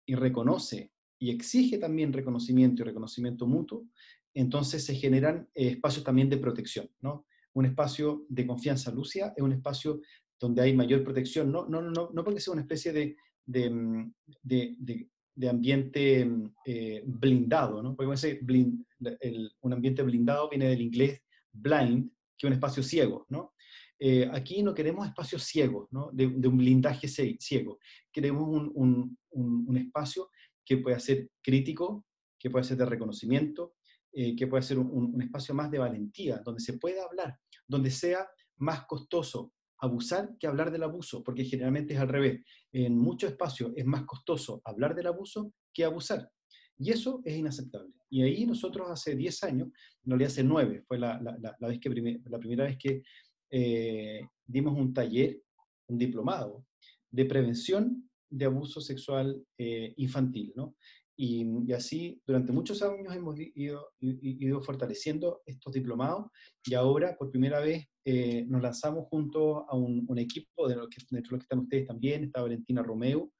y 0.05 0.15
reconoce 0.15 0.93
y 1.19 1.31
exige 1.31 1.79
también 1.79 2.13
reconocimiento 2.13 2.81
y 2.81 2.85
reconocimiento 2.85 3.45
mutuo, 3.45 3.89
entonces 4.33 4.85
se 4.85 4.95
generan 4.95 5.49
eh, 5.53 5.71
espacios 5.71 6.05
también 6.05 6.29
de 6.29 6.37
protección. 6.37 6.89
¿no? 7.01 7.25
Un 7.53 7.65
espacio 7.65 8.25
de 8.29 8.47
confianza 8.47 8.91
lúcida 8.91 9.33
es 9.35 9.43
un 9.43 9.53
espacio 9.53 10.01
donde 10.39 10.61
hay 10.61 10.73
mayor 10.73 11.03
protección, 11.03 11.51
no, 11.51 11.65
no, 11.67 11.81
no, 11.81 12.09
no 12.11 12.23
porque 12.23 12.39
sea 12.39 12.53
una 12.53 12.63
especie 12.63 12.91
de, 12.91 13.15
de, 13.45 14.05
de, 14.41 15.09
de 15.35 15.49
ambiente 15.49 16.29
eh, 16.65 17.03
blindado, 17.05 17.81
¿no? 17.81 17.95
Porque 17.95 18.11
decir, 18.11 18.39
blind, 18.43 18.85
el, 19.19 19.51
un 19.61 19.73
ambiente 19.73 20.03
blindado 20.03 20.49
viene 20.49 20.67
del 20.67 20.81
inglés 20.81 21.21
blind, 21.51 22.09
que 22.37 22.47
es 22.47 22.49
un 22.49 22.53
espacio 22.53 22.83
ciego, 22.83 23.25
¿no? 23.29 23.53
Eh, 23.99 24.29
aquí 24.33 24.63
no 24.63 24.73
queremos 24.73 25.07
espacios 25.07 25.43
ciegos, 25.43 25.87
¿no? 25.91 26.09
de, 26.11 26.25
un 26.25 26.57
blindaje 26.57 27.07
ciego. 27.07 27.79
Queremos 28.11 28.49
un, 28.49 28.69
un, 28.75 29.17
un, 29.31 29.77
espacio 29.77 30.29
que 30.65 30.77
pueda 30.77 30.99
ser 30.99 31.29
crítico, 31.41 32.05
que 32.37 32.49
pueda 32.49 32.65
ser 32.65 32.75
de 32.77 32.85
reconocimiento, 32.85 33.75
eh, 34.13 34.35
que 34.35 34.47
pueda 34.47 34.61
ser 34.61 34.79
un, 34.79 35.21
espacio 35.21 35.55
más 35.55 35.71
de 35.71 35.79
valentía, 35.79 36.41
donde 36.45 36.61
se 36.61 36.77
pueda 36.77 37.03
hablar, 37.03 37.37
donde 37.67 37.89
sea 37.89 38.27
más 38.57 38.85
costoso 38.85 39.53
abusar 39.79 40.37
que 40.39 40.47
hablar 40.47 40.71
del 40.71 40.83
abuso, 40.83 41.23
porque 41.23 41.43
generalmente 41.43 41.93
es 41.93 41.99
al 41.99 42.07
revés. 42.09 42.41
En 42.71 42.97
muchos 42.97 43.31
espacios 43.31 43.73
es 43.75 43.85
más 43.85 44.05
costoso 44.05 44.61
hablar 44.63 44.95
del 44.95 45.07
abuso 45.07 45.53
que 45.73 45.83
abusar. 45.83 46.29
Y 46.77 46.91
eso 46.91 47.21
es 47.25 47.35
inaceptable. 47.35 47.91
Y 48.09 48.21
ahí 48.21 48.45
nosotros 48.45 48.89
hace 48.89 49.15
10 49.15 49.43
años, 49.43 49.69
no 50.03 50.15
le 50.15 50.25
hace 50.25 50.43
9, 50.43 50.83
fue 50.87 50.99
la, 50.99 51.19
la, 51.21 51.37
la, 51.59 51.67
vez 51.67 51.79
que 51.79 51.89
la 52.25 52.39
primera 52.39 52.65
vez 52.65 52.77
que 52.77 53.01
eh, 53.49 54.21
dimos 54.45 54.77
un 54.77 54.93
taller, 54.93 55.41
un 55.87 55.97
diplomado 55.97 56.65
de 57.11 57.25
prevención 57.25 58.09
de 58.29 58.45
abuso 58.45 58.81
sexual 58.81 59.43
eh, 59.57 59.93
infantil, 59.97 60.53
¿no? 60.55 60.75
Y, 61.15 61.71
así 61.73 62.19
durante 62.25 62.51
muchos 62.51 62.81
años 62.81 63.15
hemos 63.15 63.35
ido, 63.39 63.91
ido, 63.99 64.61
fortaleciendo 64.61 65.41
estos 65.45 65.73
diplomados 65.73 66.25
y 66.65 66.73
ahora 66.73 67.15
por 67.15 67.29
primera 67.29 67.59
vez 67.59 67.85
eh, 68.03 68.45
nos 68.47 68.61
lanzamos 68.61 69.05
junto 69.09 69.69
a 69.69 69.75
un, 69.75 70.17
equipo 70.17 70.67
de 70.67 70.75
de 70.75 70.81
los 70.81 70.89
que 70.89 71.43
están 71.43 71.59
ustedes 71.59 71.85
también, 71.85 72.23
está 72.23 72.41
Valentina 72.41 72.81
Romeo, 72.81 73.31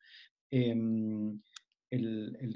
em, 0.51 1.41
el, 1.89 2.55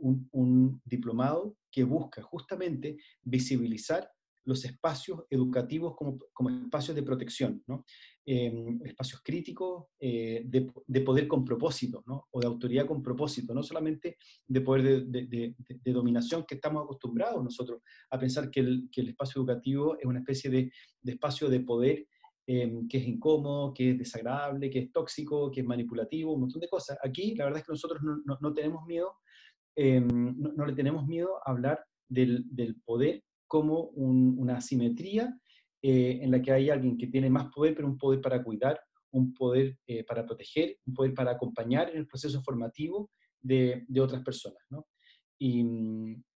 un, 0.00 0.28
un, 0.32 0.80
diplomado 0.84 1.56
que 1.70 1.84
busca 1.84 2.22
justamente 2.22 2.96
visibilizar 3.22 4.08
los 4.46 4.64
espacios 4.64 5.24
educativos 5.28 5.94
como, 5.96 6.18
como 6.32 6.50
espacios 6.50 6.94
de 6.94 7.02
protección, 7.02 7.62
¿no? 7.66 7.84
Em, 8.28 8.80
espacios 8.84 9.22
críticos 9.22 9.84
eh, 10.00 10.42
de, 10.44 10.72
de, 10.84 11.00
poder 11.02 11.28
con 11.28 11.44
propósito, 11.44 12.02
¿no? 12.08 12.26
o 12.32 12.40
de 12.40 12.48
autoridad 12.48 12.84
con 12.84 13.00
propósito, 13.00 13.54
no 13.54 13.62
solamente 13.62 14.16
de 14.48 14.60
poder 14.62 15.06
de, 15.06 15.26
de, 15.26 15.54
de, 15.68 15.92
dominación 15.92 16.44
que 16.44 16.56
estamos 16.56 16.82
acostumbrados 16.82 17.44
nosotros 17.44 17.82
a 18.10 18.18
pensar 18.18 18.50
que 18.50 18.58
el, 18.58 18.88
que 18.90 19.02
el 19.02 19.10
espacio 19.10 19.40
educativo 19.40 19.96
es 19.96 20.06
una 20.06 20.18
especie 20.18 20.50
de, 20.50 20.72
espacio 21.04 21.48
de 21.48 21.60
poder 21.60 22.08
em, 22.48 22.88
que 22.88 22.98
es 22.98 23.06
incómodo, 23.06 23.72
que 23.72 23.92
es 23.92 23.98
desagradable, 23.98 24.70
que 24.70 24.80
es 24.80 24.90
tóxico, 24.90 25.48
que 25.48 25.60
es 25.60 25.66
manipulativo, 25.66 26.34
un 26.34 26.40
montón 26.40 26.60
de 26.60 26.68
cosas. 26.68 26.98
Aquí 27.04 27.36
la 27.36 27.44
verdad 27.44 27.60
es 27.60 27.66
que 27.66 27.72
nosotros 27.74 28.02
no, 28.02 28.22
no, 28.24 28.38
no 28.40 28.52
tenemos 28.52 28.84
miedo, 28.86 29.18
em, 29.76 30.36
no, 30.36 30.52
no, 30.52 30.66
le 30.66 30.72
tenemos 30.72 31.06
miedo 31.06 31.36
a 31.46 31.52
hablar 31.52 31.84
del, 32.08 32.44
del 32.50 32.74
poder 32.80 33.22
como 33.46 33.90
una 33.94 34.56
asimetría 34.56 35.38
eh, 35.82 36.18
en 36.22 36.30
la 36.30 36.42
que 36.42 36.52
hay 36.52 36.70
alguien 36.70 36.96
que 36.96 37.06
tiene 37.06 37.30
más 37.30 37.48
poder, 37.54 37.74
pero 37.74 37.88
un 37.88 37.98
poder 37.98 38.20
para 38.20 38.42
cuidar, 38.42 38.80
un 39.12 39.32
poder 39.34 39.78
eh, 39.86 40.04
para 40.04 40.24
proteger, 40.24 40.78
un 40.86 40.94
poder 40.94 41.14
para 41.14 41.32
acompañar 41.32 41.90
en 41.90 41.98
el 41.98 42.06
proceso 42.06 42.42
formativo 42.42 43.10
de, 43.40 43.86
otras 44.00 44.22
personas. 44.22 44.62
¿no? 44.70 44.86
Y, 45.38 45.64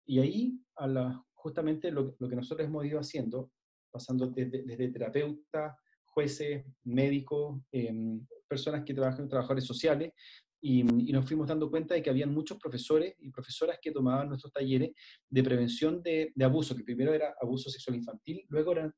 y, 0.07 0.19
ahí, 0.21 0.61
a 0.77 0.87
la, 0.87 1.25
justamente 1.35 1.91
lo, 1.91 2.17
que 2.17 2.37
nosotros 2.37 2.67
hemos 2.67 2.85
ido 2.85 3.01
haciendo, 3.01 3.51
pasando 3.91 4.29
desde, 4.29 4.63
desde 4.65 4.93
terapeutas, 4.93 5.77
jueces, 6.05 6.65
médicos, 6.85 7.61
em, 7.73 8.27
personas 8.49 8.85
que 8.85 8.95
trabajan, 8.95 9.29
trabajadores 9.29 9.65
sociales, 9.65 10.13
y, 10.61 10.85
nos 10.85 11.27
fuimos 11.27 11.49
dando 11.49 11.71
cuenta 11.71 11.95
de 11.95 12.03
que 12.03 12.11
habían 12.11 12.35
muchos 12.35 12.59
profesores 12.59 13.15
y 13.19 13.31
profesoras 13.31 13.79
que 13.81 13.93
tomaban 13.93 14.29
nuestros 14.29 14.53
talleres 14.53 14.93
de 15.29 15.43
prevención 15.43 16.03
de, 16.03 16.33
abuso, 16.43 16.77
que 16.77 16.85
primero 16.85 17.15
era 17.15 17.35
abuso 17.41 17.71
sexual 17.71 17.97
infantil, 17.97 18.45
luego 18.49 18.73
eran, 18.73 18.95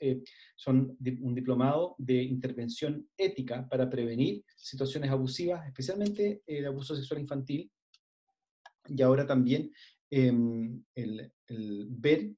eh, 0.00 0.22
son 0.56 0.96
un 1.22 1.34
diplomado 1.34 1.94
de 1.98 2.22
intervención 2.22 3.08
ética 3.16 3.66
para 3.68 3.88
prevenir 3.88 4.44
situaciones 4.56 5.10
abusivas, 5.10 5.66
especialmente 5.66 6.42
el 6.46 6.66
abuso 6.66 6.94
sexual 6.94 7.20
infantil, 7.20 7.70
y 8.86 9.02
ahora 9.02 9.26
también 9.26 9.72
em, 10.10 10.82
el, 10.94 11.32
ver 11.88 12.34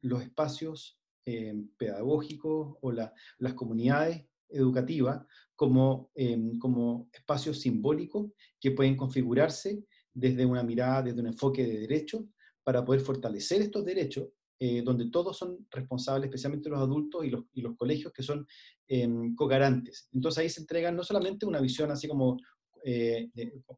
los 0.00 0.22
espacios 0.22 0.98
em, 1.24 1.68
pedagógicos 1.76 2.76
o 2.80 2.90
las 2.90 3.54
comunidades 3.54 4.26
educativas 4.52 5.24
como, 5.54 6.10
em, 6.14 6.58
como 6.58 7.08
espacios 7.12 7.60
simbólicos 7.60 8.30
que 8.60 8.72
pueden 8.72 8.96
configurarse 8.96 9.84
desde 10.12 10.44
una 10.44 10.62
mirada, 10.62 11.02
desde 11.02 11.20
un 11.20 11.28
enfoque 11.28 11.66
de 11.66 11.80
derechos, 11.80 12.22
para 12.64 12.84
poder 12.84 13.00
fortalecer 13.00 13.62
estos 13.62 13.84
derechos, 13.84 14.28
eh, 14.58 14.82
donde 14.82 15.10
todos 15.10 15.36
son 15.36 15.66
responsables, 15.70 16.26
especialmente 16.26 16.68
los 16.68 16.80
adultos 16.80 17.24
y 17.24 17.30
los, 17.60 17.76
colegios 17.76 18.12
que 18.12 18.22
son 18.22 18.46
eh, 18.88 19.08
cogarantes. 19.34 20.08
Entonces 20.12 20.38
ahí 20.38 20.48
se 20.48 20.60
entregan 20.60 20.94
no 20.94 21.02
solamente 21.02 21.46
una 21.46 21.60
visión 21.60 21.90
así 21.90 22.06
como, 22.06 22.36
eh, 22.84 23.30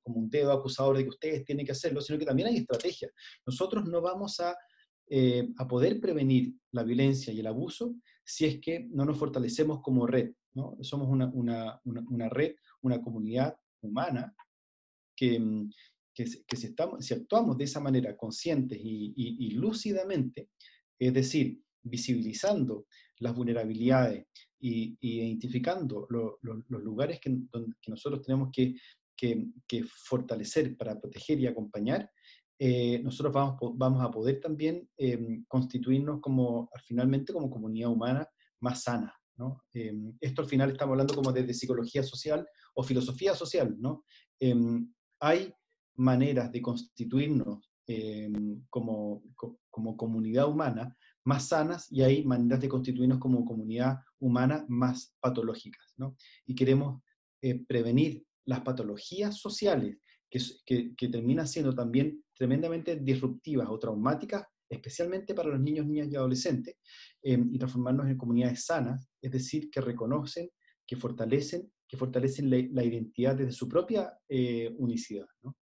como 0.02 0.18
un 0.18 0.28
dedo 0.28 0.52
acusador 0.52 0.96
de 0.96 1.04
que 1.04 1.10
ustedes 1.10 1.44
tienen 1.44 1.64
que 1.64 1.72
hacerlo, 1.72 2.00
sino 2.00 2.18
que 2.18 2.26
también 2.26 2.48
hay 2.48 2.58
estrategias. 2.58 3.12
Nosotros 3.46 3.86
no 3.86 4.02
vamos 4.02 4.40
a, 4.40 4.54
eh, 5.06 5.50
a 5.58 5.68
poder 5.68 6.00
prevenir 6.00 6.54
la 6.72 6.82
violencia 6.82 7.30
y 7.30 7.40
el 7.40 7.46
abuso 7.46 7.94
si 8.24 8.46
es 8.46 8.58
que 8.58 8.86
no 8.90 9.04
nos 9.04 9.18
fortalecemos 9.18 9.82
como 9.82 10.06
red. 10.06 10.32
Somos 10.82 11.08
una, 11.08 11.80
red, 12.30 12.54
una 12.82 13.02
comunidad 13.02 13.56
humana 13.80 14.34
que, 15.16 15.38
mm, 15.38 15.70
si, 16.14 16.44
estamos, 16.66 17.04
si 17.04 17.14
actuamos 17.14 17.58
de 17.58 17.64
esa 17.64 17.80
manera 17.80 18.16
conscientes 18.16 18.78
y, 18.80 19.50
lúcidamente, 19.50 20.50
es 20.98 21.12
decir, 21.12 21.60
visibilizando 21.82 22.86
las 23.18 23.34
vulnerabilidades 23.34 24.26
y, 24.60 24.96
identificando 25.00 26.06
los 26.08 26.82
lugares 26.82 27.20
que, 27.20 27.36
nosotros 27.88 28.22
tenemos 28.22 28.50
que, 28.52 28.76
fortalecer 29.86 30.76
para 30.76 31.00
proteger 31.00 31.40
y 31.40 31.46
acompañar, 31.46 32.10
eh, 32.58 33.00
nosotros 33.02 33.32
vamos, 33.32 33.56
vamos 33.74 34.02
a 34.04 34.10
poder 34.10 34.38
también 34.40 34.88
em, 34.96 35.44
constituirnos 35.48 36.20
como, 36.20 36.70
finalmente 36.84 37.32
como 37.32 37.50
comunidad 37.50 37.90
humana 37.90 38.28
más 38.60 38.82
sana, 38.82 39.12
Em, 39.72 40.16
esto 40.20 40.42
al 40.42 40.48
final 40.48 40.70
estamos 40.70 40.92
hablando 40.92 41.14
como 41.14 41.32
desde 41.32 41.54
psicología 41.54 42.02
social 42.02 42.46
o 42.74 42.82
filosofía 42.82 43.34
social, 43.34 43.74
¿no? 43.78 44.04
Em, 44.38 44.92
hay 45.20 45.52
maneras 45.96 46.50
de 46.52 46.62
constituirnos 46.62 47.70
em, 47.86 48.64
como, 48.70 49.22
como 49.70 49.96
comunidad 49.96 50.48
humana 50.48 50.96
más 51.24 51.48
sanas 51.48 51.90
y 51.90 52.02
hay 52.02 52.24
maneras 52.24 52.60
de 52.60 52.68
constituirnos 52.68 53.18
como 53.18 53.44
comunidad 53.44 53.98
humana 54.18 54.64
más 54.68 55.14
patológicas, 55.20 55.94
¿no? 55.96 56.16
Y 56.46 56.54
queremos 56.54 57.02
eh, 57.42 57.64
prevenir 57.66 58.24
las 58.46 58.60
patologías 58.60 59.38
sociales 59.38 59.98
que, 60.30 60.94
que 60.96 61.08
terminan 61.08 61.46
siendo 61.46 61.74
también 61.74 62.24
tremendamente 62.34 62.96
disruptivas 62.96 63.68
o 63.70 63.78
traumáticas 63.78 64.44
especialmente 64.68 65.34
para 65.34 65.50
los 65.50 65.60
niños, 65.60 65.86
niñas 65.86 66.08
y 66.10 66.16
adolescentes, 66.16 66.76
em, 67.24 67.52
y 67.52 67.58
transformarnos 67.58 68.06
en 68.06 68.16
comunidades 68.16 68.64
sanas, 68.64 69.08
es 69.20 69.32
decir, 69.32 69.70
que 69.70 69.80
reconocen, 69.80 70.48
que 70.86 70.96
fortalecen, 70.96 71.72
que 71.88 71.96
fortalecen 71.96 72.48
la, 72.50 72.84
identidad 72.84 73.34
desde 73.34 73.52
su 73.52 73.68
propia 73.68 74.16
eh, 74.28 74.72
unicidad. 74.76 75.26
¿no? 75.42 75.56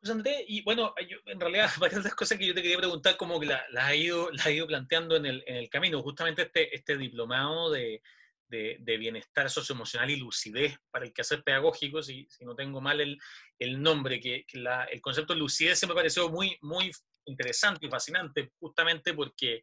Pues 0.00 0.12
André, 0.12 0.44
y 0.46 0.62
bueno, 0.62 0.94
en 1.26 1.40
realidad 1.40 1.70
varias 1.80 2.02
de 2.02 2.08
las 2.08 2.14
cosas 2.14 2.38
que 2.38 2.46
yo 2.46 2.54
te 2.54 2.62
quería 2.62 2.78
preguntar, 2.78 3.16
como 3.16 3.40
que 3.40 3.46
las 3.46 3.62
la 3.70 3.94
ido, 3.94 4.30
la 4.30 4.44
ha 4.44 4.50
ido 4.50 4.66
planteando 4.66 5.16
en 5.16 5.26
el, 5.26 5.44
en 5.46 5.56
el 5.56 5.68
camino, 5.68 6.00
justamente 6.02 6.42
este, 6.42 6.74
este 6.74 6.96
diplomado 6.96 7.70
de, 7.70 8.00
de, 8.48 8.76
de, 8.80 8.96
bienestar 8.96 9.50
socioemocional 9.50 10.10
y 10.10 10.16
lucidez 10.16 10.76
para 10.90 11.04
el 11.04 11.12
quehacer 11.12 11.42
pedagógico, 11.42 12.02
si, 12.02 12.26
si 12.30 12.44
no 12.44 12.54
tengo 12.54 12.80
mal 12.80 13.00
el, 13.00 13.18
el 13.58 13.82
nombre, 13.82 14.20
que, 14.20 14.44
que 14.46 14.58
la, 14.58 14.84
el 14.84 15.00
concepto 15.00 15.32
de 15.32 15.40
lucidez 15.40 15.78
se 15.78 15.86
me 15.86 15.94
pareció 15.94 16.28
muy, 16.30 16.56
muy 16.62 16.92
interesante 17.24 17.86
y 17.86 17.90
fascinante, 17.90 18.52
justamente 18.58 19.14
porque, 19.14 19.62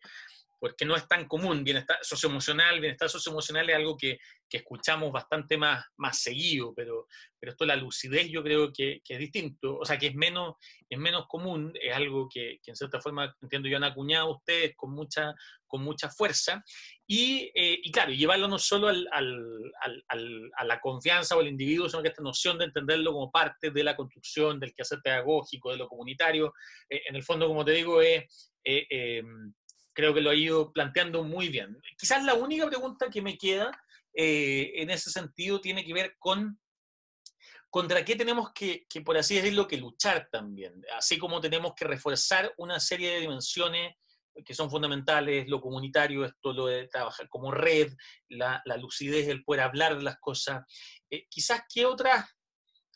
porque 0.66 0.84
no 0.84 0.96
es 0.96 1.08
tan 1.08 1.28
común. 1.28 1.64
Bienestar 1.64 2.00
socioemocional, 2.02 2.80
bienestar 2.80 3.08
socioemocional 3.08 3.70
es 3.70 3.76
algo 3.76 3.96
que, 3.96 4.18
que 4.50 4.58
escuchamos 4.58 5.12
bastante 5.12 5.58
más, 5.58 5.86
más 5.98 6.20
seguido, 6.20 6.74
pero, 6.76 7.06
pero 7.40 7.52
esto 7.52 7.68
la 7.68 7.76
lucidez 7.76 8.32
yo 8.32 8.42
creo 8.42 8.74
que, 8.74 9.00
es 9.08 9.20
distinto, 9.20 9.78
o 9.78 9.86
sea, 9.86 10.00
que 10.00 10.08
es 10.08 10.16
menos, 10.16 10.56
es 10.90 10.98
menos 10.98 11.28
común, 11.28 11.72
es 11.80 11.96
algo 11.96 12.28
que, 12.28 12.58
que 12.64 12.72
en 12.72 12.76
cierta 12.76 13.00
forma, 13.00 13.32
entiendo 13.44 13.70
yo, 13.70 13.78
han 13.78 13.84
acuñado 13.84 14.38
ustedes 14.38 14.74
con 14.76 14.92
mucha, 14.92 15.36
con 15.68 15.84
mucha 15.84 16.10
fuerza, 16.10 16.64
y, 17.06 17.52
eh, 17.54 17.80
claro, 17.94 18.12
llevarlo 18.12 18.48
no 18.48 18.58
solo 18.58 18.88
al, 18.88 19.08
a 19.12 20.66
la 20.66 20.82
confianza 20.82 21.38
o 21.38 21.42
al 21.42 21.48
individuo, 21.48 21.90
sino 21.90 22.02
que 22.02 22.10
esta 22.10 22.24
noción 22.24 22.58
de 22.58 22.66
entenderlo 22.66 23.14
como 23.14 23.30
parte 23.30 23.70
de 23.70 23.84
la 23.84 23.96
construcción, 23.96 24.60
del 24.60 24.74
quehacer 24.74 24.98
pedagógico, 25.04 25.70
de 25.70 25.78
lo 25.78 25.88
comunitario, 25.88 26.56
eh, 26.90 27.04
en 27.08 27.16
el 27.16 27.24
fondo, 27.24 27.48
como 27.48 27.64
te 27.64 27.74
digo, 27.74 28.02
es... 28.02 28.52
Eh, 28.68 28.88
em, 28.90 29.54
creo 29.96 30.14
que 30.14 30.22
lo 30.22 30.30
ha 30.30 30.36
ido 30.36 30.72
planteando 30.72 31.24
muy 31.24 31.50
bien. 31.50 31.82
Quizás 31.98 32.24
la 32.24 32.36
única 32.36 32.68
pregunta 32.68 33.10
que 33.10 33.22
me 33.22 33.38
queda 33.38 33.72
eh, 34.14 34.74
en 34.76 34.92
ese 34.92 35.10
sentido 35.10 35.60
tiene 35.60 35.84
que 35.84 35.94
ver 35.94 36.16
con 36.20 36.60
contra 37.70 38.06
qué 38.06 38.16
tenemos 38.16 38.54
que, 38.54 38.86
por 39.04 39.18
así 39.18 39.36
decirlo, 39.36 39.68
que 39.68 39.76
luchar 39.76 40.30
también, 40.32 40.82
así 40.96 41.18
como 41.18 41.42
tenemos 41.42 41.74
que 41.76 41.84
reforzar 41.84 42.54
una 42.56 42.80
serie 42.80 43.12
de 43.12 43.20
dimensiones 43.20 43.96
que 44.46 44.54
son 44.54 44.70
fundamentales, 44.70 45.50
lo 45.50 45.60
comunitario, 45.60 46.24
esto 46.24 46.54
lo 46.54 46.68
de 46.68 46.88
trabajar 46.88 47.28
como 47.28 47.52
red, 47.52 47.92
la, 48.30 48.62
lucidez, 48.80 49.28
el 49.28 49.44
poder 49.44 49.64
hablar 49.64 49.98
de 49.98 50.04
las 50.04 50.18
cosas. 50.20 50.64
Eh, 51.10 51.26
quizás 51.30 51.64
qué 51.68 51.86
otras, 51.86 52.26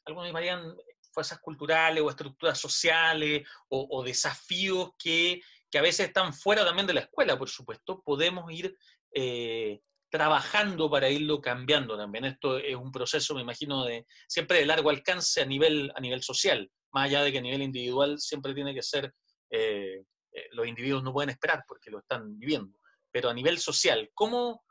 algunos 0.05 0.27
llamarían 0.27 0.73
fuerzas 1.11 1.39
culturales 1.39 2.01
o 2.01 2.09
estructuras 2.09 2.57
sociales 2.57 3.45
o, 3.67 4.01
desafíos 4.01 4.91
que, 4.97 5.41
que, 5.69 5.77
a 5.79 5.81
veces 5.81 6.07
están 6.07 6.33
fuera 6.33 6.65
también 6.65 6.87
de 6.87 6.93
la 6.93 7.01
escuela, 7.01 7.37
por 7.37 7.49
supuesto, 7.49 8.01
podemos 8.03 8.51
ir 8.51 8.75
eh, 9.13 9.79
trabajando 10.09 10.89
para 10.89 11.09
irlo 11.09 11.41
cambiando 11.41 11.97
también. 11.97 12.25
Esto 12.25 12.57
es 12.57 12.75
un 12.75 12.91
proceso, 12.91 13.35
me 13.35 13.41
imagino, 13.41 13.85
de 13.85 14.05
siempre 14.27 14.59
de 14.59 14.65
largo 14.65 14.89
alcance 14.89 15.41
a 15.41 15.45
nivel, 15.45 15.91
a 15.95 15.99
nivel 15.99 16.23
social, 16.23 16.69
más 16.91 17.05
allá 17.05 17.23
de 17.23 17.31
que 17.31 17.39
a 17.39 17.41
nivel 17.41 17.61
individual 17.61 18.19
siempre 18.19 18.53
tiene 18.53 18.73
que 18.73 18.83
ser, 18.83 19.13
eh, 19.51 20.03
eh, 20.31 20.47
los 20.51 20.67
individuos 20.67 21.03
no 21.03 21.13
pueden 21.13 21.29
esperar 21.29 21.63
porque 21.67 21.91
lo 21.91 21.99
están 21.99 22.37
viviendo, 22.37 22.77
pero 23.11 23.29
a 23.29 23.33
nivel 23.33 23.59
social, 23.59 24.09
¿cómo 24.13 24.63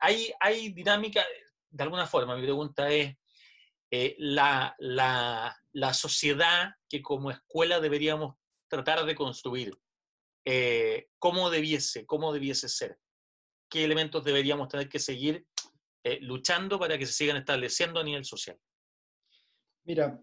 hay, 0.00 0.32
hay 0.40 0.72
dinámica, 0.72 1.24
de 1.70 1.82
alguna 1.82 2.06
forma, 2.06 2.36
mi 2.36 2.42
pregunta 2.42 2.90
es, 2.90 3.14
la, 4.18 4.74
la, 4.78 5.94
sociedad 5.94 6.72
que 6.90 7.00
como 7.00 7.30
escuela 7.30 7.80
deberíamos 7.80 8.36
tratar 8.68 9.04
de 9.06 9.14
construir, 9.14 9.74
¿cómo 11.18 11.50
debiese, 11.50 12.06
cómo 12.06 12.32
debiese 12.32 12.68
ser? 12.68 12.98
qué 13.68 13.84
elementos 13.84 14.24
deberíamos 14.24 14.68
tener 14.68 14.88
que 14.88 14.98
seguir 14.98 15.46
eh, 16.04 16.18
luchando 16.22 16.78
para 16.78 16.98
que 16.98 17.06
se 17.06 17.12
sigan 17.12 17.36
estableciendo 17.36 18.00
a 18.00 18.04
nivel 18.04 18.24
social? 18.24 18.56
Mira, 19.84 20.22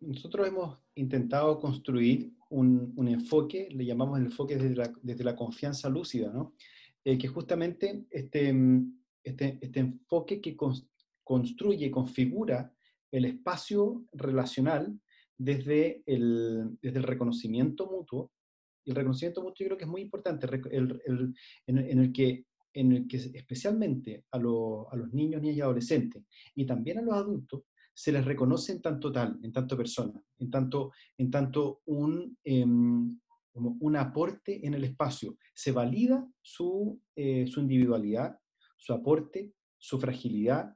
nosotros 0.00 0.48
hemos 0.48 0.78
intentado 0.94 1.58
construir 1.58 2.32
un, 2.50 2.94
enfoque, 3.08 3.68
le 3.70 3.84
llamamos 3.84 4.18
el 4.18 4.26
enfoque 4.26 4.56
desde 4.56 5.24
la, 5.24 5.36
confianza 5.36 5.88
lúcida, 5.88 6.30
¿no? 6.32 6.54
Eh, 7.04 7.18
que 7.18 7.28
justamente 7.28 8.06
este, 8.10 8.54
este, 9.22 9.58
este 9.60 9.80
enfoque 9.80 10.40
que 10.40 10.56
construye, 11.24 11.90
configura 11.90 12.72
el 13.10 13.24
espacio 13.24 14.04
relacional 14.12 14.98
desde 15.36 16.02
el, 16.06 16.78
desde 16.80 16.98
el 16.98 17.04
reconocimiento 17.04 17.90
mutuo 17.90 18.30
el 18.90 18.94
reconocimiento 18.94 19.42
mutuo 19.42 19.64
yo 19.64 19.66
creo 19.66 19.78
que 19.78 19.84
es 19.84 19.90
muy 19.90 20.02
importante, 20.02 20.46
en, 20.46 21.98
el 21.98 22.12
que, 22.12 22.46
en 22.72 22.92
el 22.92 23.06
que 23.06 23.16
especialmente 23.16 24.24
a, 24.30 24.36
a, 24.36 24.40
los 24.40 25.12
niños, 25.12 25.40
niñas 25.40 25.56
y 25.56 25.60
adolescentes, 25.60 26.22
y 26.54 26.66
también 26.66 26.98
a 26.98 27.02
los 27.02 27.14
adultos, 27.14 27.62
se 27.94 28.10
les 28.10 28.24
reconoce 28.24 28.72
en 28.72 28.82
tanto 28.82 29.12
tal, 29.12 29.38
en 29.42 29.52
tanto 29.52 29.76
persona, 29.76 30.20
en 30.38 30.50
tanto, 30.50 30.92
en 31.16 31.30
tanto 31.30 31.82
un, 31.86 32.36
em, 32.42 33.18
como 33.52 33.76
un 33.80 33.96
aporte 33.96 34.66
en 34.66 34.74
el 34.74 34.84
espacio. 34.84 35.38
Se 35.54 35.70
valida 35.70 36.28
su, 36.42 37.00
eh, 37.14 37.46
su 37.46 37.60
individualidad, 37.60 38.36
su 38.76 38.92
aporte, 38.92 39.52
su 39.78 40.00
fragilidad, 40.00 40.74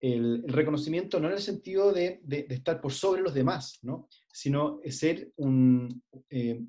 el, 0.00 0.42
reconocimiento 0.46 1.20
no 1.20 1.28
en 1.28 1.34
el 1.34 1.40
sentido 1.40 1.92
de, 1.92 2.20
de, 2.24 2.46
estar 2.50 2.80
por 2.80 2.92
sobre 2.92 3.22
los 3.22 3.32
demás, 3.32 3.78
¿no? 3.82 4.08
sino 4.32 4.80
ser 4.90 5.32
un, 5.36 6.02
eh, 6.30 6.60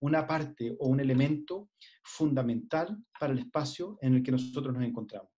una 0.00 0.26
parte 0.26 0.74
o 0.78 0.88
un 0.88 1.00
elemento 1.00 1.70
fundamental 2.04 2.96
para 3.18 3.32
el 3.32 3.40
espacio 3.40 3.98
en 4.00 4.14
el 4.14 4.22
que 4.22 4.32
nosotros 4.32 4.74
nos 4.74 4.84
encontramos. 4.84 5.30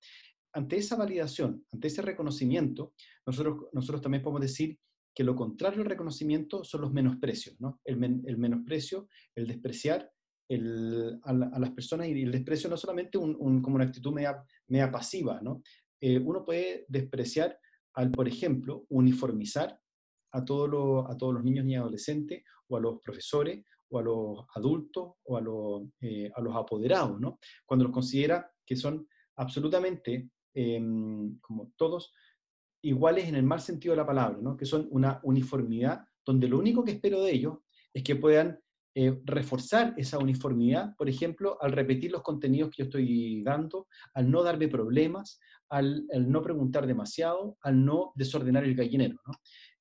ante 0.53 0.77
esa 0.77 0.95
validación, 0.95 1.63
ante 1.71 1.87
ese 1.87 2.01
reconocimiento, 2.01 2.93
nosotros, 3.25 3.67
nosotros 3.73 4.01
también 4.01 4.23
podemos 4.23 4.41
decir 4.41 4.79
que 5.17 5.23
lo 5.23 5.35
contrario 5.35 5.81
al 5.81 5.89
reconocimiento 5.89 6.63
son 6.63 6.81
los 6.81 6.93
menosprecios, 6.93 7.59
¿no? 7.59 7.81
El, 7.83 7.97
menosprecio, 8.37 9.07
el 9.35 9.47
despreciar 9.47 10.11
a, 11.23 11.33
las 11.33 11.71
personas 11.71 12.07
y 12.07 12.21
el 12.21 12.31
desprecio 12.31 12.69
no 12.69 12.77
solamente 12.77 13.17
un, 13.17 13.61
como 13.63 13.77
una 13.77 13.85
actitud 13.85 14.13
media, 14.13 14.43
media 14.67 14.91
pasiva, 14.91 15.41
¿no? 15.41 15.63
Eh, 15.99 16.19
uno 16.19 16.45
puede 16.45 16.85
despreciar 16.87 17.57
al, 17.95 18.11
por 18.11 18.27
ejemplo, 18.27 18.85
uniformizar 18.89 19.79
a, 20.33 20.45
todo 20.45 21.09
a 21.09 21.17
todos 21.17 21.33
los 21.33 21.43
niños 21.43 21.65
y 21.65 21.73
adolescentes 21.73 22.43
o 22.67 22.77
a 22.77 22.79
los 22.79 22.99
profesores 23.01 23.65
o 23.89 23.99
a 23.99 24.01
los 24.01 24.45
adultos 24.55 25.13
o 25.23 25.37
a 25.37 25.41
los, 25.41 25.83
eh, 26.01 26.31
a 26.33 26.41
los 26.41 26.55
apoderados, 26.55 27.19
¿no? 27.19 27.39
Cuando 27.65 27.85
los 27.85 27.93
considera 27.93 28.51
que 28.65 28.75
son 28.75 29.07
absolutamente, 29.35 30.29
em, 30.53 31.39
como 31.39 31.71
todos, 31.77 32.11
iguales 32.81 33.27
en 33.27 33.35
el 33.35 33.43
mal 33.43 33.59
sentido 33.61 33.93
de 33.93 33.97
la 33.97 34.05
palabra, 34.05 34.37
¿no? 34.41 34.55
Que 34.57 34.65
son 34.65 34.87
una 34.91 35.19
uniformidad 35.23 36.05
donde 36.25 36.47
lo 36.47 36.59
único 36.59 36.83
que 36.83 36.91
espero 36.91 37.21
de 37.23 37.31
ellos 37.31 37.57
es 37.93 38.03
que 38.03 38.15
puedan 38.15 38.59
eh, 38.99 39.21
reforzar 39.25 39.93
esa 39.97 40.17
uniformidad, 40.17 40.95
por 40.95 41.07
ejemplo, 41.07 41.57
al 41.61 41.71
repetir 41.71 42.11
los 42.11 42.23
contenidos 42.23 42.71
que 42.71 42.81
yo 42.81 42.85
estoy 42.85 43.43
dando, 43.43 43.87
al 44.15 44.29
no 44.31 44.41
darme 44.41 44.67
problemas, 44.67 45.39
al, 45.69 46.05
al 46.11 46.31
no 46.31 46.41
preguntar 46.41 46.87
demasiado, 46.87 47.57
al 47.61 47.85
no 47.85 48.11
desordenar 48.15 48.63
el 48.63 48.75
gallinero. 48.75 49.19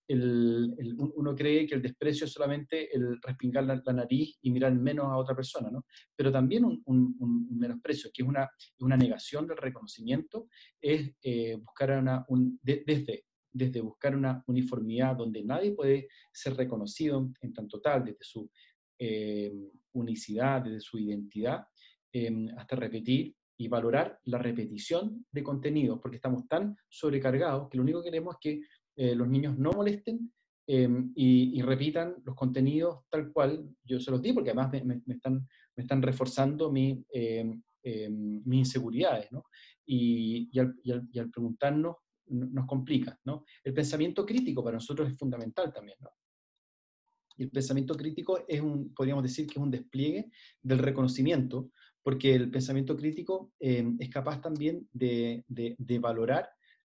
Uno 0.08 1.34
cree 1.34 1.66
que 1.66 1.74
el 1.74 1.82
desprecio 1.82 2.26
es 2.26 2.32
solamente 2.32 2.94
el 2.94 3.20
respingar 3.20 3.64
la, 3.64 3.82
nariz 3.92 4.38
y 4.42 4.50
mirar 4.50 4.74
menos 4.74 5.06
a 5.06 5.16
otra 5.16 5.34
persona, 5.34 5.70
¿no? 5.70 5.84
Pero 6.14 6.30
también 6.30 6.64
un, 6.64 7.48
menosprecio, 7.50 8.10
que 8.12 8.22
es 8.22 8.28
una, 8.28 8.48
una, 8.78 8.96
negación 8.96 9.46
del 9.46 9.56
reconocimiento, 9.56 10.48
es 10.80 11.12
eh, 11.22 11.56
buscar 11.56 11.98
una, 11.98 12.24
desde, 12.62 13.24
desde 13.52 13.80
buscar 13.80 14.14
una 14.14 14.42
uniformidad 14.46 15.16
donde 15.16 15.42
nadie 15.42 15.72
puede 15.72 16.08
ser 16.32 16.54
reconocido 16.54 17.30
en 17.40 17.52
tanto 17.52 17.80
tal, 17.80 18.04
desde 18.04 18.22
su 18.22 18.50
eh, 18.98 19.52
unicidad, 19.92 20.62
desde 20.62 20.80
su 20.80 20.98
identidad, 20.98 21.66
em, 22.12 22.48
hasta 22.56 22.76
repetir 22.76 23.34
y 23.58 23.68
valorar 23.68 24.18
la 24.24 24.38
repetición 24.38 25.24
de 25.30 25.42
contenidos, 25.42 25.98
porque 26.00 26.16
estamos 26.16 26.46
tan 26.46 26.76
sobrecargados 26.88 27.68
que 27.68 27.78
lo 27.78 27.82
único 27.82 28.02
que 28.02 28.10
queremos 28.10 28.34
es 28.34 28.40
que 28.40 28.60
eh, 28.96 29.14
los 29.14 29.28
niños 29.28 29.58
no 29.58 29.72
molesten 29.72 30.32
em, 30.66 31.12
y, 31.14 31.60
repitan 31.60 32.16
los 32.24 32.34
contenidos 32.34 33.04
tal 33.10 33.30
cual 33.30 33.68
yo 33.84 34.00
se 34.00 34.10
los 34.10 34.22
di, 34.22 34.32
porque 34.32 34.50
además 34.50 34.72
me, 34.84 35.02
están, 35.14 35.46
me 35.76 35.82
están 35.82 36.00
reforzando 36.00 36.72
mi, 36.72 37.04
em, 37.10 37.62
em, 37.82 38.42
mis 38.44 38.60
inseguridades, 38.60 39.30
¿no? 39.30 39.44
Y, 39.84 40.48
y, 40.50 40.58
al, 40.58 40.74
y, 40.82 41.18
al, 41.18 41.30
preguntarnos 41.30 41.96
nos 42.28 42.66
complica, 42.66 43.18
¿no? 43.24 43.44
El 43.62 43.74
pensamiento 43.74 44.24
crítico 44.24 44.64
para 44.64 44.76
nosotros 44.76 45.08
es 45.10 45.16
fundamental 45.18 45.72
también, 45.72 45.98
¿no? 46.00 46.10
Y 47.36 47.42
el 47.44 47.50
pensamiento 47.50 47.94
crítico 47.94 48.44
es 48.48 48.62
un, 48.62 48.94
podríamos 48.94 49.22
decir 49.22 49.46
que 49.46 49.58
es 49.58 49.62
un 49.62 49.70
despliegue 49.70 50.30
del 50.62 50.78
reconocimiento, 50.78 51.70
porque 52.02 52.34
el 52.34 52.50
pensamiento 52.50 52.96
crítico 52.96 53.52
es 53.58 54.08
capaz 54.08 54.40
también 54.40 54.88
de, 54.92 55.44
de, 55.48 55.76
de 55.76 55.98
valorar 55.98 56.48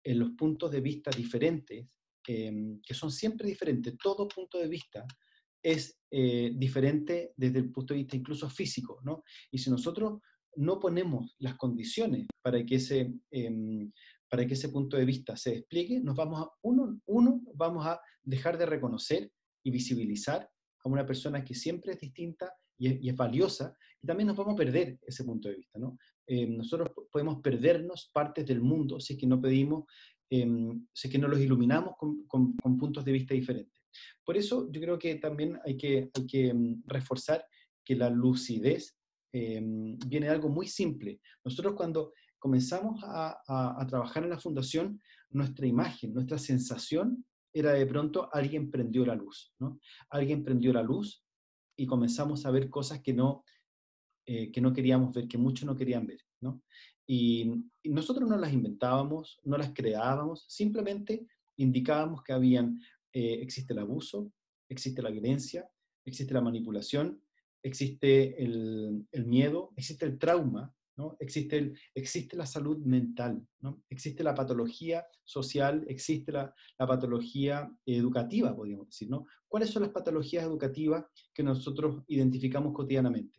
en 0.07 0.21
los 0.21 0.31
puntos 0.31 0.71
de 0.71 0.81
vista 0.81 1.11
diferentes, 1.11 1.85
em, 2.29 2.81
que 2.81 2.95
son 2.95 3.11
siempre 3.11 3.49
diferentes, 3.49 3.97
todo 3.99 4.29
punto 4.29 4.59
de 4.59 4.69
vista 4.69 5.05
es 5.63 5.99
eh, 6.13 6.53
diferente 6.55 7.33
desde 7.37 7.59
el 7.59 7.73
punto 7.73 7.93
de 7.93 7.99
vista 8.01 8.17
incluso 8.17 8.49
físico, 8.49 9.01
¿no? 9.03 9.25
Y 9.51 9.59
si 9.59 9.69
nosotros 9.69 10.21
no 10.55 10.79
ponemos 10.79 11.35
las 11.41 11.57
condiciones 11.57 12.29
para 12.41 12.65
que 12.65 12.77
ese, 12.77 13.13
em, 13.33 13.91
para 14.31 14.47
que 14.47 14.55
ese 14.55 14.69
punto 14.69 14.97
de 14.97 15.05
vista 15.05 15.37
se 15.37 15.51
despliegue, 15.51 16.01
nos 16.01 16.15
vamos 16.15 16.41
a, 16.41 16.51
uno, 16.63 17.01
uno, 17.07 17.43
vamos 17.55 17.85
a 17.85 18.01
dejar 18.23 18.57
de 18.59 18.67
reconocer 18.67 19.33
y 19.65 19.71
visibilizar 19.73 20.49
a 20.85 20.89
una 20.89 21.05
persona 21.05 21.45
que 21.45 21.55
siempre 21.55 21.95
es 21.95 22.01
distinta 22.01 22.53
y 22.79 23.09
es, 23.09 23.17
valiosa, 23.17 23.75
y 24.03 24.07
también 24.07 24.29
nos 24.29 24.37
vamos 24.37 24.55
a 24.55 24.57
perder 24.57 24.99
ese 25.03 25.25
punto 25.25 25.49
de 25.49 25.57
vista, 25.57 25.79
¿no? 25.79 25.97
Eh, 26.27 26.47
nosotros 26.47 26.91
podemos 27.11 27.41
perdernos 27.41 28.11
partes 28.13 28.45
del 28.47 28.61
mundo 28.61 28.99
si 28.99 29.15
es 29.15 29.19
que 29.19 29.27
no 29.27 29.41
pedimos, 29.41 29.85
em, 30.29 30.87
si 30.93 31.07
es 31.07 31.13
que 31.13 31.19
no 31.19 31.29
los 31.29 31.41
iluminamos 31.41 31.95
con, 31.97 32.27
con, 32.27 32.57
puntos 32.77 33.05
de 33.05 33.13
vista 33.13 33.35
diferentes. 33.35 33.83
Por 34.25 34.37
eso 34.37 34.71
yo 34.73 34.81
creo 34.81 34.99
que 34.99 35.15
también 35.17 35.59
hay 35.65 35.77
que, 35.77 36.11
hay 36.13 36.27
que 36.27 36.49
em, 36.49 36.83
reforzar 36.87 37.47
que 37.85 37.95
la 37.95 38.11
lucidez 38.11 38.97
em, 39.33 39.97
viene 40.07 40.27
de 40.27 40.33
algo 40.33 40.49
muy 40.49 40.67
simple. 40.67 41.21
Nosotros 41.45 41.75
cuando 41.75 42.13
comenzamos 42.39 43.03
a, 43.05 43.39
a, 43.47 43.81
a, 43.81 43.87
trabajar 43.87 44.25
en 44.25 44.31
la 44.31 44.39
fundación, 44.39 45.01
nuestra 45.31 45.67
imagen, 45.67 46.13
nuestra 46.13 46.39
sensación 46.39 47.25
era 47.53 47.73
de 47.73 47.87
pronto 47.87 48.29
alguien 48.33 48.71
prendió 48.71 49.07
la 49.07 49.15
luz, 49.15 49.55
¿no? 49.59 49.81
Alguien 50.11 50.45
prendió 50.45 50.73
la 50.73 50.83
luz 50.83 51.25
y 51.77 51.87
comenzamos 51.87 52.45
a 52.45 52.51
ver 52.51 52.69
cosas 52.69 53.01
que 53.01 53.13
no, 53.13 53.45
eh, 54.27 54.51
que 54.51 54.61
no 54.61 54.73
queríamos 54.73 55.15
ver, 55.15 55.29
que 55.29 55.39
muchos 55.39 55.67
no 55.67 55.77
querían 55.77 56.07
ver. 56.07 56.21
¿no? 56.41 56.63
Y, 57.07 57.65
nosotros 57.85 58.29
no 58.29 58.37
las 58.37 58.53
inventábamos, 58.53 59.39
no 59.45 59.57
las 59.57 59.73
creábamos, 59.73 60.45
simplemente 60.49 61.25
indicábamos 61.57 62.25
que 62.25 62.33
habían, 62.33 62.81
eh, 63.13 63.39
existe 63.41 63.73
el 63.73 63.79
abuso, 63.79 64.33
existe 64.69 65.01
la 65.01 65.11
violencia, 65.11 65.69
existe 66.05 66.35
la 66.35 66.41
manipulación, 66.41 67.23
existe 67.63 68.43
el, 68.43 69.07
el 69.13 69.25
miedo, 69.25 69.73
existe 69.77 70.05
el 70.05 70.19
trauma, 70.19 70.75
¿no? 70.97 71.17
existe, 71.21 71.59
el, 71.59 71.79
existe 71.95 72.37
la 72.37 72.47
salud 72.47 72.79
mental, 72.79 73.47
¿no? 73.61 73.85
existe 73.89 74.25
la 74.25 74.35
patología 74.35 75.07
social, 75.25 75.85
existe 75.89 76.33
la, 76.33 76.53
la, 76.79 76.87
patología 76.87 77.71
educativa, 77.85 78.55
podríamos 78.57 78.89
decir. 78.89 79.09
¿no? 79.09 79.27
¿Cuáles 79.47 79.71
son 79.71 79.83
las 79.83 79.93
patologías 79.93 80.45
educativas 80.45 81.05
que 81.33 81.43
nosotros 81.43 82.03
identificamos 82.09 82.73
cotidianamente? 82.73 83.39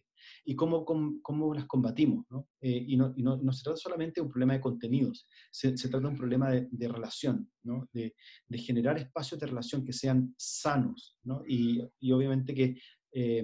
Y 0.49 0.55
cómo, 0.55 0.85
cómo, 0.85 1.53
las 1.53 1.65
combatimos. 1.65 2.25
¿no? 2.29 2.47
Eh, 2.61 2.85
y, 2.87 2.95
no, 2.95 3.13
y 3.17 3.21
no, 3.21 3.35
no, 3.35 3.51
se 3.51 3.63
trata 3.63 3.75
solamente 3.75 4.21
de 4.21 4.25
un 4.25 4.31
problema 4.31 4.53
de 4.53 4.61
contenidos, 4.61 5.27
se, 5.51 5.77
se 5.77 5.89
trata 5.89 6.07
de 6.07 6.13
un 6.13 6.17
problema 6.17 6.49
de, 6.49 6.69
de 6.71 6.87
relación, 6.87 7.51
¿no? 7.63 7.89
de, 7.91 8.15
de, 8.47 8.57
generar 8.57 8.97
espacios 8.97 9.41
de 9.41 9.47
relación 9.47 9.83
que 9.83 9.91
sean 9.91 10.33
sanos. 10.37 11.17
¿no? 11.23 11.43
Y, 11.45 11.83
y, 11.99 12.13
obviamente 12.13 12.55
que 12.55 12.79
eh, 13.11 13.43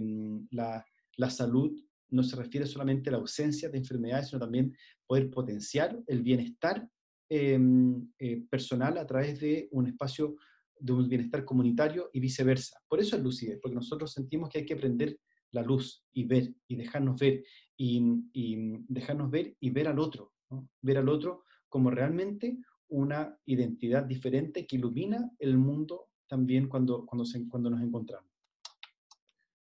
la, 0.52 0.86
la, 1.18 1.30
salud 1.30 1.78
no 2.10 2.24
se 2.24 2.38
refiere 2.38 2.66
solamente 2.66 3.10
a 3.10 3.14
la 3.14 3.18
ausencia 3.18 3.68
de 3.68 3.80
enfermedades, 3.80 4.30
sino 4.30 4.40
también 4.40 4.74
poder 5.06 5.30
potenciar 5.30 6.02
el 6.08 6.22
bienestar 6.22 6.88
eh, 7.30 7.60
eh, 8.20 8.46
personal 8.50 8.98
a 8.98 9.06
través 9.06 9.42
de 9.42 9.68
un 9.72 9.88
espacio 9.88 10.38
de 10.80 10.94
un 10.94 11.10
bienestar 11.10 11.44
comunitario 11.44 12.10
y 12.14 12.22
viceversa. 12.22 12.80
Por 12.88 13.02
eso 13.02 13.18
es 13.18 13.24
lucidez, 13.24 13.60
porque 13.62 13.76
nosotros 13.76 14.14
sentimos 14.14 14.50
que 14.50 14.60
hay 14.60 14.66
que 14.66 14.76
aprender 14.76 15.18
la 15.54 15.62
luz 15.62 16.04
y 16.12 16.26
ver 16.26 16.54
y 16.68 16.76
dejarnos 16.76 17.20
ver 17.20 17.44
y, 17.78 18.02
dejarnos 18.88 19.32
ver 19.32 19.56
y 19.60 19.70
ver 19.70 19.88
al 19.88 20.00
otro, 20.00 20.34
ver 20.82 20.98
al 20.98 21.10
otro 21.10 21.44
como 21.70 21.90
realmente 21.90 22.58
una 22.90 23.38
identidad 23.46 24.04
diferente 24.04 24.68
que 24.68 24.76
ilumina 24.76 25.32
el 25.40 25.58
mundo 25.58 26.10
también 26.28 26.68
cuando, 26.68 27.06
cuando, 27.06 27.26
se, 27.26 27.48
cuando 27.48 27.70
nos 27.70 27.82
encontramos. 27.82 28.30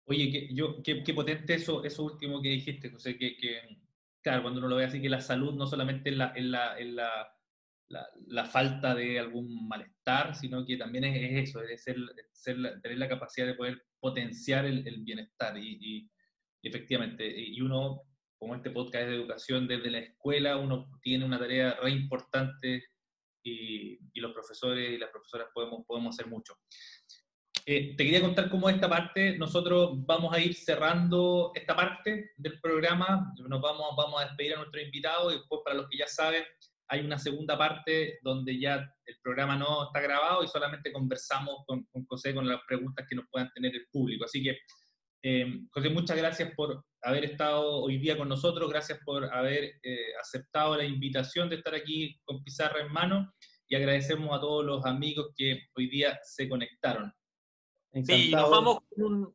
Oye, 0.06 0.30
que, 0.30 0.54
yo, 0.54 0.82
qué, 0.82 1.14
potente 1.14 1.54
eso, 1.54 1.84
eso 1.84 2.04
último 2.04 2.40
que 2.40 2.48
dijiste, 2.48 2.90
José, 2.90 3.18
que, 3.18 3.36
que, 3.36 3.78
claro, 4.22 4.42
cuando 4.42 4.60
uno 4.60 4.68
lo 4.68 4.76
ve 4.76 4.84
así, 4.84 5.02
que 5.02 5.10
la 5.10 5.20
salud 5.20 5.54
no 5.54 5.66
solamente 5.66 6.10
es 6.10 6.16
la, 6.16 6.32
la, 6.38 6.80
la, 6.80 7.37
la, 7.88 8.44
falta 8.44 8.94
de 8.94 9.18
algún 9.18 9.66
malestar, 9.66 10.34
sino 10.34 10.64
que 10.64 10.76
también 10.76 11.04
es, 11.04 11.48
eso, 11.48 11.62
es 11.62 11.82
ser, 11.82 11.96
tener 12.82 12.98
la 12.98 13.08
capacidad 13.08 13.46
de 13.46 13.54
poder 13.54 13.82
potenciar 14.00 14.64
el, 14.66 15.02
bienestar. 15.02 15.56
Y, 15.58 16.10
efectivamente, 16.62 17.26
y 17.26 17.60
uno, 17.60 18.02
como 18.38 18.54
este 18.54 18.70
podcast 18.70 19.06
de 19.06 19.14
educación 19.14 19.66
desde 19.66 19.90
la 19.90 19.98
escuela, 20.00 20.56
uno 20.56 20.90
tiene 21.02 21.24
una 21.24 21.38
tarea 21.38 21.78
re 21.82 21.90
importante 21.90 22.84
y, 23.42 23.98
los 24.20 24.32
profesores 24.32 24.90
y 24.90 24.98
las 24.98 25.10
profesoras 25.10 25.48
podemos, 25.54 25.84
podemos 25.86 26.14
hacer 26.14 26.30
mucho. 26.30 26.54
Eh, 27.64 27.94
te 27.96 28.04
quería 28.04 28.22
contar 28.22 28.48
cómo 28.48 28.68
esta 28.70 28.88
parte, 28.88 29.36
nosotros 29.36 29.90
vamos 30.06 30.34
a 30.34 30.40
ir 30.40 30.54
cerrando 30.54 31.52
esta 31.54 31.76
parte 31.76 32.30
del 32.36 32.58
programa, 32.60 33.32
nos 33.46 33.60
vamos, 33.60 33.94
vamos 33.94 34.22
a 34.22 34.24
despedir 34.24 34.54
a 34.54 34.56
nuestro 34.56 34.80
invitado 34.80 35.30
y 35.30 35.34
después 35.34 35.60
para 35.64 35.76
los 35.76 35.88
que 35.90 35.98
ya 35.98 36.06
saben, 36.06 36.44
hay 36.88 37.00
una 37.00 37.18
segunda 37.18 37.56
parte 37.58 38.18
donde 38.22 38.58
ya 38.58 38.76
el 39.04 39.16
programa 39.22 39.56
no 39.56 39.86
está 39.86 40.00
grabado 40.00 40.42
y 40.42 40.48
solamente 40.48 40.92
conversamos 40.92 41.64
con, 41.66 41.86
José 42.08 42.34
con 42.34 42.48
las 42.48 42.60
preguntas 42.66 43.06
que 43.08 43.16
nos 43.16 43.26
puedan 43.30 43.50
tener 43.52 43.74
el 43.74 43.86
público. 43.92 44.24
Así 44.24 44.42
que, 44.42 44.58
eh, 45.22 45.60
José, 45.70 45.90
muchas 45.90 46.16
gracias 46.16 46.52
por 46.56 46.82
haber 47.02 47.24
estado 47.24 47.82
hoy 47.82 47.98
día 47.98 48.16
con 48.16 48.28
nosotros, 48.28 48.70
gracias 48.70 48.98
por 49.04 49.24
haber 49.32 49.64
eh, 49.82 50.14
aceptado 50.20 50.76
la 50.76 50.84
invitación 50.84 51.48
de 51.50 51.56
estar 51.56 51.74
aquí 51.74 52.18
con 52.24 52.42
pizarra 52.42 52.80
en 52.80 52.92
mano 52.92 53.32
y 53.68 53.76
agradecemos 53.76 54.36
a 54.36 54.40
todos 54.40 54.64
los 54.64 54.84
amigos 54.86 55.28
que 55.36 55.60
hoy 55.76 55.88
día 55.90 56.18
se 56.22 56.48
conectaron. 56.48 57.12
Sí, 58.04 58.30
nos 58.30 58.50
vamos 58.50 58.78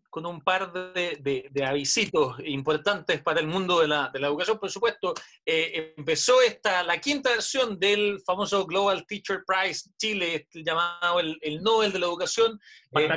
con 0.10 0.26
un, 0.26 0.42
par 0.42 0.72
de, 0.72 1.50
de, 1.52 1.66
avisitos 1.66 2.38
importantes 2.46 3.22
para 3.22 3.40
el 3.40 3.48
mundo 3.48 3.80
de 3.80 3.88
la, 3.88 4.10
de 4.14 4.20
la 4.20 4.28
educación. 4.28 4.60
Por 4.60 4.70
supuesto, 4.70 5.14
eh, 5.46 5.94
empezó 5.98 6.42
esta, 6.42 6.84
la 6.84 7.00
quinta 7.00 7.32
versión 7.32 7.80
del 7.80 8.22
famoso 8.26 8.66
Global 8.66 9.06
Teacher 9.08 9.44
Prize 9.46 9.90
Chile, 9.98 10.48
llamado 10.54 11.20
el, 11.20 11.38
el 11.42 11.62
Nobel 11.62 11.92
de 11.92 12.00
la 12.00 12.06
Educación. 12.06 12.60
Eh, 12.98 13.10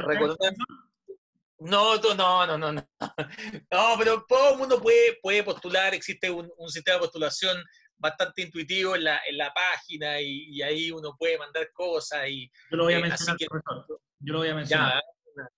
no, 1.59 1.97
no, 1.97 2.47
no, 2.47 2.59
no, 2.59 2.72
no. 2.72 2.88
No, 3.70 3.94
pero 3.99 4.24
todo 4.28 4.53
el 4.53 4.59
mundo 4.59 4.80
puede, 4.80 5.18
puede 5.22 5.42
postular, 5.42 5.94
existe 5.94 6.30
un, 6.30 6.51
un 6.59 6.68
sistema 6.70 6.97
de 6.97 7.01
postulación 7.01 7.57
bastante 7.99 8.42
intuitivo 8.42 8.94
en 8.94 9.05
la, 9.05 9.20
en 9.26 9.38
la 9.38 9.53
página 9.53 10.20
y, 10.20 10.61
ahí 10.62 10.90
uno 10.90 11.16
puede 11.18 11.38
mandar 11.38 11.70
cosas 11.72 12.28
y... 12.28 12.51
Yo 12.70 12.76
lo 12.76 12.84
voy 12.84 12.94
a 12.94 12.99
eh, 12.99 13.03
mencionar, 13.03 13.36
Yo 13.38 14.32
lo 14.32 14.38
voy 14.38 14.49
a 14.49 14.55
mencionar 14.55 15.03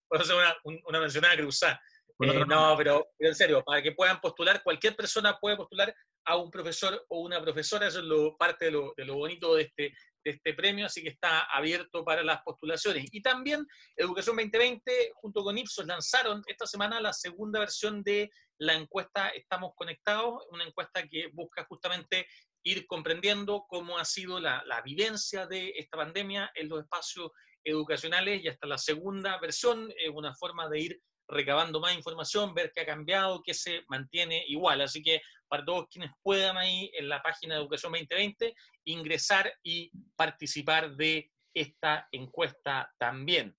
puedo 0.09 0.23
hacer 0.23 0.37
una, 0.37 0.57
una 0.87 1.01
mencionada 1.01 1.37
cruzada. 1.37 1.81
Eh, 2.21 2.45
no, 2.47 2.75
pero, 2.77 3.07
en 3.19 3.35
serio, 3.35 3.63
para 3.65 3.81
que 3.81 3.93
puedan 3.93 4.21
postular, 4.21 4.63
cualquier 4.63 4.97
persona 4.97 5.39
puede 5.39 5.57
postular 5.57 5.95
a 6.25 6.37
un 6.37 6.51
profesor 6.51 7.05
o 7.09 7.21
una 7.21 7.41
profesora, 7.41 7.87
eso 7.87 8.01
es 8.01 8.05
lo, 8.05 8.37
parte 8.37 8.67
de 8.67 8.71
lo, 8.73 8.93
de 8.97 9.05
lo 9.05 9.15
bonito 9.15 9.55
de 9.55 9.63
este, 9.63 9.93
de 10.25 10.31
este 10.33 10.53
premio, 10.55 10.87
así 10.87 11.03
que 11.03 11.11
está 11.11 11.43
abierto 11.45 12.05
para 12.05 12.25
las 12.25 12.43
postulaciones. 12.43 13.07
Y 13.13 13.23
también 13.23 13.65
Educación 13.97 14.37
2020, 14.37 15.13
junto 15.15 15.45
con 15.45 15.57
Ipsos, 15.57 15.87
lanzaron 15.87 16.43
esta 16.47 16.67
semana 16.67 17.01
la 17.01 17.13
segunda 17.13 17.61
versión 17.61 18.03
de 18.03 18.31
la 18.59 18.75
encuesta 18.75 19.29
Estamos 19.29 19.73
Conectados, 19.77 20.45
una 20.51 20.65
encuesta 20.65 21.07
que 21.07 21.31
busca 21.33 21.65
justamente 21.69 22.27
ir 22.65 22.85
comprendiendo 22.89 23.65
cómo 23.69 23.97
ha 23.97 24.05
sido 24.05 24.41
la, 24.41 24.63
la 24.67 24.83
vivencia 24.83 25.47
de 25.47 25.73
esta 25.77 25.97
pandemia 25.97 26.51
en 26.57 26.69
los 26.69 26.81
espacios 26.81 27.31
educacionales 27.65 28.43
y 28.43 28.49
hasta 28.49 28.67
la 28.67 28.79
segunda 28.79 29.39
versión 29.39 29.91
es 29.99 30.11
una 30.13 30.35
forma 30.35 30.69
de 30.69 30.81
ir 30.81 31.01
recabando 31.29 31.81
más 31.81 31.95
información, 31.95 32.55
ver 32.55 32.73
qué 32.75 32.81
ha 32.81 32.87
cambiado, 32.87 33.43
qué 33.43 33.53
se 33.53 33.83
mantiene 33.89 34.45
igual. 34.49 34.81
Así 34.81 35.03
que 35.03 35.21
para 35.47 35.65
todos 35.65 35.87
quienes 35.91 36.11
puedan 36.23 36.57
ahí 36.57 36.91
en 36.95 37.09
la 37.09 37.23
página 37.23 37.55
de 37.55 37.61
Educación 37.61 37.93
2020 37.93 38.55
ingresar 38.85 39.53
y 39.63 39.91
participar 40.17 40.97
de 40.97 41.31
esta 41.55 42.09
encuesta 42.13 42.91
también. 42.99 43.55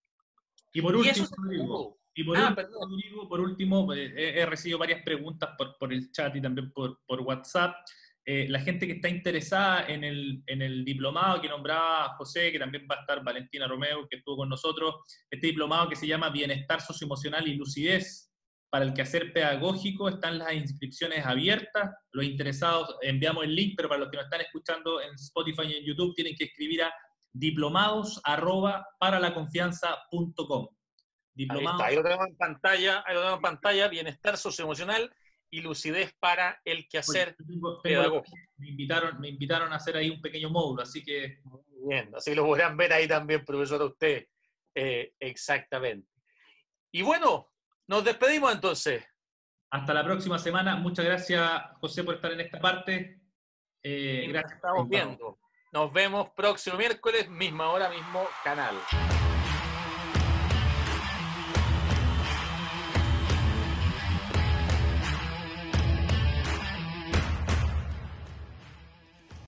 Y 0.74 0.82
por 0.82 0.96
último, 0.96 1.98
y 2.16 2.24
por, 2.24 2.38
ah, 2.38 2.56
último, 2.82 3.30
por 3.30 3.40
último, 3.40 3.94
eh, 3.94 4.42
he, 4.42 4.46
recibido 4.46 4.78
varias 4.78 5.04
preguntas 5.04 5.52
por, 5.58 5.78
por, 5.78 5.94
el 5.94 6.12
chat 6.12 6.36
y 6.36 6.42
también 6.42 6.72
por, 6.72 7.00
por 7.06 7.22
WhatsApp. 7.22 7.76
Eh, 8.32 8.46
la 8.48 8.60
gente 8.60 8.86
que 8.86 8.94
está 8.94 9.10
interesada 9.10 9.88
en 9.88 10.04
el, 10.04 10.44
en 10.46 10.62
el, 10.62 10.86
diplomado 10.86 11.42
que 11.42 11.50
nombraba 11.50 12.14
José, 12.16 12.52
que 12.52 12.60
también 12.60 12.86
va 12.88 12.98
a 12.98 13.00
estar 13.00 13.24
Valentina 13.24 13.68
Romeo, 13.68 14.08
que 14.08 14.18
estuvo 14.18 14.38
con 14.38 14.50
nosotros, 14.50 14.98
este 15.32 15.48
diplomado 15.48 15.90
que 15.90 15.96
se 15.96 16.06
llama 16.06 16.30
Bienestar 16.30 16.80
Socioemocional 16.80 17.48
y 17.48 17.56
Lucidez 17.56 18.32
para 18.70 18.86
el 18.86 18.94
quehacer 18.94 19.34
pedagógico, 19.34 20.10
están 20.10 20.38
las 20.38 20.54
inscripciones 20.54 21.26
abiertas, 21.26 21.90
los 22.12 22.24
interesados 22.24 22.98
enviamos 23.02 23.46
el 23.46 23.56
link, 23.56 23.74
pero 23.76 23.90
para 23.90 24.02
los 24.02 24.12
que 24.12 24.18
nos 24.18 24.26
están 24.26 24.42
escuchando 24.42 25.02
en 25.02 25.12
Spotify 25.16 25.64
y 25.64 25.78
en 25.78 25.86
YouTube 25.86 26.14
tienen 26.14 26.36
que 26.36 26.44
escribir 26.44 26.84
a 26.84 26.94
diplomados 27.34 28.22
arroba 28.26 28.86
para 29.00 29.20
la 29.20 29.34
confianza.com. 29.34 30.68
Diplomados. 31.34 31.82
Ahí, 31.82 31.88
está, 31.88 31.88
ahí 31.88 31.96
lo 31.96 32.04
tenemos 32.04 32.28
en 32.28 32.38
pantalla, 32.38 33.04
ahí 33.08 33.16
lo 33.16 33.22
tenemos 33.22 33.38
en 33.38 33.42
pantalla, 33.42 33.88
bienestar 33.88 34.38
socioemocional 34.38 35.12
y 35.52 35.62
lucidez 35.62 36.14
para 36.20 36.62
el 36.64 36.88
quehacer 36.88 37.36
pedagógico. 37.84 38.38
Me 38.58 38.70
invitaron, 38.70 39.20
me 39.20 39.30
invitaron 39.30 39.74
a 39.74 39.78
hacer 39.78 39.98
ahí 39.98 40.10
un 40.10 40.22
pequeño 40.22 40.50
módulo, 40.50 40.84
así 40.84 41.04
que... 41.04 41.40
bien, 41.88 42.14
así 42.16 42.36
lo 42.36 42.46
podrán 42.46 42.78
ver 42.78 42.94
ahí 42.94 43.08
también, 43.08 43.44
profesor, 43.44 43.82
usted. 43.82 44.28
Eh, 44.76 45.14
exactamente. 45.20 46.08
Y 46.92 47.02
bueno, 47.02 47.52
nos 47.88 48.04
despedimos 48.04 48.54
entonces. 48.54 49.04
Hasta 49.72 49.94
la 49.94 50.04
próxima 50.04 50.40
semana. 50.40 50.76
Muchas 50.76 51.06
gracias, 51.06 51.62
José, 51.80 52.04
por 52.04 52.16
estar 52.16 52.32
en 52.32 52.42
esta 52.42 52.60
parte. 52.60 53.22
Eh, 53.84 54.26
gracias. 54.30 54.52
Nos 54.52 54.56
estamos 54.56 54.90
viendo. 54.90 55.40
Nos 55.72 55.94
vemos 55.94 56.30
próximo 56.36 56.78
miércoles, 56.78 57.30
misma 57.30 57.70
hora, 57.70 57.90
mismo 57.90 58.28
canal. 58.44 58.76